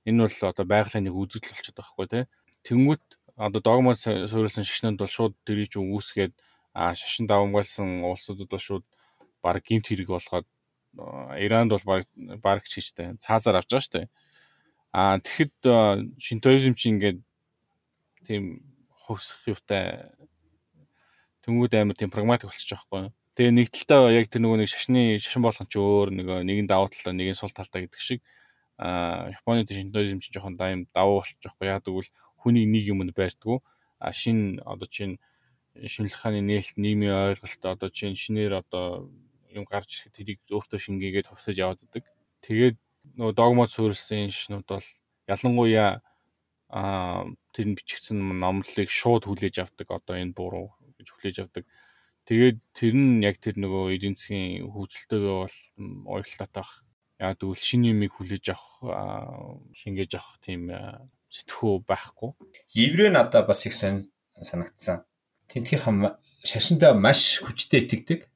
Энэ 0.05 0.27
бол 0.27 0.49
одоо 0.51 0.65
байгалийн 0.65 1.05
нэг 1.07 1.15
үзэгдэл 1.15 1.55
болчиход 1.55 1.77
байгаа 1.77 1.93
хгүй 1.93 2.07
те. 2.07 2.19
Тэнгүүт 2.63 3.05
одоо 3.35 3.61
догмо 3.61 3.93
суурилсан 3.95 4.63
шашнанд 4.63 4.99
бол 4.99 5.11
шууд 5.11 5.35
тэрий 5.43 5.67
чинь 5.67 5.91
үүсгээд 5.91 6.33
шашин 6.73 7.27
давамгаалсан 7.27 8.01
улсуудад 8.07 8.47
бол 8.47 8.63
шууд 8.63 8.85
баг 9.43 9.63
гимт 9.67 9.87
хэрэг 9.87 10.07
болгоод 10.07 10.47
Иранд 11.37 11.71
бол 11.75 11.85
баг 11.85 12.03
баг 12.41 12.65
чижтэй 12.65 13.19
цаазаар 13.21 13.59
авч 13.61 13.69
байгаа 13.69 13.85
шүү 13.85 13.93
дээ 13.93 14.07
А 14.97 15.19
тэгэхэд 15.19 16.17
шинтоизм 16.17 16.73
чи 16.73 16.89
ингээд 16.89 17.19
тийм 18.25 18.65
хувьсах 19.05 19.45
юутай 19.45 20.09
тэнгууд 21.43 21.73
амар 21.75 21.93
тийм 21.93 22.09
прагматик 22.09 22.49
болчих 22.49 22.65
жоохгүй. 22.65 23.11
Тэгээ 23.37 23.53
нэг 23.53 23.69
талдаа 23.69 24.09
яг 24.17 24.33
тэр 24.33 24.41
нөгөө 24.41 24.65
нэг 24.65 24.69
шашны 24.73 25.21
шашин 25.21 25.45
болгон 25.45 25.69
ч 25.69 25.77
өөр 25.77 26.09
нэг 26.09 26.25
нэгэн 26.41 26.65
давуу 26.65 26.89
талаа 26.89 27.13
нэгэн 27.13 27.37
сул 27.37 27.53
талтай 27.53 27.85
гэдэг 27.85 28.01
шиг 28.01 28.25
а 28.77 29.29
Японы 29.29 29.61
шинтоизм 29.69 30.17
чи 30.21 30.33
жоохон 30.33 30.57
дайм 30.57 30.89
давуу 30.93 31.21
болчих 31.21 31.37
жоохгүй. 31.41 31.69
Яг 31.69 31.85
тэгвэл 31.85 32.09
хүний 32.37 32.65
нэг 32.65 32.89
юм 32.89 33.01
нь 33.05 33.13
байртгүй. 33.13 33.61
А 34.01 34.13
шин 34.13 34.61
одоо 34.65 34.89
чинь 34.89 35.17
шинжлэх 35.77 36.17
ухааны 36.17 36.41
нээлт 36.41 36.77
нийгмийн 36.77 37.37
ойлголт 37.37 37.61
одоо 37.65 37.89
чинь 37.89 38.17
шинээр 38.17 38.61
одоо 38.61 39.09
юм 39.53 39.65
гарч 39.65 40.05
ирэх 40.05 40.13
тэрийг 40.13 40.39
өөртөө 40.49 40.77
шингээгээд 40.81 41.29
хувьсаж 41.29 41.57
яваад 41.57 41.81
идэг. 41.85 42.05
Тэгээд 42.45 42.77
нөгөө 43.17 43.33
догмод 43.33 43.69
суурилсан 43.73 44.29
шнүүд 44.29 44.65
бол 44.65 44.87
ялангуяа 45.25 46.01
аа 46.69 47.25
тэр 47.53 47.65
нь 47.69 47.77
бичигдсэн 47.77 48.17
номлолыг 48.17 48.89
шууд 48.89 49.25
хүлээж 49.25 49.61
авдаг 49.61 49.87
одоо 49.89 50.21
энэ 50.21 50.37
буруу 50.37 50.77
гэж 51.01 51.07
хүлээж 51.13 51.37
авдаг. 51.41 51.65
Тэгээд 52.27 52.59
тэр 52.75 52.91
нь 52.91 53.23
яг 53.23 53.39
тэр 53.39 53.55
нөгөө 53.55 53.95
эдийн 53.95 54.19
засгийн 54.19 54.67
хөгжилтэйгээ 54.67 55.35
бол 55.47 55.57
уялдаатай 56.11 56.59
бах. 56.59 56.83
Яг 57.23 57.39
тэгвэл 57.39 57.55
шинэ 57.55 57.95
юмыг 57.95 58.11
хүлээж 58.19 58.51
авах 58.51 59.63
шингээж 59.71 60.11
авах 60.19 60.35
тийм 60.43 60.67
сэтгхүү 61.31 61.87
байхгүй. 61.87 62.35
Еврей 62.75 63.09
надад 63.15 63.47
бас 63.47 63.63
их 63.63 63.71
санагдсан. 63.71 65.07
Тэнтгийнхэн 65.47 66.19
шашиндаа 66.43 66.99
маш 66.99 67.39
хүчтэй 67.39 67.87
итгэдэг. 67.87 68.27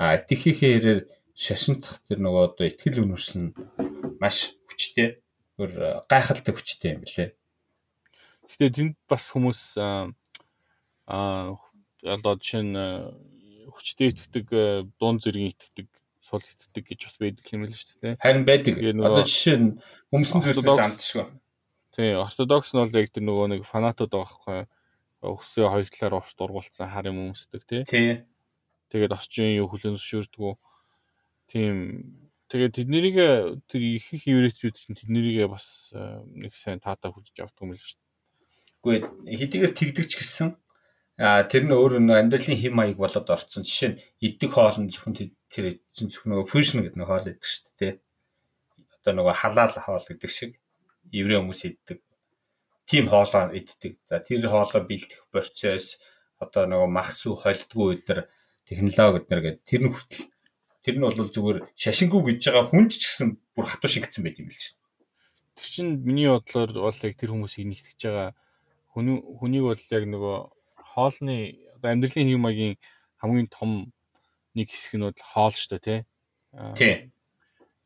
А 0.00 0.16
итгэхийнхээ 0.16 1.04
шашинтах 1.36 2.00
тэр 2.08 2.24
нөгөө 2.24 2.56
одоо 2.56 2.64
ихтгэл 2.72 3.04
үнэрсэн 3.04 3.52
маш 4.16 4.56
хүчтэй 4.64 5.20
өөр 5.60 6.08
гайхалтай 6.08 6.52
хүчтэй 6.56 6.96
юм 6.96 7.04
билээ. 7.04 7.36
Гэтэ 8.48 8.66
тэнд 8.72 8.96
бас 9.04 9.28
хүмүүс 9.32 9.76
аа 9.76 10.08
одоо 12.04 12.36
жишээ 12.40 12.62
нь 12.64 12.76
хүчтэй 13.70 14.12
итгэдэг 14.12 14.46
дуун 14.98 15.18
зэргийн 15.20 15.52
итгэдэг 15.54 15.88
сул 16.20 16.42
итгэдэг 16.44 16.84
гэж 16.84 17.00
бас 17.06 17.16
байдаг 17.18 17.46
юм 17.50 17.64
л 17.64 17.74
шүү 17.74 17.98
дээ. 18.00 18.14
Харин 18.20 18.44
байдаг. 18.44 18.74
Одоо 18.76 19.24
жишээ 19.24 19.56
нь 19.58 19.68
өмсөн 20.12 20.40
зүйлээс 20.44 20.80
амтшгүй. 20.84 21.26
Тий, 21.96 22.14
ортодокс 22.14 22.70
нь 22.70 22.80
бол 22.80 22.94
яг 22.94 23.08
тэр 23.10 23.24
нөгөө 23.26 23.46
нэг 23.56 23.62
фанатууд 23.66 24.12
байгаа 24.14 24.28
байхгүй. 24.30 24.60
Өсөө 25.20 25.66
хоёр 25.68 25.88
талаар 25.90 26.16
урт 26.22 26.36
дургуулсан 26.38 26.88
хар 26.88 27.10
юм 27.10 27.32
өмсдөг 27.32 27.62
тий. 27.68 27.82
Тий. 27.84 28.24
Тэгээд 28.88 29.16
орчин 29.16 29.52
юу 29.58 29.68
хүлэн 29.68 29.98
зөвшөөрдөг 29.98 30.56
тийм 31.50 31.74
тэгээд 32.48 32.78
тэднийг 32.78 33.16
тэр 33.68 33.82
их 33.84 34.06
их 34.14 34.24
еврейчүүд 34.24 34.74
чинь 34.74 34.96
тэднийг 34.96 35.44
бас 35.50 35.92
э, 35.92 36.24
нэг 36.24 36.54
сайн 36.56 36.80
таатаа 36.80 37.12
хүлээж 37.12 37.36
авдаг 37.42 37.62
юм 37.68 37.74
л 37.74 37.78
шүү 37.78 37.98
дээ. 37.98 38.08
Үгүй 38.80 38.96
хэдийгээр 39.28 39.74
тэгдэгч 39.76 40.12
гэсэн 40.16 40.56
а 41.20 41.44
тэр 41.44 41.68
нь 41.68 41.76
өөр 41.76 42.00
нэг 42.00 42.16
амьдралын 42.24 42.56
хэм 42.56 42.74
маяг 42.74 42.96
болоод 42.96 43.28
орцсон. 43.28 43.68
Жишээ 43.68 43.90
нь 43.92 44.00
иддэг 44.24 44.50
хоол 44.56 44.78
нь 44.80 44.88
зөвхөн 44.88 45.14
тэр 45.52 45.64
эзэн 45.68 46.08
зөвхөн 46.08 46.32
нөгөө 46.32 46.48
фьюжн 46.48 46.80
гэдэг 46.80 46.96
нэг 46.96 47.08
хоол 47.12 47.28
иддэг 47.28 47.44
шүү 47.44 47.72
дээ. 47.76 47.94
Одоо 49.04 49.12
нөгөө 49.20 49.34
халаал 49.36 49.74
хоол 49.76 50.06
гэдэг 50.08 50.30
шиг 50.32 50.56
еврей 51.12 51.36
хүмүүс 51.36 51.62
иддэг. 51.68 51.98
Тим 52.88 53.04
хоолоо 53.12 53.52
иддэг. 53.52 54.00
За 54.08 54.24
тэр 54.24 54.48
хоолоо 54.48 54.80
бэлтэх 54.80 55.28
процесс 55.28 56.00
одоо 56.40 56.64
нөгөө 56.64 56.88
махс 56.88 57.20
уу 57.28 57.36
холдгоо 57.36 57.92
өдр 58.00 58.24
технологи 58.64 59.20
өдр 59.20 59.38
гэдэг 59.44 59.64
тэр 59.68 59.82
нь 59.84 59.92
хүртэл 59.92 60.24
Тэр 60.80 60.96
нь 60.96 61.04
бол 61.04 61.12
зүгээр 61.12 61.58
шашингүй 61.76 62.40
гэж 62.40 62.40
байгаа 62.48 62.72
хүнд 62.72 62.96
ч 62.96 63.04
гэсэн 63.04 63.36
бүр 63.52 63.68
хатуу 63.68 63.90
шигдсэн 63.92 64.24
байт 64.24 64.40
юм 64.40 64.48
л 64.48 64.56
шин. 64.56 64.80
Тэр 65.60 65.68
чинь 65.68 65.92
миний 66.00 66.32
бодлоор 66.32 66.72
бол 66.72 67.00
яг 67.04 67.14
тэр 67.20 67.36
хүмүүсийг 67.36 67.68
нэгтгэж 67.68 68.00
байгаа 68.08 68.32
хүний 68.96 69.20
хүнийг 69.20 69.64
бол 69.68 69.76
яг 69.76 70.04
нөгөө 70.08 70.36
хоолны 70.94 71.56
амьдралын 71.82 72.28
хэмээгийн 72.30 72.74
хамгийн 73.22 73.48
том 73.48 73.92
нэг 74.54 74.68
хэсэг 74.70 74.98
нь 74.98 75.04
бол 75.06 75.16
хоол 75.16 75.54
шүү 75.54 75.78
дээ 75.78 75.84
тий. 75.86 76.00
Тий. 76.76 76.94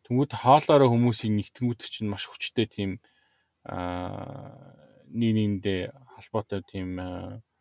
Тэнгүүд 0.08 0.32
хоолоороо 0.32 0.88
хүмүүсийг 0.92 1.32
нэгтгэнгүүт 1.32 1.80
чинь 1.88 2.08
маш 2.08 2.28
хүчтэй 2.28 2.66
тийм 2.68 2.90
аа 3.64 4.52
нэг 5.14 5.30
нэгэндээ 5.36 5.80
холбоотой 6.18 6.60
тийм 6.66 6.98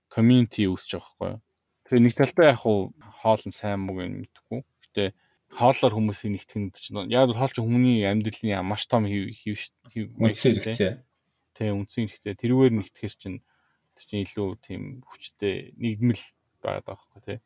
community 0.10 0.68
үүсэж 0.68 1.00
байгаа 1.00 1.40
юу. 1.40 1.42
Тэгээ 1.88 2.04
нэг 2.04 2.14
талдаа 2.18 2.46
яг 2.52 2.60
хоол 2.60 3.44
нь 3.46 3.56
сайн 3.56 3.80
муу 3.86 4.02
юм 4.02 4.26
мэдхгүй. 4.26 4.62
Гэтэ 4.84 5.14
хоолоор 5.54 5.94
хүмүүсийн 5.94 6.34
нэгтгэнд 6.34 6.76
чинь 6.82 7.00
яг 7.14 7.30
бол 7.30 7.38
хоол 7.38 7.54
чинь 7.54 7.68
хүний 7.70 8.04
амьдралын 8.10 8.66
маш 8.66 8.90
том 8.90 9.06
хэв 9.06 9.30
хэв 9.38 10.18
үнцээ 10.18 10.52
хэрэгцээ. 10.58 10.94
Тийм 11.54 11.86
үнцээ 11.86 12.10
хэрэгцээ. 12.10 12.40
Тэрүүгээр 12.42 12.74
нэгтгэхээс 12.74 13.16
чинь 13.22 13.46
тэр 13.98 14.06
чинь 14.10 14.26
илүү 14.26 14.50
тийм 14.66 14.84
хүчтэй 15.08 15.74
нэгдмэл 15.78 16.24
байгаад 16.64 16.86
байгаа 16.86 16.98
байхгүй 16.98 17.22
тий. 17.26 17.40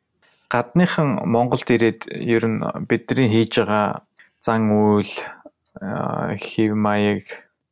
Гадныхан 0.47 1.09
Монголд 1.27 1.67
ирээд 1.67 2.07
ер 2.07 2.43
нь 2.47 2.63
бидний 2.87 3.27
хийж 3.27 3.59
байгаа 3.59 4.07
зан 4.39 4.71
үйл 4.71 5.11
хэв 5.77 6.71
маяг 6.71 7.21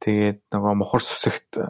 тэгээд 0.03 0.51
нөгөө 0.51 0.73
мухар 0.75 1.01
сүсэгт 1.01 1.63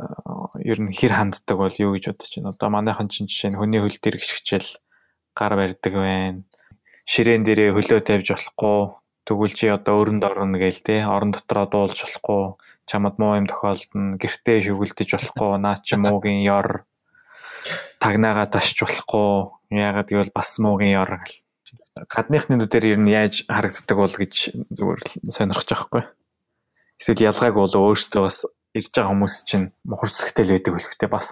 ер 0.66 0.80
нь 0.82 0.90
хэр 0.90 1.14
ханддаг 1.14 1.58
бол 1.62 1.76
юу 1.78 1.94
гэж 1.94 2.10
бодож 2.10 2.32
байна. 2.36 2.52
Одоо 2.52 2.70
манайхан 2.74 3.08
чинь 3.08 3.30
жишээ 3.30 3.54
нь 3.54 3.60
хүний 3.60 3.80
хөл 3.80 3.98
дээр 4.02 4.18
гიშгчээл 4.18 4.72
гар 5.38 5.54
барьдаг 5.56 5.94
байна. 5.94 6.44
Ширээн 7.06 7.46
дээрээ 7.46 7.76
хөлөө 7.78 8.02
тавьж 8.02 8.28
болохгүй. 8.34 8.80
Тэгвэл 9.30 9.54
чи 9.54 9.70
одоо 9.70 10.02
өрөнд 10.02 10.24
орно 10.26 10.58
гээл 10.58 10.82
те 10.82 11.06
орон 11.06 11.32
дотроо 11.38 11.66
дуулж 11.70 12.02
болохгүй. 12.02 12.58
Чамд 12.90 13.18
муу 13.22 13.38
юм 13.38 13.46
тохиолдно. 13.46 14.18
Гэртээ 14.18 14.58
шүгэлдэж 14.66 15.10
болохгүй. 15.14 15.52
Наа 15.62 15.78
чи 15.82 15.98
муугийн 15.98 16.42
ёр 16.46 16.86
тагнаагаа 18.00 18.48
ташч 18.50 18.84
болохгүй 18.84 19.56
яагаад 19.74 20.10
гэвэл 20.10 20.36
бас 20.36 20.60
муугийн 20.62 21.02
ёр 21.02 21.22
гадныхны 21.96 22.60
нүдээр 22.60 22.86
ер 22.96 23.00
нь 23.00 23.12
яаж 23.12 23.48
харагддаг 23.48 23.98
бол 23.98 24.16
гэж 24.16 24.34
зүгээр 24.76 25.02
сонирхож 25.32 25.68
байгаа 25.70 25.86
хгүй. 25.88 26.04
Эсвэл 27.00 27.28
ялгааг 27.32 27.56
бол 27.56 27.72
өөрсдөө 27.72 28.22
бас 28.22 28.38
ирж 28.76 28.92
байгаа 28.92 29.12
хүмүүс 29.16 29.36
чинь 29.48 29.72
мухарсгтэй 29.88 30.44
л 30.46 30.54
байдаг 30.54 30.74
хөлхтэй 30.76 31.10
бас. 31.10 31.28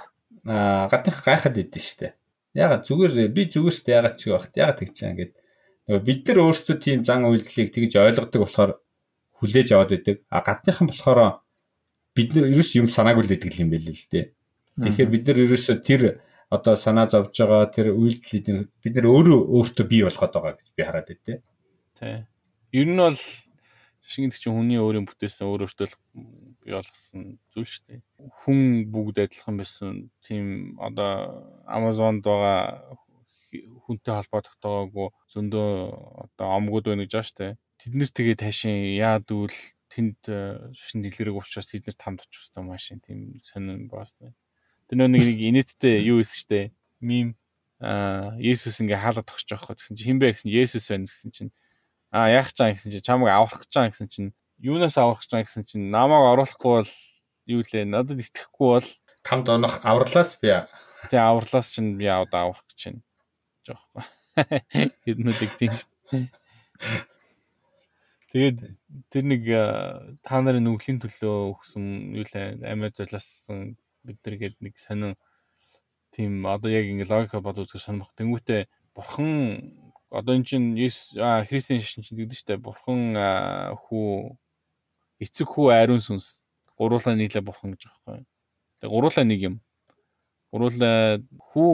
Аа 0.48 0.88
гадных 0.88 1.20
гайхаад 1.20 1.60
идэв 1.60 1.84
штэ. 1.84 2.16
Ягаад 2.56 2.88
зүгээр 2.88 3.32
би 3.36 3.44
зүгээрс 3.52 3.84
ягаад 3.88 4.16
ч 4.16 4.32
явахт 4.32 4.56
ягаад 4.56 4.80
тэгчихэ 4.80 5.12
ингээд 5.12 5.34
бид 6.08 6.22
нар 6.28 6.40
өөрсдөө 6.48 6.76
тийм 6.80 7.04
зан 7.04 7.28
үйлдэлийг 7.28 7.70
тэгж 7.76 7.94
ойлгодог 8.00 8.42
болохоор 8.48 8.72
хүлээж 9.44 9.68
аваад 9.76 9.92
байдаг. 9.92 10.18
А 10.32 10.40
гадныхан 10.40 10.88
болохоор 10.88 11.44
бид 12.16 12.30
нар 12.32 12.48
ерөөс 12.48 12.72
юм 12.80 12.88
санаагүй 12.88 13.28
л 13.28 13.32
байдаг 13.36 13.52
юм 13.60 13.70
байл 13.74 13.92
л 13.92 14.08
дээ. 14.08 14.32
Тэгэхээр 14.82 15.10
бид 15.14 15.24
нар 15.28 15.40
ерөөсөө 15.46 15.78
тэр 15.86 16.02
одоо 16.54 16.76
санаа 16.78 17.10
зовж 17.10 17.34
байгаа 17.34 17.70
тэр 17.74 17.94
үйлдэл 17.94 18.70
бид 18.82 18.94
нэр 18.94 19.08
өөрөө 19.10 19.40
өөртөө 19.58 19.86
бий 19.90 20.02
болгоод 20.06 20.34
байгаа 20.34 20.54
гэж 20.58 20.68
би 20.78 20.82
хараад 20.86 21.08
байдээ. 21.10 21.38
Тий. 21.98 22.18
Ер 22.74 22.88
нь 22.90 22.98
бол 22.98 23.18
шашин 24.04 24.30
гэдэг 24.30 24.42
чинь 24.42 24.54
хүний 24.58 24.80
өөрийн 24.82 25.08
бүтээсэн 25.10 25.50
өөрөөсөө 25.50 25.88
бий 26.62 26.74
болгосон 26.74 27.24
зүйл 27.54 27.70
шүү 27.70 27.86
дээ. 27.90 28.02
Хүн 28.44 28.60
бүгд 28.94 29.18
адилхан 29.26 29.56
байсан 29.58 30.14
тийм 30.26 30.78
одоо 30.78 31.48
Amazon-д 31.66 32.26
байгаа 32.26 32.98
хүнтэй 33.86 34.14
холбоо 34.14 34.42
тогтоогоогүй 34.42 35.08
зөндөө 35.34 35.70
одоо 36.26 36.48
омгууд 36.58 36.86
байна 36.90 37.06
гэж 37.06 37.34
дээ. 37.38 37.58
Тэд 37.82 37.94
нэр 37.98 38.10
тэгээ 38.10 38.38
ташин 38.42 38.78
яад 38.98 39.30
үл 39.30 39.54
тэнд 39.94 40.22
шашин 40.74 41.02
дэлгэрэг 41.06 41.38
учраас 41.38 41.70
тэд 41.70 41.86
нэр 41.86 41.98
тамд 41.98 42.26
очих 42.26 42.50
хэвээр 42.50 42.70
машин 42.70 42.98
тийм 43.02 43.40
сонин 43.46 43.88
баас 43.90 44.18
дээ. 44.18 44.34
Тэр 44.94 45.10
нэг 45.10 45.26
нэг 45.26 45.42
инээдтэй 45.42 46.06
юу 46.06 46.22
исэн 46.22 46.38
штэ. 46.38 46.62
Мим. 47.02 47.34
А 47.82 48.38
Есүс 48.38 48.78
ингээ 48.78 49.02
хаалга 49.02 49.26
тогч 49.26 49.50
жоохоо 49.50 49.74
гэсэн 49.74 49.98
чинь 49.98 50.22
хинбэ 50.22 50.38
гэсэн 50.38 50.54
Есүс 50.54 50.86
байна 50.86 51.10
гэсэн 51.10 51.34
чинь. 51.34 51.52
А 52.14 52.30
яах 52.30 52.54
чам 52.54 52.78
гэсэн 52.78 52.94
чинь 52.94 53.02
чамайг 53.02 53.34
аврах 53.34 53.66
гэж 53.66 53.74
чам 53.74 53.90
гэсэн 53.90 54.06
чинь. 54.14 54.30
Юунаас 54.62 55.02
аврах 55.02 55.26
чам 55.26 55.42
гэсэн 55.42 55.66
чинь 55.66 55.90
намайг 55.90 56.30
оруулахгүй 56.30 56.86
бол 56.86 56.94
юу 57.50 57.66
лээ 57.66 57.90
надад 57.90 58.22
итгэхгүй 58.22 58.70
бол 58.78 58.90
тамд 59.26 59.50
онох 59.50 59.82
авралаас 59.82 60.38
би 60.38 60.54
тий 61.10 61.18
авралаас 61.18 61.74
чинь 61.74 61.98
би 61.98 62.06
аваад 62.06 62.38
аврах 62.38 62.62
гэж 62.70 62.78
чинь 62.78 63.02
жоохоо. 63.66 64.06
Хэднүүдийг 65.10 65.58
тийм 65.58 65.74
шүү 65.74 65.90
Тэгээд 68.34 68.58
тэр 69.14 69.24
нэг 69.30 69.44
та 70.26 70.42
нарын 70.42 70.66
нүглийн 70.66 70.98
төлөө 70.98 71.54
өгсөн 71.54 72.18
юу 72.18 72.26
лээ 72.30 72.66
амьд 72.66 72.98
золиосон 72.98 73.78
бид 74.04 74.20
нар 74.24 74.36
гээд 74.38 74.56
нэг 74.60 74.78
сонин 74.80 75.16
тийм 76.14 76.46
одоо 76.46 76.70
яг 76.70 76.86
ингэ 76.86 77.10
логика 77.10 77.42
бодож 77.42 77.74
үзэх 77.74 77.82
сонирхох. 77.82 78.14
Тэнгүүтээ 78.14 78.70
бурхан 78.94 79.74
одоо 80.14 80.36
эн 80.38 80.46
чинь 80.46 80.78
Христийн 80.78 81.82
шашин 81.82 82.06
чинь 82.06 82.22
гэдэг 82.22 82.38
штэ 82.38 82.58
бурхан 82.62 83.18
хүү 83.74 84.38
эцэг 85.24 85.48
хүү 85.50 85.74
ариун 85.74 86.04
сүнс 86.04 86.44
гуруулаа 86.78 87.18
нийлээ 87.18 87.42
бурхан 87.42 87.74
гэж 87.74 87.90
аахгүй. 87.90 88.22
Тэгээ 88.78 88.94
гуруулаа 88.94 89.26
нэг 89.26 89.42
юм. 89.42 89.56
Гуруулаа 90.54 91.18
хүү 91.50 91.74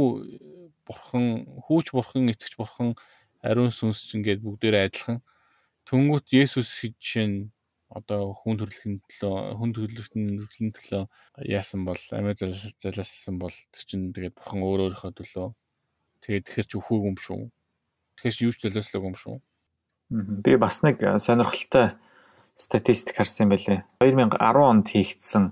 бурхан 0.88 1.26
хүүч 1.68 1.92
бурхан 1.92 2.32
эцэгч 2.32 2.56
бурхан 2.56 2.96
ариун 3.44 3.76
сүнс 3.76 4.08
чинь 4.08 4.24
гээд 4.24 4.40
бүгдээрээ 4.40 4.88
адилхан. 4.88 5.20
Түнгүүт 5.84 6.32
Есүс 6.32 6.70
чинь 7.02 7.52
одоо 7.90 8.38
хүн 8.38 8.60
төрөлхөнд 8.62 9.02
төлөө 9.10 9.58
хүн 9.58 9.72
төрөлхөнд 9.74 10.74
төлөө 10.78 11.04
яасан 11.50 11.90
бол 11.90 11.98
амиа 12.14 12.38
залаасан 12.38 13.42
бол 13.42 13.56
тэр 13.74 13.84
чинь 13.90 14.14
тэгээд 14.14 14.38
бурхан 14.38 14.62
өөр 14.62 14.94
өөрийнхөө 14.94 15.14
төлөө 15.18 15.48
тэгээд 16.22 16.46
тэгэхэр 16.46 16.68
ч 16.70 16.74
өхөөг 16.78 17.04
юм 17.10 17.18
шүү. 17.18 17.50
Тэгэхээр 18.22 18.36
ч 18.38 18.40
юу 18.46 18.54
ч 18.54 18.58
золиослог 18.70 19.04
юм 19.10 19.18
шүү. 19.18 19.36
Би 20.46 20.54
бас 20.62 20.86
нэг 20.86 21.02
сонирхолтой 21.02 21.98
статистик 22.54 23.18
харсан 23.18 23.50
байлээ. 23.50 23.82
2010 24.06 24.38
онд 24.38 24.86
хийгдсэн 24.94 25.50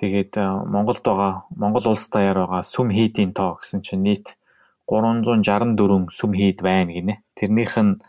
тэгээд 0.00 0.40
Монголд 0.72 1.04
байгаа 1.04 1.44
Монгол 1.52 1.92
улс 1.92 2.08
даяар 2.08 2.40
байгаа 2.40 2.64
сүм 2.64 2.88
хийдийн 2.88 3.36
тоо 3.36 3.60
гэсэн 3.60 3.84
чинь 3.84 4.00
нийт 4.00 4.40
364 4.88 6.08
сүм 6.08 6.32
хийд 6.32 6.64
байна 6.64 6.92
гинэ. 6.96 7.20
Тэрнийх 7.36 7.76
нь 7.76 8.00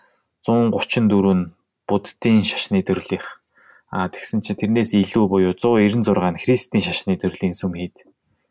134 0.48 1.36
нь 1.36 1.52
буддын 1.84 2.44
шашны 2.48 2.80
төрлийнх 2.84 3.37
А 3.88 4.12
тэгсэн 4.12 4.44
чинь 4.44 4.60
тэрнээс 4.60 4.92
илүү 5.00 5.26
буюу 5.32 5.56
196 5.56 6.04
нь 6.04 6.42
христийн 6.44 6.84
шашны 6.84 7.16
төрлийн 7.16 7.56
сүм 7.56 7.72
хийд. 7.80 8.04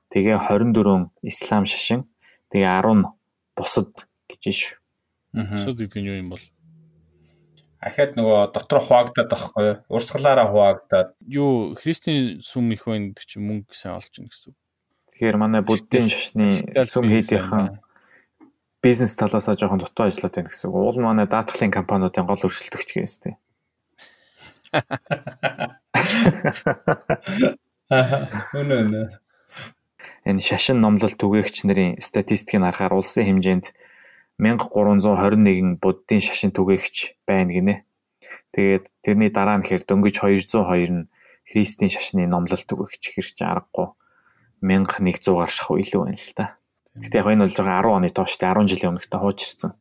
Тэгээ 0.09 0.41
24 0.49 1.13
ислам 1.21 1.69
шашин. 1.69 2.09
Тэгээ 2.49 2.73
10 2.81 3.13
бусад 3.53 4.09
гэж 4.33 4.43
шүү. 4.49 4.77
Бусад 5.37 5.77
гэдэг 5.77 6.01
нь 6.01 6.09
юу 6.09 6.17
юм 6.17 6.33
бол? 6.33 6.45
Ахаад 7.85 8.17
нөгөө 8.17 8.57
дотор 8.57 8.81
хуваагдаад 8.81 9.29
байхгүй 9.29 9.69
урсгалаараа 9.93 10.49
хуваагдаад 10.49 11.09
юу 11.29 11.77
христийн 11.77 12.41
сүм 12.41 12.73
их 12.73 12.89
байна 12.89 13.13
гэдэг 13.13 13.27
чинь 13.29 13.45
мөнгө 13.45 13.77
сайн 13.77 14.01
олж 14.01 14.11
ийн 14.17 14.33
гэсэн 14.33 14.51
үг. 14.51 14.59
Тэгэхээр 15.13 15.37
манай 15.37 15.61
буддын 15.61 16.09
шашны 16.09 16.65
сүм 16.89 17.13
хийдийнхэн 17.13 17.79
бизнес 18.81 19.15
талаасаа 19.21 19.55
жоохон 19.55 19.85
дутуу 19.85 20.09
ажиллаад 20.09 20.35
байна 20.35 20.49
гэсэн 20.49 20.67
үг. 20.67 20.75
Уул 20.75 20.99
манай 21.05 21.29
даатгалын 21.29 21.77
компаниудын 21.77 22.27
гол 22.27 22.49
өрсөлдөгч 22.49 22.91
гэсэн. 22.97 23.37
Үнэ 28.57 28.75
үнэ. 28.83 29.03
Энэ 30.27 30.43
шашин 30.43 30.83
номлол 30.83 31.15
түгээгч 31.15 31.57
нарын 31.67 32.03
статистикийг 32.03 32.63
харахаар 32.67 32.99
улсын 32.99 33.27
хэмжээнд 33.31 33.67
1321 34.43 35.79
буддын 35.79 36.21
шашин 36.21 36.51
түгээгч 36.51 36.97
байна 37.29 37.53
гинэ. 37.55 37.75
Тэгээд 38.53 38.85
тэрний 39.07 39.31
дараа 39.31 39.63
нь 39.63 39.67
хэр 39.67 39.87
дөнгөж 39.87 40.19
202 40.19 40.91
нь 40.93 41.09
христийн 41.47 41.91
шашны 41.95 42.27
номлол 42.27 42.59
түгээгч 42.59 43.03
хэр 43.15 43.27
чи 43.33 43.45
аргагүй 43.47 43.95
1100-аар 44.61 45.51
шахуу 45.53 45.79
илүү 45.79 46.03
байна 46.11 46.19
л 46.19 46.35
та. 46.35 46.59
Гэтэ 46.99 47.19
яг 47.23 47.29
энэ 47.31 47.45
бол 47.47 47.55
жоохон 47.55 47.77
10 47.87 47.97
оны 47.97 48.09
тоо 48.11 48.27
штэ 48.27 48.51
10 48.51 48.67
жилийн 48.73 48.91
өмнөхтэй 48.97 49.21
хуучирсан. 49.21 49.73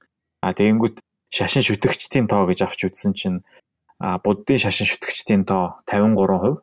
А 0.46 0.54
тэгэнгүүт 0.54 1.02
шашин 1.32 1.64
шүтгчдийн 1.66 2.28
тоо 2.28 2.46
гэж 2.46 2.60
авч 2.68 2.80
үзсэн 2.86 3.14
чинь 3.16 3.40
а 4.00 4.20
буддын 4.20 4.60
шашин 4.60 4.88
шүтгэгчдийн 4.90 5.44
тоо 5.48 5.80
53%. 5.88 6.62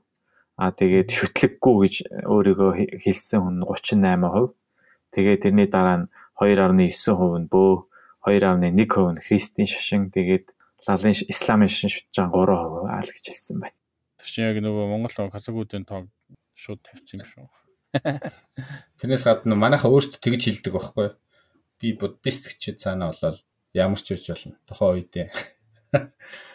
А 0.60 0.70
тэгээд 0.70 1.08
шүтлэггүй 1.10 1.76
гэж 1.82 1.94
өөрийгөө 2.28 2.70
хэлсэн 3.02 3.40
хүн 3.40 3.56
38%. 3.64 4.52
Тэгээд 5.12 5.42
тэрний 5.42 5.68
дараа 5.68 5.96
нь 6.04 6.10
2.9% 6.36 7.40
нь 7.40 7.48
бөө 7.48 7.72
2.1% 8.24 9.16
нь 9.16 9.22
христийн 9.24 9.68
шашин 9.68 10.12
тэгээд 10.12 10.52
лалын 10.86 11.16
исламын 11.32 11.72
шашин 11.72 11.90
шүтж 11.90 12.14
байгаа 12.20 12.86
3% 12.86 12.92
аа 12.92 13.00
л 13.02 13.10
гэж 13.10 13.24
хэлсэн 13.32 13.58
байна. 13.64 13.78
Тэр 14.20 14.28
чинь 14.28 14.46
яг 14.46 14.58
нөгөө 14.60 14.84
Монгол 14.92 15.32
казагуудын 15.32 15.88
тоог 15.88 16.06
шууд 16.54 16.80
тавьчих 16.84 17.18
юм 17.18 17.26
шүү. 17.26 17.46
Тэрнээс 19.00 19.24
гадна 19.26 19.56
манайха 19.56 19.88
өөрсдөө 19.90 20.20
тэгж 20.20 20.42
хэлдэг 20.46 20.72
байхгүй. 20.72 21.08
Би 21.80 21.96
буддист 21.98 22.46
гэж 22.48 22.78
цаана 22.78 23.10
болол 23.10 23.38
ямар 23.74 24.00
ч 24.00 24.14
үеч 24.14 24.30
болно. 24.30 24.56
Тухайн 24.68 25.02
үедээ 25.02 25.28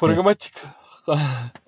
Прагматик. 0.00 0.56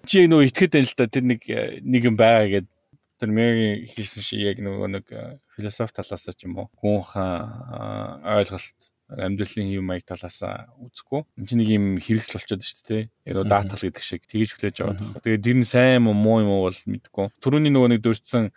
Чи 0.09 0.26
нөгөө 0.26 0.50
итгэхэд 0.50 0.74
байна 0.74 0.88
л 0.88 0.96
да 0.98 1.06
тэр 1.06 1.24
нэг 1.24 1.42
нэг 1.86 2.02
юм 2.11 2.16
байгаа 2.18 2.48
гэдэг 2.48 2.74
тэр 3.18 3.30
мэг 3.34 3.90
хэлсэн 3.94 4.22
шиг 4.22 4.40
яг 4.42 4.59
нөгөө 4.62 4.88
нэг 4.98 5.06
философи 5.54 5.94
талаас 5.94 6.26
ч 6.26 6.46
юм 6.46 6.59
уу 6.59 6.66
гүнхэн 6.78 8.26
ойлголт 8.26 8.78
амьдралын 9.09 9.72
юм 9.72 9.88
маяг 9.88 10.04
талаас 10.04 10.42
үзэхгүй. 10.42 11.24
Энд 11.40 11.48
чинь 11.48 11.61
нэг 11.64 11.70
юм 11.72 11.86
хэрэгсэл 11.96 12.36
болчиход 12.36 12.61
шүү 12.61 12.84
дээ. 12.88 13.02
Яг 13.24 13.48
даатгал 13.48 13.80
гэдэг 13.88 14.04
шиг 14.04 14.28
тгийж 14.28 14.52
хүлээж 14.52 14.76
аваад 14.84 15.00
байна. 15.00 15.22
Тэгээд 15.24 15.44
тэр 15.48 15.56
нь 15.56 15.64
сайн 15.64 16.04
юм 16.04 16.12
уу 16.12 16.18
муу 16.18 16.38
юм 16.44 16.50
уу 16.52 16.62
бол 16.68 16.80
мэдэхгүй. 16.84 17.26
Төрөний 17.40 17.72
нөгөө 17.72 17.90
нэг 17.96 18.00
дурдсан 18.04 18.52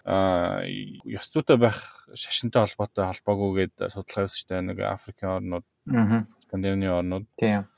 ёс 1.08 1.28
зүйтэй 1.32 1.56
байх 1.56 1.80
шашинтай 2.12 2.68
холбоотой 2.68 3.06
холбоогүйгээд 3.08 3.76
судалгаа 3.96 4.28
хийсэн 4.28 4.40
шүү 4.44 4.50
дээ. 4.52 4.68
Нэг 4.68 4.78
Африкийн 4.92 5.32
орнууд, 5.40 5.66
Скандинавын 6.44 7.00
орнууд. 7.00 7.32
Тийм 7.40 7.72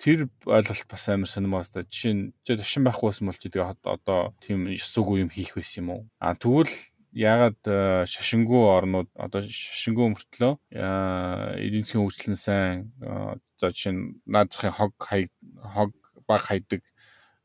тэр 0.00 0.32
ойлголт 0.48 0.88
бас 0.88 1.04
амар 1.12 1.28
сонирмоос 1.28 1.70
та 1.76 1.84
жишээ 1.84 2.14
нь 2.16 2.32
ташин 2.40 2.88
байхгүйсэн 2.88 3.28
бол 3.28 3.36
чи 3.36 3.52
тэгээ 3.52 3.84
одоо 3.84 4.32
тийм 4.40 4.72
ёсгүй 4.72 5.20
юм 5.20 5.30
хийх 5.30 5.52
байсан 5.60 5.84
юм 5.84 5.88
уу 5.92 6.02
а 6.16 6.32
тэгвэл 6.32 6.72
ягаад 7.12 7.58
э, 7.66 8.06
шашингүй 8.06 8.62
орнууд 8.70 9.10
одоо 9.18 9.42
шашингүй 9.42 10.14
мөртлөө 10.14 10.52
эдийн 10.72 11.84
засгийн 11.84 12.06
хөгжил 12.06 12.32
нь 12.32 12.38
сайн 12.38 12.76
э, 13.02 13.36
за 13.58 13.74
жишээ 13.74 13.92
нь 13.92 14.02
наад 14.24 14.48
захын 14.54 14.72
хог 14.72 14.94
хог 14.96 15.92
баг 16.24 16.42
хайдаг 16.46 16.82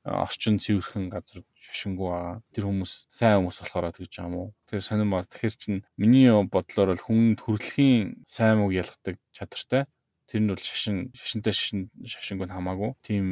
э, 0.05 0.11
орчин 0.13 0.61
цэвэрхэн 0.61 1.09
газар 1.09 1.41
шашингүй 1.57 2.07
байгаа. 2.13 2.37
Тэр 2.53 2.69
хүмүүс 2.69 2.93
сайн 3.09 3.41
хүмүүс 3.41 3.57
болохоор 3.65 3.89
тэгж 3.89 4.13
юм 4.21 4.33
уу? 4.37 4.47
Тэр 4.69 4.85
сонирм 4.85 5.17
бас 5.17 5.25
тэгэхээр 5.33 5.55
чин 5.57 5.75
миний 5.97 6.29
бодлоор 6.29 6.93
бол 6.93 7.05
хүн 7.09 7.33
төрөлхийн 7.41 8.21
сайн 8.29 8.61
муу 8.61 8.69
ялгадаг 8.69 9.17
чадртай 9.33 9.89
Тэр 10.25 10.41
нь 10.41 10.49
бол 10.49 10.61
шашин 10.61 11.13
шашинтай 11.13 11.53
шашин 11.53 11.81
шашинг 12.01 12.45
нь 12.45 12.55
хамаагүй. 12.55 12.97
Тийм 13.05 13.25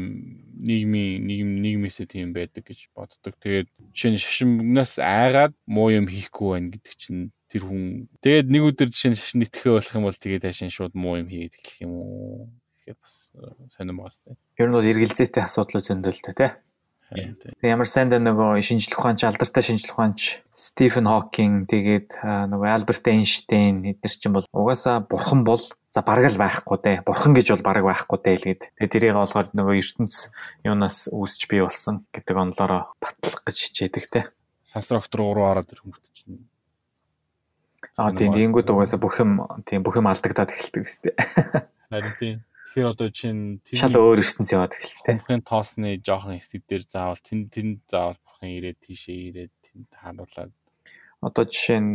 нийгмийн 0.57 1.25
нийгэм 1.25 1.51
нийгмээсээ 1.57 2.07
тийм 2.09 2.33
байдаг 2.37 2.63
гэж 2.69 2.93
боддог. 2.93 3.33
Тэгээд 3.41 3.69
жишээ 3.97 4.11
нь 4.13 4.21
шашиннаас 4.21 5.01
айгаад 5.01 5.53
муу 5.65 5.89
юм 5.89 6.05
хийхгүй 6.05 6.49
байна 6.53 6.69
гэдэг 6.73 6.93
чинь 6.97 7.33
тэр 7.49 7.65
хүн 7.65 8.09
тэгээд 8.21 8.47
нэг 8.53 8.61
өдөр 8.69 8.89
жишээ 8.93 9.11
нь 9.13 9.19
шашин 9.19 9.45
итгэхээ 9.45 9.73
болох 9.73 9.93
юм 9.97 10.05
бол 10.05 10.17
тэгээд 10.21 10.45
таашин 10.45 10.69
шууд 10.69 10.93
муу 10.93 11.17
юм 11.17 11.29
хийгээд 11.29 11.57
эхлэх 11.57 11.81
юм 11.81 11.93
уу? 11.97 12.53
Тэгэхээр 12.83 12.97
бас 13.01 13.15
э, 13.33 13.47
сонирм 13.73 14.03
тээ. 14.05 14.37
Ер 14.59 14.67
нь 14.69 14.75
бол 14.77 14.85
эргэлзээтэй 14.85 15.43
асуудал 15.43 15.81
зөндөлтэй 15.81 16.35
тий. 16.35 16.51
Тэг 17.13 17.69
ямар 17.69 17.87
сайн 17.87 18.09
дэ 18.09 18.17
нөгөө 18.19 18.59
шинжлэх 18.59 18.99
ухаанч 18.99 19.23
алдартай 19.23 19.63
шинжлэх 19.63 19.93
ухаанч 19.93 20.41
Стивен 20.53 21.05
Хокинг 21.05 21.69
тэгээд 21.69 22.25
нөгөө 22.25 22.69
Альберт 22.73 23.05
Эйнштейн 23.05 23.85
эдгээр 23.93 24.13
чинь 24.17 24.33
бол 24.33 24.47
угаасаа 24.49 25.05
бурхан 25.05 25.45
бол 25.45 25.61
за 25.93 26.01
бараг 26.01 26.33
л 26.33 26.41
байхгүй 26.41 26.77
дээ. 26.81 26.97
Бурхан 27.05 27.37
гэж 27.37 27.53
бол 27.53 27.67
бараг 27.69 27.85
байхгүй 27.85 28.17
дээ 28.17 28.37
л 28.37 28.47
гээд. 28.49 28.63
Тэгээд 28.81 28.93
тэрийг 28.97 29.17
олгоод 29.17 29.53
нөгөө 29.53 29.77
ертөнц 29.77 30.33
юунаас 30.65 31.13
үүсч 31.13 31.45
бий 31.53 31.61
болсон 31.61 32.09
гэдэг 32.09 32.33
онлоороо 32.33 32.89
батлах 32.97 33.45
гэж 33.45 33.55
хичээдэг 33.69 34.05
те. 34.09 34.21
Сансар 34.65 34.97
огт 34.97 35.13
руу 35.13 35.37
ороод 35.37 35.69
ирэнгүүт 35.69 36.09
чинь 36.17 36.49
Аа 37.93 38.09
тийм 38.09 38.33
тэгэнгүүт 38.33 38.73
угаасаа 38.73 38.97
бүх 38.97 39.21
юм 39.21 39.45
тийм 39.69 39.85
бүх 39.85 40.01
юм 40.01 40.09
алдагдаад 40.09 40.49
эхэлдэг 40.49 40.81
үстэй. 40.81 41.13
Харин 41.93 42.13
тийм. 42.17 42.37
Тэгэхээр 42.73 42.89
одоо 42.89 43.09
чинь 43.13 43.61
шал 43.69 43.93
өөр 43.93 44.25
ертөнц 44.25 44.49
яваад 44.49 44.73
эхэлтэй. 44.73 45.21
Бурхын 45.21 45.45
тоосны 45.45 46.01
жоохон 46.01 46.41
эсдэг 46.41 46.65
дээр 46.65 46.81
заавал 46.89 47.21
тэн 47.21 47.53
тэн 47.53 47.85
заавал 47.85 48.17
бурхан 48.25 48.49
ирээд 48.49 48.81
тийшээ 48.81 49.17
ирээд 49.29 49.53
тэнд 49.61 49.93
харуулаад 49.93 50.49
одоо 51.21 51.43
жишээ 51.45 51.79
нь 51.85 51.93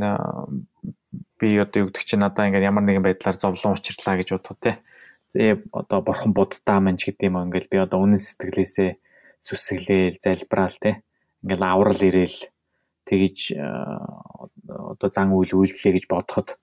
би 1.34 1.58
одоо 1.58 1.78
юу 1.82 1.88
гэдэг 1.90 2.04
чинь 2.06 2.22
надаа 2.22 2.46
ингээд 2.46 2.70
ямар 2.70 2.86
нэгэн 2.86 3.02
байдлаар 3.02 3.34
зовлон 3.34 3.74
учрлаа 3.74 4.22
гэж 4.22 4.28
бодох 4.38 4.54
тий. 4.62 4.78
Тэгээ 5.34 5.66
одоо 5.74 5.98
бурхан 5.98 6.30
буддаа 6.30 6.78
манж 6.78 7.10
гэдэг 7.10 7.26
юм 7.26 7.42
ингээл 7.42 7.72
би 7.74 7.78
одоо 7.82 7.98
үнэн 7.98 8.22
сэтгэлээсээ 8.22 8.90
сүсгэлээл 9.42 10.22
залбираал 10.22 10.78
тий. 10.78 10.94
Ингээл 11.42 11.66
аврал 11.66 11.98
ирээл 12.06 12.38
тэгэж 13.02 13.38
одоо 14.62 15.08
зан 15.10 15.34
үйл 15.34 15.58
үйлдлээ 15.58 15.92
гэж 15.98 16.04
бодоход 16.06 16.54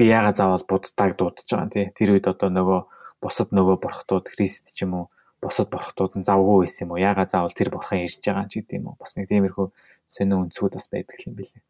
би 0.00 0.08
яага 0.08 0.32
заавал 0.32 0.64
буддааг 0.64 1.12
дуудаж 1.20 1.44
байгаа 1.44 1.68
тий. 1.68 1.86
Тэр 1.92 2.16
үед 2.16 2.24
одоо 2.24 2.48
нөгөө 2.48 2.80
бусад 3.24 3.56
нөгөө 3.56 3.80
бурхтууд 3.80 4.28
Христ 4.28 4.76
ч 4.76 4.84
юм 4.84 4.92
уу 4.92 5.06
бусад 5.40 5.72
бурхтууд 5.72 6.20
нь 6.20 6.26
завгүй 6.28 6.68
байсан 6.68 6.84
юм 6.84 6.92
уу? 6.92 7.00
Яага 7.00 7.24
заавал 7.24 7.56
тэр 7.56 7.72
бурхан 7.72 8.04
ирж 8.04 8.20
байгаа 8.20 8.44
ч 8.52 8.60
гэдэг 8.60 8.76
юм 8.76 8.92
уу? 8.92 9.00
Бас 9.00 9.16
нэг 9.16 9.32
тиймэрхүү 9.32 9.66
сонин 10.04 10.44
өнцгүүд 10.44 10.76
бас 10.76 10.86
байдаг 10.92 11.18
юм 11.24 11.34
билээ. 11.40 11.64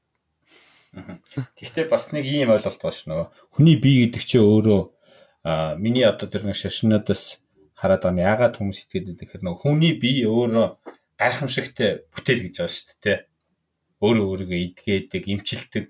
Гэхдээ 1.54 1.86
бас 1.86 2.10
нэг 2.10 2.26
ийм 2.26 2.50
ойлголт 2.50 2.82
байна 2.82 2.98
ш 2.98 3.06
нөгөө 3.06 3.26
хүний 3.54 3.76
бие 3.78 4.10
гэдэг 4.10 4.22
чинь 4.26 4.42
өөрөө 4.42 4.82
миний 5.78 6.02
одоо 6.02 6.26
тэр 6.26 6.42
нэг 6.50 6.58
шашнуудаас 6.58 7.38
хараад 7.78 8.02
байна. 8.02 8.26
Яагаад 8.34 8.58
хүмүүс 8.58 8.90
итгэдэг 8.90 9.14
гэхээр 9.22 9.42
нөгөө 9.46 9.62
хүний 9.62 9.94
бие 9.94 10.26
өөрөө 10.26 10.66
гайхамшигтай 11.18 12.06
бүтээл 12.14 12.46
гэж 12.50 12.54
байгаа 12.58 12.74
шүү 12.74 12.98
дээ 13.02 13.18
өөрөө 14.04 14.26
өөрийгөө 14.30 14.60
идгээдэг, 14.68 15.22
имчилдэг, 15.32 15.88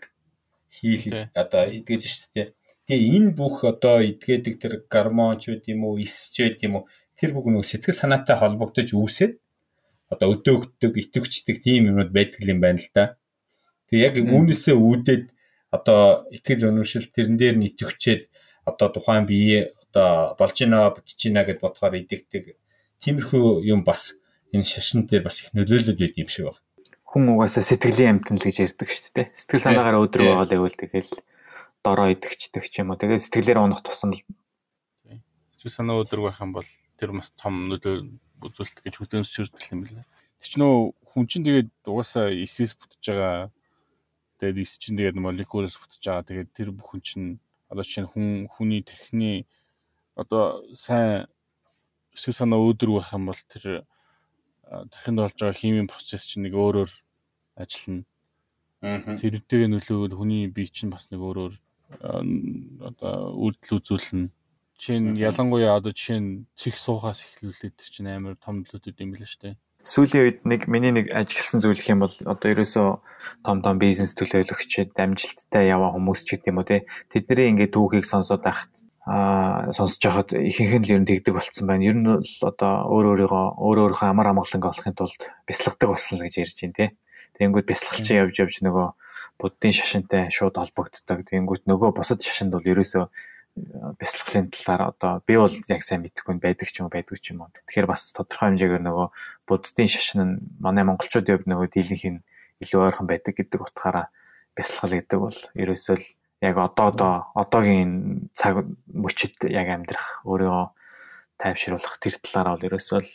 хийх 0.71 1.03
одоо 1.35 1.63
идгэж 1.67 2.03
шүү 2.07 2.29
дээ. 2.35 2.49
Тэгээ 2.85 3.17
энэ 3.17 3.31
бүх 3.33 3.65
одоо 3.65 4.05
идгээдэг 4.05 4.55
тэр 4.61 4.75
гормонч 4.93 5.49
байд 5.49 5.65
юм 5.73 5.89
уу, 5.89 5.97
эсч 6.05 6.35
байд 6.45 6.61
юм 6.67 6.75
уу 6.81 6.85
тэр 7.17 7.33
бүх 7.33 7.49
нэг 7.49 7.65
сэтгэл 7.65 7.97
санаатай 7.97 8.37
холбогдож 8.37 8.93
үүсээд 8.93 9.33
одоо 10.13 10.37
өдөөгддөг, 10.37 10.93
итвчдэг 11.01 11.65
тийм 11.65 11.89
юмуд 11.91 12.13
байдаг 12.13 12.45
юм 12.45 12.61
байна 12.61 12.79
л 12.79 12.91
да. 12.93 13.17
Тэгээ 13.89 14.05
яг 14.05 14.17
үүнээсээ 14.21 14.77
үүдээд 14.77 15.25
одоо 15.73 16.29
итгэл 16.29 16.69
өнөмшил 16.69 17.09
тэрэн 17.09 17.37
дээр 17.41 17.57
нь 17.57 17.69
итвчээд 17.73 18.29
одоо 18.69 18.89
тухайн 18.93 19.25
бие 19.25 19.73
одоо 19.89 20.37
болж 20.37 20.55
гинэ, 20.55 20.93
бүтэж 20.93 21.17
гинэ 21.17 21.41
гэд 21.49 21.65
бодохоор 21.65 21.97
идэгдэг. 22.05 22.61
Тиймэрхүү 23.01 23.65
юм 23.65 23.81
бас 23.81 24.13
энэ 24.53 24.69
шашин 24.69 25.09
дээр 25.09 25.25
бас 25.25 25.41
их 25.41 25.57
нөлөөлөд 25.57 25.99
байд 25.99 26.21
юм 26.21 26.29
шиг 26.29 26.53
байна 26.53 26.65
хүн 27.15 27.31
угаасаа 27.31 27.63
сэтгэлийн 27.63 28.19
амтан 28.19 28.43
л 28.43 28.43
гэж 28.43 28.75
ярьдаг 28.75 28.91
шүү 28.91 29.15
дээ. 29.15 29.31
Сэтгэл 29.39 29.63
санаагаар 29.71 30.03
өдрөө 30.03 30.35
байгаа 30.35 30.67
л 30.67 30.75
тэгэл 30.83 31.11
дороо 31.85 32.09
идэгчдэг 32.11 32.65
ч 32.65 32.81
юм 32.81 32.91
уу. 32.91 32.99
Тэгээ 32.99 33.21
сэтгэлээр 33.21 33.61
унах 33.61 33.85
тусам 33.85 34.17
л 34.17 34.25
сэтгэл 35.53 35.77
санаа 35.77 36.01
өдөр 36.01 36.25
байх 36.25 36.41
юм 36.41 36.57
бол 36.57 36.69
тэр 36.97 37.13
бас 37.13 37.31
том 37.37 37.69
нөлөө 37.69 38.09
үзүүлэлт 38.41 38.81
гэж 38.81 38.95
хөдөлсөж 38.97 39.53
хүрдэл 39.53 39.73
юм 39.77 39.81
байна. 39.85 40.05
Тэр 40.41 40.49
чинь 40.49 40.63
нөө 40.65 40.77
хүн 41.13 41.25
чинь 41.29 41.45
тэгээд 41.45 41.71
угаасаа 41.85 42.33
эсэс 42.33 42.73
бүтэж 42.81 43.03
байгаа. 43.05 43.53
Тэгээд 44.41 44.59
эс 44.65 44.81
чинь 44.81 44.97
тэгээд 44.97 45.21
молекулээс 45.21 45.77
бүтэж 45.77 46.03
байгаа. 46.05 46.25
Тэгээд 46.25 46.51
тэр 46.57 46.69
бүхэн 46.73 47.01
чинь 47.05 47.29
одоо 47.69 47.85
чинь 47.85 48.09
хүн 48.09 48.49
хүний 48.49 48.81
тархины 48.81 49.45
одоо 50.17 50.65
сайн 50.73 51.29
эсвэл 52.17 52.41
санаа 52.41 52.61
өөдрөг 52.65 53.05
байх 53.05 53.13
юм 53.13 53.25
бол 53.29 53.43
тэр 53.53 53.85
тархинд 54.65 55.19
болж 55.21 55.37
байгаа 55.37 55.57
химийн 55.57 55.89
процесс 55.89 56.25
чинь 56.29 56.49
нэг 56.49 56.55
өөрөөр 56.57 56.91
ажиллана. 57.61 58.05
Тэрнтэйгээ 58.85 59.69
нөлөөгөл 59.73 60.19
хүний 60.19 60.47
бие 60.53 60.69
чинь 60.69 60.93
бас 60.93 61.09
нэг 61.09 61.21
өөрөөр 61.21 61.55
одоо 62.01 63.35
үйлдэл 63.39 63.79
үзүүлнэ. 63.79 64.31
Чин 64.75 65.15
ялангуяа 65.15 65.79
одоо 65.79 65.95
жишээ 65.95 66.19
нь 66.19 66.31
цэг 66.59 66.75
суухаас 66.75 67.23
эхлүүлээд 67.25 67.79
чинь 67.79 68.11
амар 68.11 68.35
том 68.37 68.67
нөлөөд 68.67 68.99
юм 69.01 69.15
билээ 69.15 69.31
шүү 69.31 69.43
дээ. 69.43 69.57
Сүүлийн 69.85 70.25
үед 70.25 70.39
нэг 70.49 70.61
миний 70.67 70.91
нэг 70.97 71.13
ажигласан 71.13 71.61
зүйл 71.61 71.77
гэх 71.77 71.93
юм 71.93 72.03
бол 72.03 72.17
одоо 72.25 72.49
ерөөсөө 72.51 72.89
том 73.45 73.59
том 73.61 73.77
бизнес 73.77 74.17
төлөөлөгчд 74.17 74.97
амжилттай 74.97 75.69
яваа 75.69 75.93
хүмүүс 75.93 76.25
ч 76.25 76.41
гэдэг 76.41 76.51
юм 76.51 76.59
уу 76.59 76.67
те 76.67 76.89
тэдний 77.13 77.53
ингээд 77.53 77.77
түүхийг 77.77 78.09
сонсоод 78.09 78.41
байхад 78.41 78.73
аа 79.05 79.69
сонсож 79.77 80.01
байхад 80.01 80.33
ихэнх 80.33 80.81
нь 80.81 80.87
л 80.89 80.93
ер 80.97 81.01
нь 81.05 81.09
тэгдэг 81.13 81.37
болцсон 81.37 81.69
байна. 81.69 81.85
Ер 81.85 81.97
нь 82.01 82.09
бол 82.09 82.33
одоо 82.49 82.73
өөр 82.89 83.29
өөрийгөө 83.29 83.47
өөр 83.61 83.79
өөрийнхөө 83.85 84.09
амар 84.09 84.33
амгаланг 84.33 84.65
олохын 84.65 84.97
тулд 84.97 85.23
бясалгадаг 85.45 85.89
болсон 85.93 86.17
л 86.17 86.25
гэж 86.25 86.35
ярьж 86.41 86.57
байна 86.65 86.77
те. 86.81 86.87
Тэнгүүд 87.37 87.69
бясалгалч 87.69 88.09
явж 88.17 88.35
явж 88.41 88.57
нөгөө 88.65 88.89
буддын 89.41 89.75
шашинтай 89.75 90.31
шууд 90.31 90.57
холбогддог. 90.59 91.25
Тэнгүүд 91.27 91.67
нөгөө 91.71 91.91
бусад 91.97 92.23
шашинд 92.23 92.55
бол 92.55 92.65
ерөөсөө 92.65 93.05
бясалгалын 94.01 94.51
талаар 94.51 94.83
одоо 94.91 95.23
би 95.27 95.39
бол 95.39 95.55
яг 95.71 95.83
сайн 95.87 96.03
мэдэхгүй 96.03 96.43
байдаг 96.43 96.67
ч 96.67 96.83
юм 96.83 96.91
уу 96.91 96.95
байдгүй 96.95 97.19
ч 97.23 97.31
юм 97.31 97.47
уу. 97.47 97.55
Тэгэхээр 97.55 97.87
бас 97.87 98.11
тодорхой 98.11 98.51
хэмжээгээр 98.51 98.83
нөгөө 98.83 99.07
буддын 99.47 99.91
шашин 99.91 100.21
нь 100.27 100.35
манай 100.59 100.83
монголчууд 100.83 101.31
явд 101.31 101.47
нөгөө 101.47 101.71
дийлэнх 101.71 102.05
нь 102.19 102.25
илүү 102.63 102.81
ойрхон 102.83 103.07
байдаг 103.07 103.35
гэдэг 103.39 103.63
утгаараа 103.63 104.11
бясалгал 104.59 104.99
гэдэг 104.99 105.19
бол 105.23 105.39
ерөөсөө 105.55 105.97
л 105.99 106.07
яг 106.43 106.57
одоо 106.59 106.87
одоо 106.91 107.13
одоогийн 107.39 108.27
цаг 108.35 108.67
мөчид 108.91 109.39
яг 109.47 109.71
амьдрах 109.71 110.27
өөрийгөө 110.27 110.67
тайвшруулах 111.39 111.95
тэр 112.03 112.15
талаараа 112.19 112.55
бол 112.59 112.67
ерөөсөө 112.69 113.01
л 113.07 113.11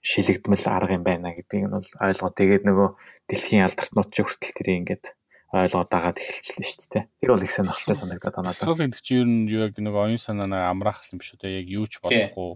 шилэгдмэл 0.00 0.66
арга 0.72 0.96
юм 0.96 1.04
байна 1.04 1.36
гэдгийг 1.36 1.68
нь 1.68 1.74
бол 1.76 1.88
ойлгоо. 2.00 2.32
Тэгээд 2.32 2.64
нөгөө 2.64 2.88
дэлхийн 3.28 3.68
алдартнууд 3.68 4.08
ч 4.08 4.24
хүртэл 4.24 4.56
тэрийг 4.56 4.78
ингээд 4.88 5.04
ойлгоод 5.50 5.90
дагаад 5.90 6.18
эхэлчихлээ 6.22 6.68
шүү 6.70 6.90
дээ. 6.94 7.04
Тэр 7.18 7.30
бол 7.34 7.42
их 7.42 7.50
сонирхолтой 7.50 7.96
санагдаад 7.98 8.34
байна. 8.38 8.54
Сол 8.54 8.78
энэ 8.78 8.94
чи 9.02 9.18
ер 9.18 9.26
нь 9.26 9.50
яг 9.50 9.74
нэг 9.74 9.94
оюун 9.98 10.22
санаанаа 10.22 10.70
амраах 10.70 11.10
юм 11.10 11.18
шүү 11.18 11.42
дээ. 11.42 11.66
Яг 11.66 11.66
юу 11.66 11.86
ч 11.90 11.98
бодохгүй 11.98 12.54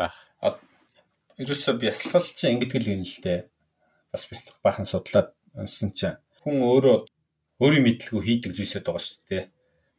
байх. 0.00 0.16
Ерөөсөө 1.36 1.74
бясалгал 1.76 2.24
чинь 2.32 2.56
ингэдэг 2.56 2.80
л 2.80 2.92
юм 2.96 3.02
л 3.04 3.20
дээ. 3.20 3.40
Бас 4.08 4.24
бясалгах 4.24 4.60
баахан 4.64 4.88
судлаад 4.88 5.36
унсан 5.52 5.92
чинь 5.92 6.16
хүн 6.40 6.64
өөрөө 6.64 6.96
өөрийн 7.60 7.84
мэдлгүй 7.84 8.22
хийдэг 8.24 8.56
зүйлсүүд 8.56 8.88
байгаа 8.88 9.04
шүү 9.04 9.20
дээ. 9.28 9.44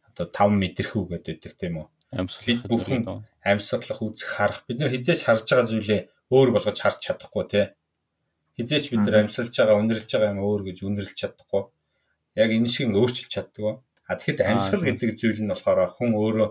Одоо 0.10 0.26
5 0.34 0.58
мэдрэхүү 0.58 1.04
гэдэг 1.14 1.54
тийм 1.62 1.86
үү? 1.86 1.88
Амьсгалах 2.10 2.66
бүхэн 2.66 3.06
амьсгалах 3.46 4.02
үзэх 4.02 4.30
харах 4.34 4.66
бид 4.66 4.82
нар 4.82 4.90
хизээч 4.90 5.30
харж 5.30 5.46
байгаа 5.46 5.70
зүйлээ 5.70 6.02
өөр 6.34 6.50
болгож 6.58 6.78
харж 6.82 7.00
чадахгүй 7.06 7.46
тий. 7.46 7.66
Хизээч 8.58 8.86
бид 8.90 9.06
нар 9.06 9.22
амьсгалж 9.22 9.54
байгаа 9.54 9.78
үнэрлж 9.78 10.10
байгаа 10.10 10.34
юм 10.34 10.42
өөр 10.42 10.62
гэж 10.74 10.78
үнэрлж 10.90 11.14
чадахгүй. 11.14 11.64
Яг 12.40 12.50
энэ 12.56 12.72
шиг 12.72 12.96
өөрчилж 12.96 13.28
чаддаг. 13.28 13.84
А 14.08 14.16
тэгэхэд 14.16 14.48
амьсгал 14.48 14.88
гэдэг 14.88 15.20
зүйл 15.20 15.44
нь 15.44 15.52
болохоор 15.52 15.92
хүн 16.00 16.16
өөрөө 16.16 16.50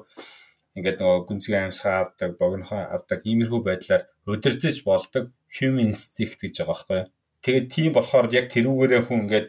ингээд 0.78 1.00
нөгөө 1.00 1.20
гүнзгий 1.26 1.58
амьсгаа 1.58 1.96
авдаг, 2.06 2.38
богинохоо 2.38 2.78
авдаг 2.86 3.20
иймэрхүү 3.26 3.60
байдлаар 3.66 4.06
удирдах 4.28 4.78
болдог 4.86 5.24
human 5.50 5.90
instinct 5.90 6.38
гэж 6.38 6.62
байгаа 6.62 6.70
байхгүй. 6.70 7.00
Тэгээд 7.42 7.66
тийм 7.72 7.90
болохоор 7.96 8.26
яг 8.30 8.46
тэрүүгээрээ 8.52 9.02
хүн 9.08 9.20
ингээд 9.26 9.48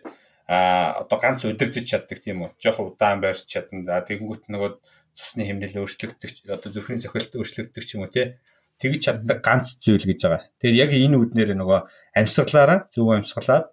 а 0.49 1.05
одоо 1.05 1.17
ганц 1.21 1.45
удирдах 1.45 1.85
чаддаг 1.85 2.17
тийм 2.17 2.41
үү. 2.41 2.49
Жохо 2.57 2.89
удаан 2.89 3.21
байрч 3.21 3.45
чадна. 3.45 3.85
За 3.85 4.01
тэгэнгүүт 4.01 4.49
нөгөө 4.49 4.71
цусны 5.13 5.45
хэмнэл 5.45 5.85
өөрчлөгдөх 5.85 6.49
одоо 6.49 6.69
зүрхний 6.73 6.97
цохилт 6.97 7.37
өөрчлөгдөх 7.37 7.85
ч 7.85 7.93
юм 7.93 8.07
уу 8.07 8.13
тий. 8.13 8.41
Тэгж 8.81 8.99
чаддаг 9.05 9.45
ганц 9.45 9.77
зүйл 9.77 10.01
гэж 10.01 10.19
байгаа. 10.25 10.41
Тэгэхээр 10.57 10.81
яг 10.81 10.91
энэ 10.97 11.17
үднэр 11.21 11.53
нөгөө 11.53 11.79
амьсгалаараа 12.17 12.89
зөв 12.89 13.13
амьсгалаад 13.13 13.65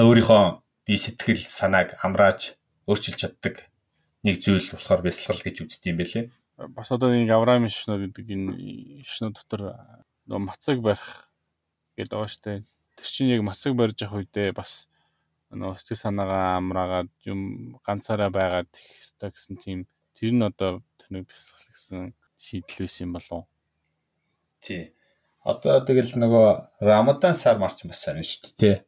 өөрийнхөө 0.00 0.42
бие 0.90 0.98
сэтгэл 0.98 1.38
санааг 1.38 1.94
хамрааж 2.02 2.58
өөрчилж 2.90 3.14
чаддаг 3.22 3.70
нэг 4.26 4.42
зүйл 4.42 4.74
болохоор 4.74 5.06
бясалгал 5.06 5.46
гэж 5.46 5.56
үздэг 5.62 5.94
юм 5.94 6.02
байлээ. 6.02 6.24
Бас 6.74 6.90
одоо 6.90 7.14
нэг 7.14 7.30
Авраамийн 7.30 7.70
шишнүүд 7.70 8.10
гэдэг 8.10 8.26
энэ 8.26 9.06
шишнүүд 9.06 9.38
дотор 9.38 9.78
нөгөө 10.26 10.42
мацаг 10.50 10.82
барих 10.82 11.30
гэдэг 11.94 12.10
байгаа 12.10 12.34
штэ. 12.34 12.66
Тэр 12.98 13.06
чинь 13.06 13.30
яг 13.30 13.46
мацаг 13.46 13.78
барьж 13.78 14.02
явах 14.02 14.26
үедээ 14.26 14.50
бас 14.50 14.90
нөгөө 15.54 15.78
сэтгэл 15.78 16.04
санаагаа 16.10 16.58
амраагаад 16.58 17.10
юм 17.22 17.78
ганцаараа 17.86 18.34
байгаад 18.34 18.70
их 18.74 18.90
хэвээр 18.98 19.30
гэсэн 19.30 19.56
тийм 19.62 19.78
тэр 20.18 20.34
нь 20.34 20.42
одоо 20.42 20.82
тэнэг 20.98 21.30
бясгал 21.30 21.70
гэсэн 21.70 22.00
шийдэл 22.34 22.82
байсан 22.82 23.02
юм 23.06 23.12
болов? 23.14 23.46
Тий. 24.58 24.90
Одоо 25.46 25.86
тэгэл 25.86 26.18
нөгөө 26.18 26.82
Рамадан 26.82 27.38
сар 27.38 27.62
марч 27.62 27.86
бас 27.86 28.02
сайн 28.02 28.26
шүү 28.26 28.58
дээ, 28.58 28.84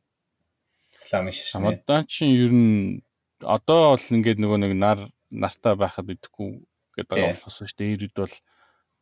Исламын 1.12 1.36
шашны. 1.36 1.60
Рамадан 1.60 2.08
чинь 2.08 2.32
ер 2.32 2.52
нь 2.56 3.04
одоо 3.44 3.92
бол 3.92 4.08
ингээд 4.16 4.40
нөгөө 4.40 4.58
нэг 4.64 4.72
нар 4.72 4.98
нартаа 5.28 5.76
байхад 5.76 6.08
идэхгүй 6.08 6.64
гэдэг 6.96 7.12
байгаа 7.12 7.36
болохоос 7.36 7.68
шүү 7.68 7.76
дээ. 7.76 7.92
Ирээд 8.00 8.16
бол 8.16 8.36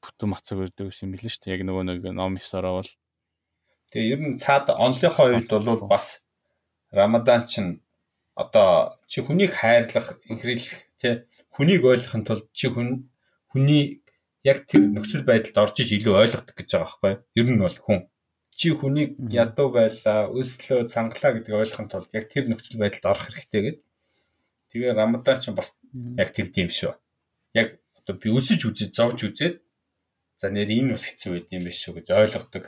бүтэн 0.02 0.28
мацаг 0.34 0.58
өрдөг 0.58 0.90
гэсэн 0.90 1.06
юм 1.06 1.14
билээ 1.14 1.30
шүү 1.30 1.42
дээ. 1.46 1.54
Яг 1.54 1.62
нөгөө 1.70 1.84
нэг 1.86 1.98
ном 2.11 2.34
ёсороо 2.34 2.82
бол. 2.82 2.90
Тэгээ 3.94 4.11
ер 4.11 4.20
нь 4.26 4.42
цаад 4.42 4.74
онлынхоо 4.74 5.26
үед 5.38 5.50
бол 5.54 5.86
бас 5.86 6.26
Рамадан 6.90 7.46
чинь 7.46 7.78
одоо 8.34 8.98
чи 9.06 9.22
хүнийг 9.22 9.54
хайрлах, 9.54 10.18
инхрийлэх 10.26 10.90
тий 10.98 11.22
хүнийг 11.54 11.86
ойлгохын 11.86 12.26
тулд 12.26 12.50
чи 12.50 12.66
хүн 12.66 13.06
хүний 13.54 14.02
яг 14.42 14.66
тэр 14.66 14.90
нөхцөл 14.90 15.22
байдалд 15.22 15.62
орж 15.62 15.76
иж 15.82 15.90
илүү 15.94 16.14
ойлгодог 16.18 16.54
гэж 16.58 16.68
байгаа 16.74 16.86
байхгүй 16.90 17.11
юу? 17.14 17.22
Ер 17.38 17.46
нь 17.54 17.62
бол 17.62 17.78
хүн 17.78 17.98
чи 18.61 18.74
хүнийг 18.76 19.16
ядуу 19.32 19.72
байлаа, 19.72 20.28
өслөө, 20.28 20.84
цангалаа 20.92 21.32
гэдгийг 21.40 21.56
ойлгохын 21.64 21.88
тулд 21.88 22.12
яг 22.12 22.28
тэр 22.28 22.44
нөхцөл 22.52 22.76
байдалд 22.76 23.08
орох 23.08 23.32
хэрэгтэй 23.32 23.61
гэдэг. 23.64 23.84
Тэгээ 24.68 24.92
Рамадан 25.00 25.40
ч 25.40 25.48
бас 25.56 25.80
яг 26.20 26.28
тэгдэм 26.36 26.68
шүү. 26.68 26.92
Яг 27.56 27.80
одоо 27.96 28.20
би 28.20 28.28
өсөж 28.28 28.68
үзэж 28.68 28.92
зовж 28.92 29.32
үзээд 29.32 29.64
за 30.36 30.52
нэр 30.52 30.68
энэ 30.68 30.92
бас 30.92 31.08
хэцүү 31.08 31.30
байд 31.32 31.48
юм 31.56 31.64
биш 31.64 31.80
шүү 31.80 32.04
гэж 32.04 32.06
ойлгодог. 32.12 32.64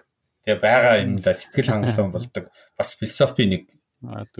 Тэгээ 0.49 0.65
байгаа 0.65 1.05
юмдаа 1.05 1.37
сэтгэл 1.37 1.73
хангалуун 1.77 2.13
болдог. 2.17 2.45
Бас 2.73 2.97
философи 2.97 3.45
нэг 3.45 3.69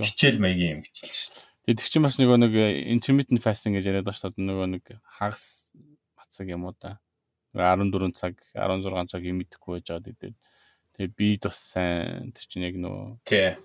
хичээл 0.01 0.41
маягийн 0.41 0.81
юм 0.81 0.83
хичээл 0.89 1.13
шүү. 1.13 1.37
Тэгээ 1.69 1.79
тэр 1.85 1.89
чинь 1.93 2.07
бас 2.09 2.17
нөгөө 2.17 2.39
нэг 2.49 2.53
intermittent 2.97 3.45
fasting 3.45 3.77
гэж 3.77 3.93
яриад 3.93 4.09
байгаа 4.09 4.25
шүү 4.25 4.33
дээ. 4.41 4.49
Нөгөө 4.49 4.67
нэг 4.73 4.85
хагас 5.21 5.69
бацаг 6.17 6.49
юм 6.49 6.65
уу 6.65 6.73
да. 6.81 6.97
14 7.53 8.17
цаг, 8.17 8.41
16 8.57 9.13
цаг 9.13 9.23
юм 9.29 9.45
идэхгүй 9.45 9.79
байж 9.79 9.87
байгаа 9.93 10.09
гэдэг. 10.09 10.33
Тэгээ 10.97 11.17
би 11.17 11.29
бас 11.41 11.59
сайн 11.73 12.33
тэр 12.37 12.45
чинь 12.47 12.67
яг 12.69 12.77
нөгөө 12.77 13.25
тий. 13.25 13.57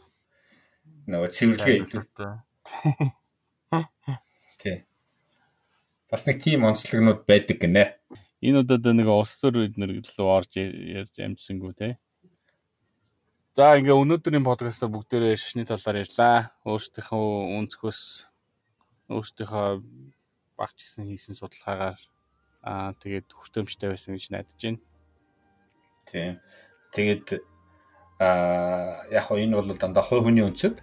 Нөгөө 1.08 1.30
цэвэрлэгээ 1.36 1.80
идэв. 1.84 2.04
Тий. 4.58 4.88
Бас 6.10 6.24
нэг 6.26 6.40
тийм 6.42 6.64
онцлогнууд 6.66 7.28
байдаг 7.28 7.60
гинэ. 7.60 8.00
Энэ 8.42 8.64
удаад 8.64 8.86
нэг 8.96 9.08
улс 9.12 9.36
төр 9.38 9.68
эднэр 9.68 10.02
лөө 10.02 10.28
орж 10.32 10.56
ярьж 10.58 11.16
амжсангүй 11.20 11.74
те. 11.76 11.90
За 13.58 13.74
ингээ 13.74 13.98
өнөөдрийн 13.98 14.46
подкастаа 14.46 14.88
бүгдээрээ 14.88 15.36
шашны 15.36 15.66
талаар 15.66 16.06
ярьлаа. 16.06 16.54
Өөрсдийнхөө 16.62 17.58
өнцгөөс 17.58 18.02
өөрсдийнхөө 19.10 19.68
багч 20.58 20.78
гисэн 20.86 21.10
хийсэн 21.10 21.34
судалгаагаар 21.34 21.98
аа 22.62 22.94
тэгээд 23.02 23.34
хүртээмжтэй 23.34 23.90
байсан 23.90 24.14
гэж 24.14 24.26
найдаж 24.30 24.60
байна. 24.62 24.82
Тийм. 26.06 26.34
Тэгээд 26.94 27.44
аа 28.20 29.06
яг 29.12 29.24
хоо 29.28 29.38
энэ 29.38 29.56
бол 29.56 29.70
дандаа 29.78 30.04
хой 30.04 30.22
хүний 30.22 30.46
өнцөг. 30.46 30.80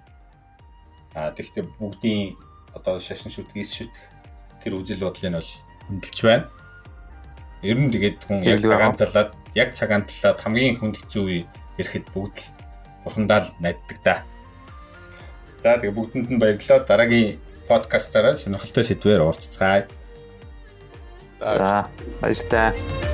Аа 1.15 1.31
тэгэхдээ 1.35 1.65
бүгдийн 1.79 2.37
одоо 2.75 2.99
шашин 2.99 3.31
шүтгээс 3.31 3.71
шүт 3.75 3.95
тэр 4.63 4.79
үзэл 4.79 5.07
бодлыг 5.07 5.31
нь 5.31 5.39
бол 5.39 5.53
хөндлөж 5.89 6.19
байна. 6.23 6.47
Ер 7.63 7.79
нь 7.79 7.91
тэгээд 7.91 8.19
хүн 8.27 8.45
яг 8.45 8.61
цагаан 8.61 8.97
талаад 8.99 9.31
яг 9.55 9.71
цагаан 9.73 10.05
талаад 10.07 10.39
хамгийн 10.43 10.79
хүнд 10.79 10.97
хэцүү 11.01 11.23
үе 11.25 11.41
ирэхэд 11.79 12.07
бүгд 12.13 12.37
л 12.39 12.51
бурхандаа 13.05 13.41
л 13.45 13.49
найддаг 13.63 13.99
да. 14.05 14.15
За 15.63 15.79
тэгээ 15.81 15.97
бүгдэнд 15.97 16.29
нь 16.29 16.41
баярлалаа. 16.43 16.85
Дараагийн 16.85 17.41
подкастаараа 17.69 18.37
сонирхолтой 18.37 18.85
сэдвээр 18.85 19.25
уулзцгаая. 19.25 19.89
За 21.41 21.89
баяр 22.21 22.43
таа. 22.51 23.14